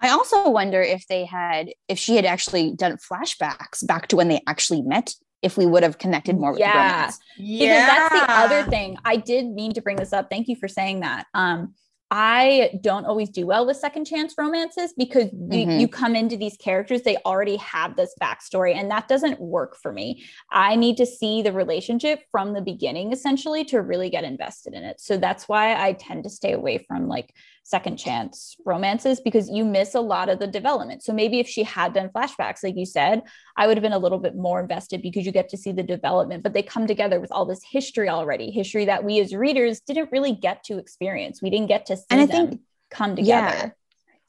[0.02, 4.30] I also wonder if they had, if she had actually done flashbacks back to when
[4.30, 6.72] they actually met, if we would have connected more with Yeah.
[6.74, 7.20] the romance.
[7.38, 10.68] because that's the other thing i did mean to bring this up thank you for
[10.68, 11.74] saying that um
[12.11, 15.80] I don't always do well with second chance romances because you, Mhm.
[15.80, 19.91] you come into these characters, they already have this backstory, and that doesn't work for
[19.94, 20.24] me.
[20.52, 24.84] I need to see the relationship from the beginning, essentially, to really get invested in
[24.86, 24.99] it.
[24.99, 27.32] So that's why I tend to stay away from like
[27.69, 31.03] second chance romances because you miss a lot of the development.
[31.03, 33.21] So maybe if she had done flashbacks, like you said,
[33.55, 35.83] I would have been a little bit more invested because you get to see the
[35.83, 39.81] development, but they come together with all this history already, history that we as readers
[39.81, 41.41] didn't really get to experience.
[41.41, 43.69] We didn't get to see And I them think- come Yeah.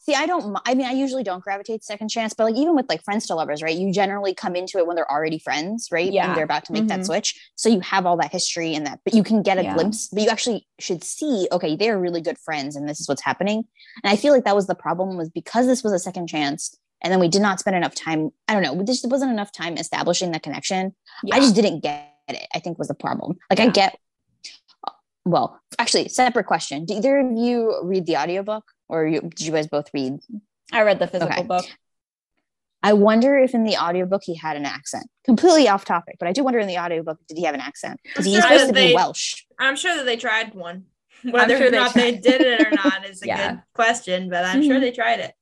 [0.03, 0.59] See, I don't.
[0.67, 3.35] I mean, I usually don't gravitate second chance, but like even with like friends to
[3.35, 3.77] lovers, right?
[3.77, 6.11] You generally come into it when they're already friends, right?
[6.11, 6.29] Yeah.
[6.29, 6.89] And they're about to make Mhm.
[6.89, 9.63] that switch, so you have all that history and that, but you can get a
[9.63, 9.75] Yeah.
[9.75, 10.09] glimpse.
[10.09, 13.65] But you actually should see, okay, they're really good friends, and this is what's happening.
[14.03, 16.75] And I feel like that was the problem was because this was a second chance,
[17.03, 18.31] and then we did not spend enough time.
[18.49, 18.75] I don't know.
[18.75, 20.95] There just wasn't enough time establishing that connection.
[21.25, 21.37] Yeah.
[21.37, 22.47] I just didn't get it.
[22.55, 23.37] I think was the problem.
[23.51, 23.99] Like I get.
[25.25, 26.85] Well, actually, separate question.
[26.87, 30.19] Do either of you read the audiobook or you, did you guys both read
[30.73, 31.43] I read the physical Okay.
[31.47, 31.65] book.
[32.83, 35.07] I wonder if in the audiobook he had an accent.
[35.25, 38.01] Completely off topic, but I do wonder in the audiobook did he have an accent?
[38.05, 39.43] Because he's Sure supposed to be Welsh.
[39.59, 40.87] I'm sure that they tried one.
[41.23, 42.23] Whether sure or not they tried.
[42.23, 43.51] did it or not is a Yeah.
[43.51, 44.81] good question, but I'm sure Mhm.
[44.81, 45.35] they tried it.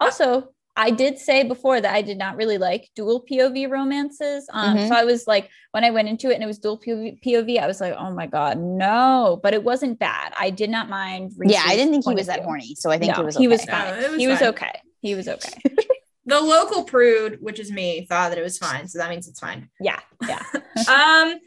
[0.00, 4.48] Also, I did say before that I did not really like dual POV romances.
[4.52, 4.88] Um, Mhm.
[4.88, 7.58] so I was like, when I went into it and it was dual POV, POV,
[7.58, 9.40] I was like, oh my god, no!
[9.42, 10.32] But it wasn't bad.
[10.38, 11.32] I did not mind.
[11.44, 13.36] yeah, I didn't think he was that horny, so I think No, it was.
[13.36, 14.00] he was fine.
[14.00, 14.80] No, was he was okay.
[15.02, 15.52] He was okay.
[16.26, 19.40] The local prude, which is me, thought that it was fine, so that means it's
[19.40, 19.70] fine.
[19.80, 19.98] yeah,
[20.28, 20.42] yeah.
[20.76, 21.38] um,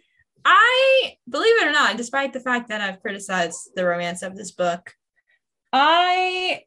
[0.44, 4.50] I believe it or not, despite the fact that I've criticized the romance of this
[4.50, 4.96] book,
[5.72, 6.64] I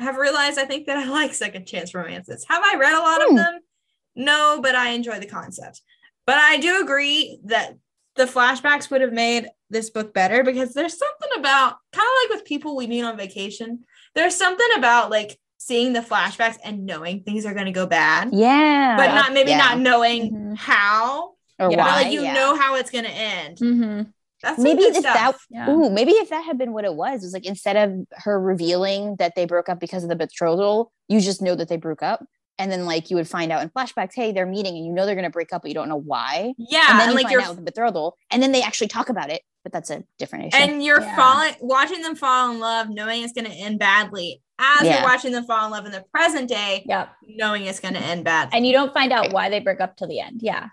[0.00, 2.44] have realized I think that I like second chance romances.
[2.48, 3.30] Have I read a lot Hmm.
[3.30, 3.60] of them?
[4.16, 5.82] No, but I enjoy the concept.
[6.26, 7.76] But I do agree that
[8.16, 12.38] the flashbacks would have made this book better because there's something about kind of like
[12.38, 13.84] with people we meet on vacation.
[14.14, 18.30] There's something about like seeing the flashbacks and knowing things are going to go bad,
[18.32, 19.58] Yeah, but not maybe yeah.
[19.58, 20.56] not knowing Mhm.
[20.58, 21.34] how.
[21.58, 21.76] or Yeah.
[21.78, 22.02] Why?
[22.02, 22.32] like you yeah.
[22.32, 23.58] know how it's going to end.
[23.58, 24.02] hmm
[24.42, 25.36] That's Maybe good if that.
[25.50, 25.70] Yeah.
[25.70, 28.40] Ooh, maybe if that had been what it was, it was like instead of her
[28.40, 32.02] revealing that they broke up because of the betrothal, you just know that they broke
[32.02, 32.24] up.
[32.58, 35.06] And then like you would find out in flashbacks, hey, they're meeting and you know
[35.06, 36.52] they're gonna break up, but you don't know why.
[36.58, 38.62] yeah, and then and you like find you're out with the betrothal, and then they
[38.62, 40.62] actually talk about it, but that's a different issue.
[40.62, 41.16] and you're Yeah.
[41.16, 44.98] falling watching them fall in love knowing it's going to end badly as Yeah.
[45.00, 47.08] you're watching them fall in love in the present day Yep.
[47.28, 49.96] knowing it's going to end badly And you don't find out why they break up
[49.96, 50.40] till the end.
[50.42, 50.66] Yeah.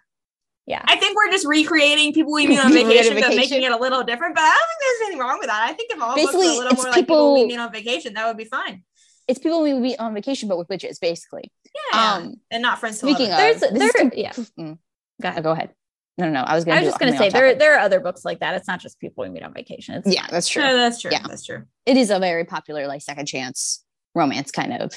[0.67, 0.83] Yeah.
[0.85, 3.77] i think we're just recreating people we meet on Recreating vacation but making it a
[3.77, 6.15] little different but i don't think there's anything wrong with that i think if all
[6.15, 8.45] books were a little it's more like people we meet on vacation that would be
[8.45, 8.83] fine
[9.27, 11.51] it's people we meet on vacation, but with witches, basically.
[11.93, 13.59] yeah Um, and not friends to Speaking of, lovers.
[13.59, 14.31] There's- this is there- com- yeah.
[14.31, 14.77] Mm.
[15.21, 15.43] Go ahead.
[15.43, 15.69] Go ahead.
[16.17, 16.41] No, no, no.
[16.43, 16.77] I was gonna.
[16.77, 18.55] I was just gonna say there there are other books like that.
[18.55, 19.95] It's not just people we meet on vacation.
[19.95, 20.63] It's Yeah, that's true.
[20.63, 21.23] No, that's true Yeah.
[21.27, 23.83] that's true it is a very popular like second chance
[24.15, 24.93] romance kind of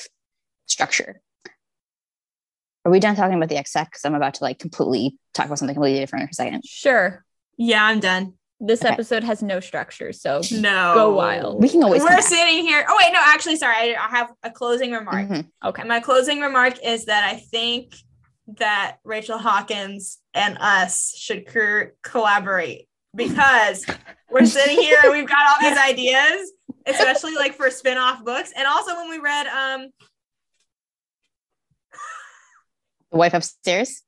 [0.67, 1.21] structure.
[2.85, 3.89] Are we done talking about the Ex Hex?
[3.91, 6.65] Because I'm about to like completely talk about something completely different for a second.
[6.65, 7.25] sure.
[7.59, 8.93] yeah i'm done This Okay.
[8.93, 11.63] episode has no structure, so no Go wild.
[11.63, 12.03] We can always.
[12.03, 15.47] we're sitting here oh wait no actually sorry i, I have a closing remark Mhm.
[15.65, 15.83] okay.
[15.83, 17.95] And my closing remark is that I think
[18.59, 23.85] that Rachel Hawkins and us should cur- collaborate because
[24.31, 26.51] we're sitting here and we've got all these ideas,
[26.87, 28.53] especially like for spin-off books.
[28.57, 29.89] And also when we read um
[33.11, 34.03] The wife upstairs.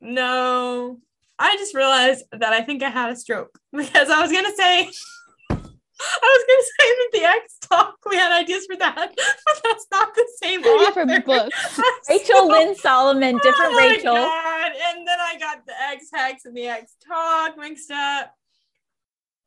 [0.00, 0.98] no,
[1.38, 4.90] I just realized that I think I had a stroke because I was gonna say
[5.50, 8.96] I was gonna say that the Ex Talk we had ideas for that,
[9.46, 11.04] but that's not the same Two author.
[11.04, 11.80] different books.
[12.08, 14.14] Rachel Lynn Solomon, oh different Oh my Rachel.
[14.14, 14.72] God.
[14.94, 18.34] And then I got the Ex Hex and the Ex Talk mixed up.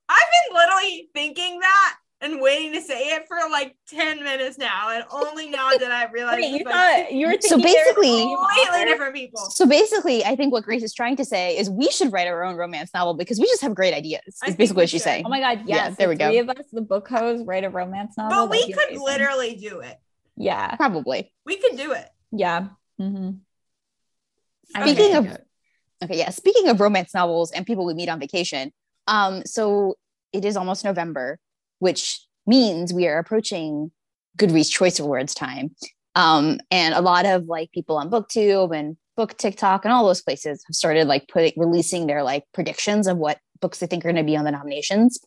[0.07, 4.89] I've been literally thinking that and waiting to say it for like 10 minutes now.
[4.89, 7.69] And only now did I realize Wait, you thought you were thinking So they were
[7.69, 9.39] the basically- completely different people.
[9.51, 12.43] So basically, I think what Grace is trying to say is we should write our
[12.43, 14.21] own romance novel because we just have great ideas.
[14.43, 15.23] I Is basically what she's saying.
[15.25, 15.95] Oh my god, Yeah, yes.
[15.97, 16.27] there the we go.
[16.29, 18.47] Three of us, the book hoes, write a romance novel.
[18.47, 19.01] But we could amazing.
[19.05, 19.97] literally do it.
[20.35, 20.75] Yeah.
[20.75, 21.31] Probably.
[21.45, 22.09] We could do it.
[22.31, 22.67] Yeah.
[22.99, 23.31] Mm-hmm.
[24.81, 25.29] Speaking Okay.
[25.31, 25.37] of
[26.03, 26.29] okay, yeah.
[26.29, 28.73] Speaking of romance novels and people we meet on vacation,
[29.07, 29.95] um, so
[30.33, 31.39] it is almost November,
[31.79, 33.91] which means we are approaching
[34.37, 35.75] Goodreads Choice Awards time.
[36.15, 40.21] Um, and a lot of like people on BookTube and Book TikTok and all those
[40.21, 44.11] places have started like putting releasing their like predictions of what books they think are
[44.11, 45.19] going to be on the nominations.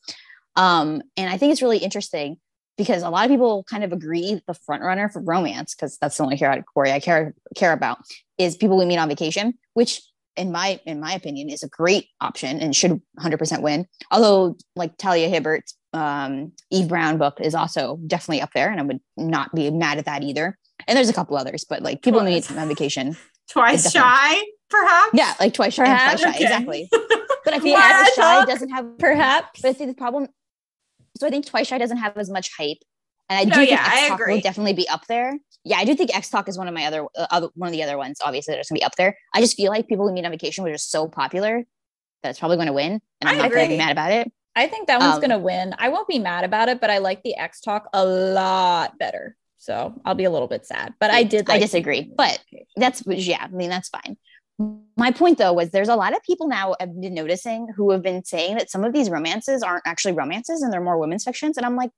[0.57, 2.37] Um, and I think it's really interesting
[2.77, 6.17] because a lot of people kind of agree the front runner for romance, because that's
[6.17, 7.99] the only category I care care about,
[8.39, 10.03] is people we meet on vacation, which
[10.37, 13.87] in my in my opinion is a great option and should 100% win.
[14.11, 18.83] Although like Talia Hibbert's um, Eve Brown book is also definitely up there, and I
[18.85, 20.57] would not be mad at that either.
[20.87, 22.51] And there's a couple others, but like people Twice.
[22.51, 23.17] meet on vacation,
[23.51, 24.41] Twice shy,
[24.71, 25.11] perhaps?
[25.15, 26.45] yeah, like twice shy, and Perhaps, twice shy, okay.
[26.45, 26.89] exactly.
[27.45, 29.61] But I feel Yeah, Shy doesn't have Perhaps.
[29.63, 30.29] but I think the problem.
[31.17, 32.79] So I think Twice Shy doesn't have as much hype,
[33.29, 35.37] and I No, do think yeah, I Ex Talk will definitely be up there.
[35.65, 37.73] Yeah, I do think Ex Talk is one of my other, uh, other one of
[37.73, 38.19] the other ones.
[38.23, 39.17] Obviously, that's gonna be up there.
[39.35, 41.65] I just feel like people who meet on vacation were just so popular
[42.23, 44.13] that it's probably going to win, and I I'm not going to be mad about
[44.13, 44.31] it.
[44.59, 45.75] I think that one's Um, gonna win.
[45.79, 49.37] I won't be mad about it, but I like the Ex Talk a lot better.
[49.59, 50.95] So I'll be a little bit sad.
[51.01, 51.49] But I did.
[51.51, 52.41] I disagree, but
[52.77, 54.17] That's yeah, I mean that's fine.
[54.97, 58.03] My point though was there's a lot of people now I've been noticing who have
[58.03, 61.57] been saying that some of these romances aren't actually romances and they're more women's fictions.
[61.57, 61.91] And I'm like,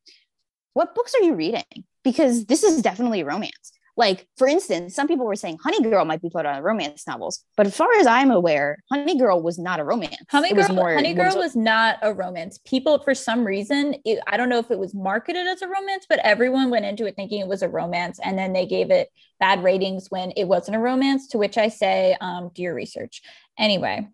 [0.74, 1.65] what books are you reading?
[2.05, 3.73] Because this is definitely romance.
[4.01, 7.45] Like, for instance, some people were saying Honey Girl might be put on romance novels,
[7.55, 10.17] but as far as I'm aware, Honey Girl was not a romance.
[10.31, 12.59] Honey It was Girl, more- Honey Girl was- was not a romance.
[12.65, 16.07] People, for some reason, it, I don't know if it was marketed as a romance,
[16.09, 19.11] but everyone went into it thinking it was a romance, and then they gave it
[19.39, 21.29] bad ratings when it wasn't a romance.
[21.29, 23.21] To which I say, um, do your research.
[23.59, 24.09] Anyway,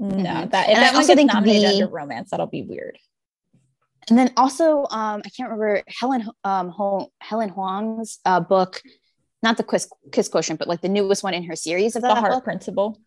[0.00, 0.50] no, Mhm.
[0.50, 2.98] that if And I that one also gets nominated the- under romance, that'll be weird.
[4.10, 6.74] And then also, um, I can't remember Helen um,
[7.20, 8.80] Helen Hoang's uh, book,
[9.42, 12.08] not the Kiss, Kiss Quotient, but like the newest one in her series of The
[12.08, 12.44] that Heart book.
[12.44, 13.00] Principle.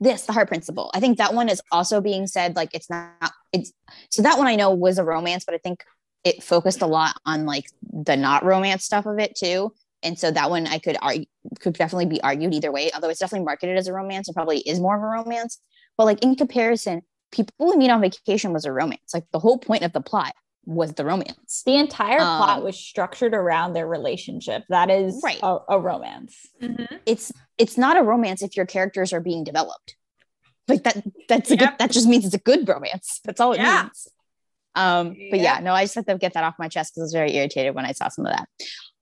[0.00, 0.90] This, the Heart Principle.
[0.94, 3.32] I think that one is also being said like it's not.
[3.52, 3.72] It's
[4.10, 5.84] so that one I know was a romance, but I think
[6.24, 9.72] it focused a lot on like the not romance stuff of it too.
[10.02, 11.24] And so that one I could argue
[11.60, 12.90] could definitely be argued either way.
[12.92, 15.58] Although it's definitely marketed as a romance, it probably is more of a romance.
[15.96, 19.14] But like in comparison, People We Meet on Vacation was a romance.
[19.14, 20.34] Like the whole point of the plot
[20.66, 21.62] was the romance.
[21.66, 24.64] The entire plot Um, was structured around their relationship.
[24.68, 25.38] That is Right.
[25.42, 26.34] a, a romance.
[27.06, 29.96] it's it's not a romance if your characters are being developed
[30.66, 30.96] like that
[31.28, 33.82] that's a good that just means it's a good romance that's all it Yeah.
[33.82, 34.08] means
[34.74, 35.62] um but yeah Yep.
[35.62, 37.74] no i just had to get that off my chest because i was very irritated
[37.74, 38.48] when i saw some of that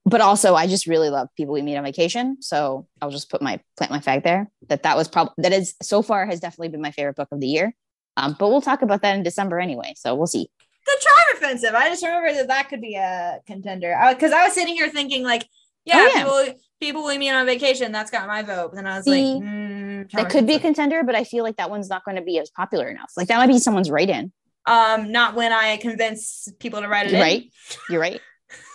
[0.04, 3.40] but also i just really love people we meet on vacation so i'll just put
[3.40, 6.68] my plant my flag there that that was probably that is so far has definitely
[6.68, 7.72] been my favorite book of the year
[8.16, 10.48] um but we'll talk about that in december anyway so we'll see
[10.86, 11.74] The tribe Offensive.
[11.74, 15.22] I just remember that that could be a contender because I was sitting here thinking
[15.24, 15.46] like,
[15.84, 16.22] yeah, Oh, yeah.
[16.24, 17.92] people people we meet on vacation.
[17.92, 18.70] That's got my vote.
[18.70, 21.44] But then I was See, like, mm, that could be a contender but i feel
[21.44, 23.88] like that one's not going to be as popular enough like that might be someone's
[23.90, 24.32] write-in
[24.66, 27.12] um, not when I convince people to write it.
[27.12, 27.22] You're in.
[27.22, 27.52] right
[27.90, 28.20] you're right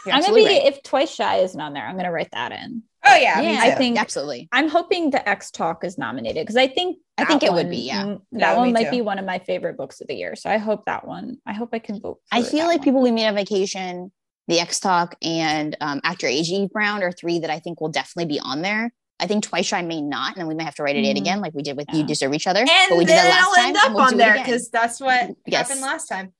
[0.06, 0.66] You're I'm gonna be right.
[0.66, 2.84] if Twice Shy isn't on there, I'm gonna write that in.
[3.10, 4.50] Oh yeah, yeah, I think- absolutely.
[4.52, 7.70] I'm hoping the Ex Talk is nominated because I think I think that it would
[7.70, 8.06] be, yeah.
[8.06, 8.92] Yeah, That one might too.
[8.92, 10.36] be one of my favorite books of the year.
[10.36, 11.38] So I hope that one.
[11.48, 12.20] I hope I can vote.
[12.32, 12.84] I feel that like one.
[12.86, 14.12] people we meet on vacation,
[14.48, 17.82] the Ex Talk, and um, Act Your Age, Eve Brown are three that I think
[17.82, 18.94] will definitely be on there.
[19.20, 21.16] I think Twice Shy may not, and then we may have to write it in
[21.16, 21.22] Mhm.
[21.22, 22.02] again, like we did with Yeah.
[22.02, 22.60] You Deserve Each Other.
[22.60, 23.66] and but we did then that last I'll time.
[23.70, 25.68] end and up we'll on there because that's what Yes.
[25.70, 26.34] happened last time.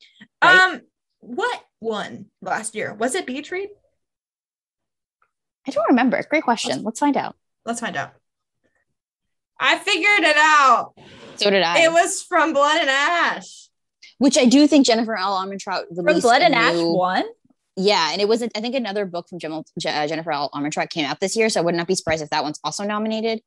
[0.44, 0.60] Right.
[0.60, 0.82] Um,
[1.22, 2.94] what won last year?
[2.94, 3.70] Was it Beach Read?
[5.68, 6.22] I don't remember.
[6.30, 6.84] Great question.
[6.84, 7.36] Let's find out.
[7.66, 8.14] Let's find out.
[9.60, 10.94] I figured it out.
[11.36, 11.80] So did I.
[11.84, 13.70] It was from Blood and Ash.
[14.20, 15.36] Which I do think Jennifer L.
[15.38, 16.06] Armentrout released.
[16.06, 16.20] from.
[16.22, 17.26] Blood a and Ash new- one.
[17.80, 20.50] Yeah, and it was I think another book from Gem- Je- uh, Jennifer L.
[20.52, 22.84] Armentrout came out this year, so I would not be surprised if that one's also
[22.84, 23.42] nominated.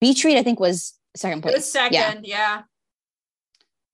[0.00, 1.54] Beach Read I think was second It place.
[1.56, 2.62] was second, Yeah.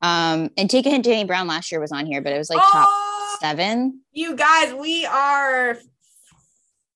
[0.02, 0.32] yeah.
[0.32, 2.50] Um, and Take a Hint, Dani Brown last year was on here, but it was
[2.50, 4.02] like oh, top seven.
[4.12, 5.78] you guys, we are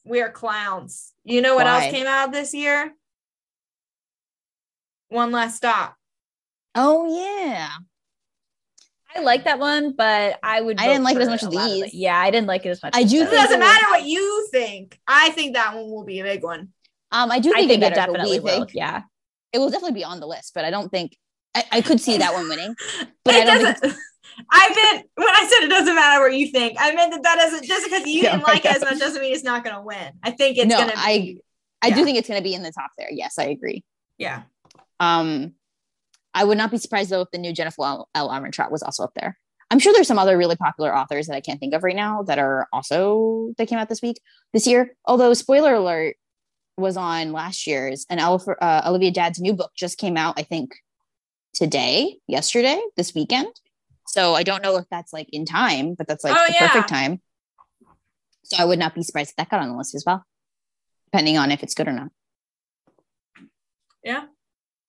[0.05, 1.13] we are clowns.
[1.25, 1.85] You know what Why?
[1.85, 2.93] else came out this year?
[5.09, 5.97] One last stop.
[6.75, 7.71] Oh yeah.
[9.15, 10.81] I like that one, but I would.
[10.81, 11.95] I didn't like it as much as a of these.
[11.95, 12.97] Yeah, I didn't like it as much.
[12.97, 14.99] I as do It doesn't it matter what you think.
[15.07, 16.73] I think that one will be a big one.
[17.11, 18.59] Um, I do I think, think it, it better, but we definitely will.
[18.65, 19.03] think Yeah,
[19.53, 21.17] it will definitely be on the list, but I don't think
[21.55, 22.75] I, I could see that one winning.
[23.25, 23.99] But it I don't think doesn't.
[24.51, 26.77] I meant when I said it doesn't matter what you think.
[26.81, 29.33] I meant that that doesn't just because you didn't like it as much doesn't mean
[29.35, 30.13] it's not going to win.
[30.23, 31.39] I think it's No, going to I- be.
[31.85, 33.09] I do think it's gonna be in the top there.
[33.11, 33.83] Yes, I agree.
[34.17, 34.43] Yeah.
[35.01, 35.55] Um,
[36.33, 38.09] I would not be surprised though if the new Jennifer L.
[38.15, 38.29] L.
[38.29, 39.37] Armentrout was also up there.
[39.69, 42.23] I'm sure there's some other really popular authors that I can't think of right now
[42.23, 44.21] that are also that came out this week,
[44.53, 44.95] this year.
[45.07, 46.15] Although spoiler alert
[46.77, 50.35] was on last year's, and uh, Olivia Dade's new book just came out.
[50.39, 50.71] I think
[51.53, 53.49] today, yesterday, this weekend.
[54.13, 56.69] So I don't know if that's like in time, but that's like Oh, the yeah.
[56.69, 57.21] perfect time.
[58.45, 60.23] So I would not be surprised if that got on the list as well,
[61.07, 62.09] depending on if it's good or not.
[64.05, 64.25] Yeah.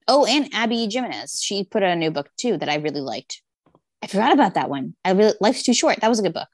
[0.08, 1.40] Oh, and Abby Jimenez.
[1.41, 3.41] She put out a new book too that I really liked.
[4.02, 4.95] I forgot about that one.
[5.06, 6.02] I really Life's Too Short.
[6.02, 6.50] That was a good book.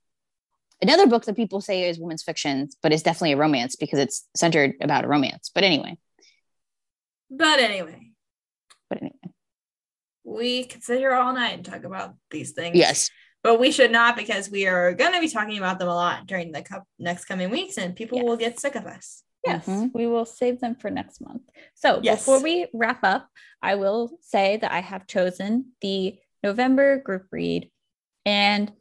[0.81, 4.27] Another book that people say is women's fiction, but it's definitely a romance because it's
[4.35, 5.49] centered about a romance.
[5.53, 5.97] But anyway,
[7.31, 8.11] But anyway,
[8.89, 9.33] but anyway.
[10.29, 12.77] We could sit here all night and talk about these things.
[12.77, 13.09] Yes.
[13.41, 16.27] But we should not because we are going to be talking about them a lot
[16.27, 19.23] during the co- next coming weeks and people will get sick of us.
[19.45, 19.89] yes, Mhm.
[19.93, 21.43] we will save them for next month.
[21.73, 22.19] So Yes.
[22.19, 23.29] before we wrap up,
[23.61, 27.71] I will say that I have chosen the November group read,
[28.25, 28.71] and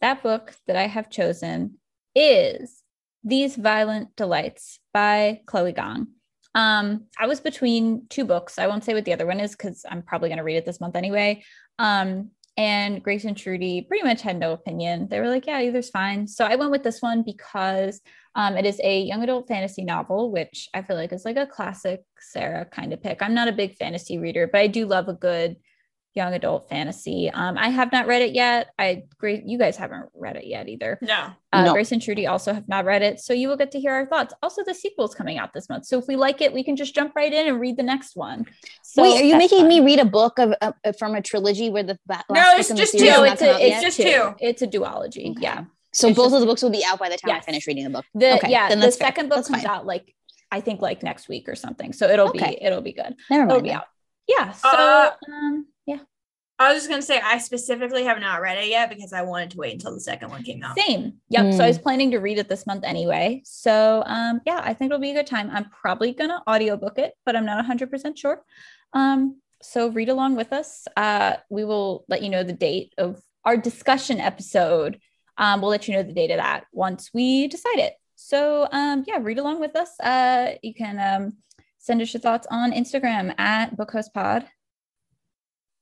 [0.00, 1.78] that book that I have chosen
[2.14, 2.82] is
[3.22, 6.15] These Violent Delights by Chloe Gong.
[6.56, 8.58] Um, I was between two books.
[8.58, 10.64] I won't say what the other one is because I'm probably going to read it
[10.64, 11.44] this month anyway.
[11.78, 15.08] Um, and Grace and Shruti pretty much had no opinion.
[15.10, 16.26] They were like, yeah, either's fine.
[16.26, 18.00] So I went with this one because
[18.34, 21.46] um, it is a young adult fantasy novel, which I feel like is like a
[21.46, 23.20] classic Sarah kind of pick.
[23.20, 25.56] I'm not a big fantasy reader, but I do love a good
[26.16, 27.30] young adult fantasy.
[27.30, 28.68] Um, I have not read it yet.
[28.78, 30.98] I great you guys haven't read it yet either.
[31.02, 31.28] No.
[31.52, 31.72] Uh, No.
[31.74, 34.06] Grace and Shruti also have not read it, so you will get to hear our
[34.06, 34.32] thoughts.
[34.42, 36.94] Also, the sequel's coming out this month, so if we like it, we can just
[36.94, 38.46] jump right in and read the next one.
[38.82, 39.68] So Wait, are you making fun.
[39.68, 42.72] me read a book of uh, from a trilogy where the ba- last No, it's
[42.72, 43.04] just two.
[43.04, 44.04] has No, not it's a, it's just two.
[44.04, 44.34] two.
[44.40, 45.30] It's a duology.
[45.32, 45.40] Okay.
[45.42, 45.64] Yeah.
[45.92, 47.66] So it's both just- of the books will be out by the time I finish
[47.66, 48.04] reading the book.
[48.14, 49.08] The Okay, yeah, then the fair.
[49.08, 49.70] second book That's comes fine.
[49.70, 50.14] out like
[50.50, 51.92] I think like next week or something.
[51.92, 52.56] So it'll Okay.
[52.58, 53.14] be it'll be good.
[53.30, 53.78] Never It'll be then.
[53.78, 53.86] out.
[54.28, 54.52] Yeah.
[54.52, 55.75] So Uh, um yeah.
[56.58, 59.50] I was just gonna say I specifically have not read it yet because I wanted
[59.50, 60.78] to wait until the second one came out.
[60.78, 61.14] Same.
[61.28, 61.52] Yep.
[61.52, 61.68] So I Mm.
[61.68, 63.42] was planning to read it this month anyway.
[63.44, 65.50] So um yeah, I think it'll be a good time.
[65.52, 68.42] I'm probably gonna audiobook it, but I'm not 100% sure.
[68.94, 70.86] Um so read along with us.
[70.96, 74.98] Uh we will let you know the date of our discussion episode.
[75.36, 77.94] Um we'll let you know the date of that once we decide it.
[78.14, 79.90] So um yeah, read along with us.
[80.00, 81.36] Uh you can um
[81.78, 84.46] send us your thoughts on Instagram at bookhoespod.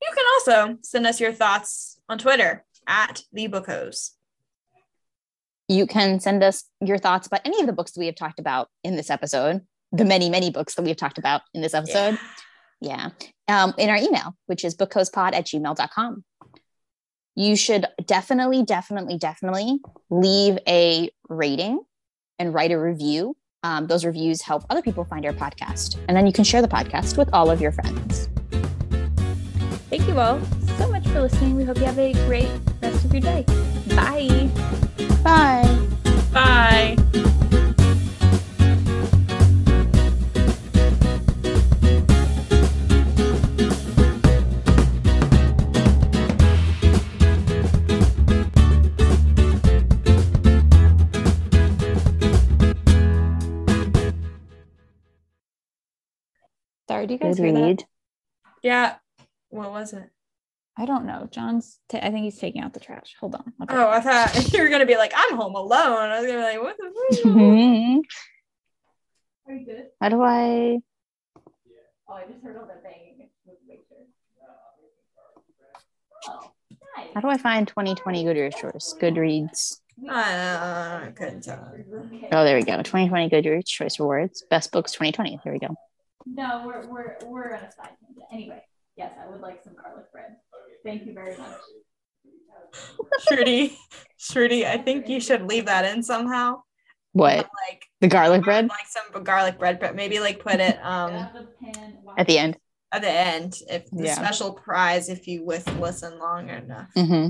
[0.05, 4.13] You can also send us your thoughts on Twitter at the Book Hoes.
[5.69, 8.39] You can send us your thoughts about any of the books that we have talked
[8.39, 9.63] about in this episode,
[9.93, 12.19] the many, many books that we have talked about in this episode.
[12.81, 13.11] Yeah.
[13.49, 16.25] Um, in our email, which is bookhoespod at gmail.com.
[17.35, 19.79] You should definitely, definitely, definitely
[20.11, 21.83] leave a rating
[22.39, 23.37] and write a review.
[23.63, 25.99] Um, those reviews help other people find our podcast.
[26.07, 28.29] And then you can share the podcast with all of your friends.
[29.97, 30.41] Thank you all
[30.77, 31.55] so much for listening.
[31.55, 32.51] We hope you have a great
[32.83, 33.45] rest of your day.
[33.95, 34.51] Bye.
[35.23, 35.79] Bye.
[36.33, 36.97] Bye.
[56.89, 57.85] Sorry, do you guys hear that?
[58.61, 58.97] Yeah.
[59.55, 60.11] What was it?
[60.77, 61.29] I don't know.
[61.31, 61.79] John's.
[61.89, 63.15] ta- I think he's taking out the trash.
[63.21, 63.53] Hold on.
[63.63, 63.77] Okay.
[63.77, 66.11] Oh, I thought you were gonna be like, I'm home alone.
[66.11, 66.91] I was gonna be like, what the
[68.05, 68.05] fuck?
[69.47, 69.85] Are you good?
[70.01, 70.79] How do I?
[72.09, 73.29] Oh, I just heard all that banging.
[76.29, 76.51] Oh,
[76.97, 77.11] nice.
[77.15, 78.95] How do I find 2020 Goodreads choice?
[79.01, 79.77] Goodreads.
[80.11, 81.71] I couldn't tell.
[81.73, 82.29] Okay.
[82.33, 82.77] Oh, there we go.
[82.79, 84.43] 2020 Goodreads choice rewards.
[84.51, 85.39] Best books 2020.
[85.45, 85.77] There we go.
[86.27, 88.27] No, we're we're we're on a side tangent.
[88.33, 88.63] Anyway,
[88.97, 90.37] yes, I would like some garlic bread.
[90.85, 91.59] Thank you very much.
[93.29, 93.77] Shruti,
[94.19, 96.63] Shruti, I think you should leave that in somehow.
[97.13, 97.49] What?
[97.71, 101.29] Like, The garlic bread like some garlic bread, but maybe like put it um
[102.17, 102.57] at the end.
[102.93, 104.15] at the end if the Yeah.
[104.15, 106.89] special prize if you with listen long enough.
[106.95, 107.29] hmm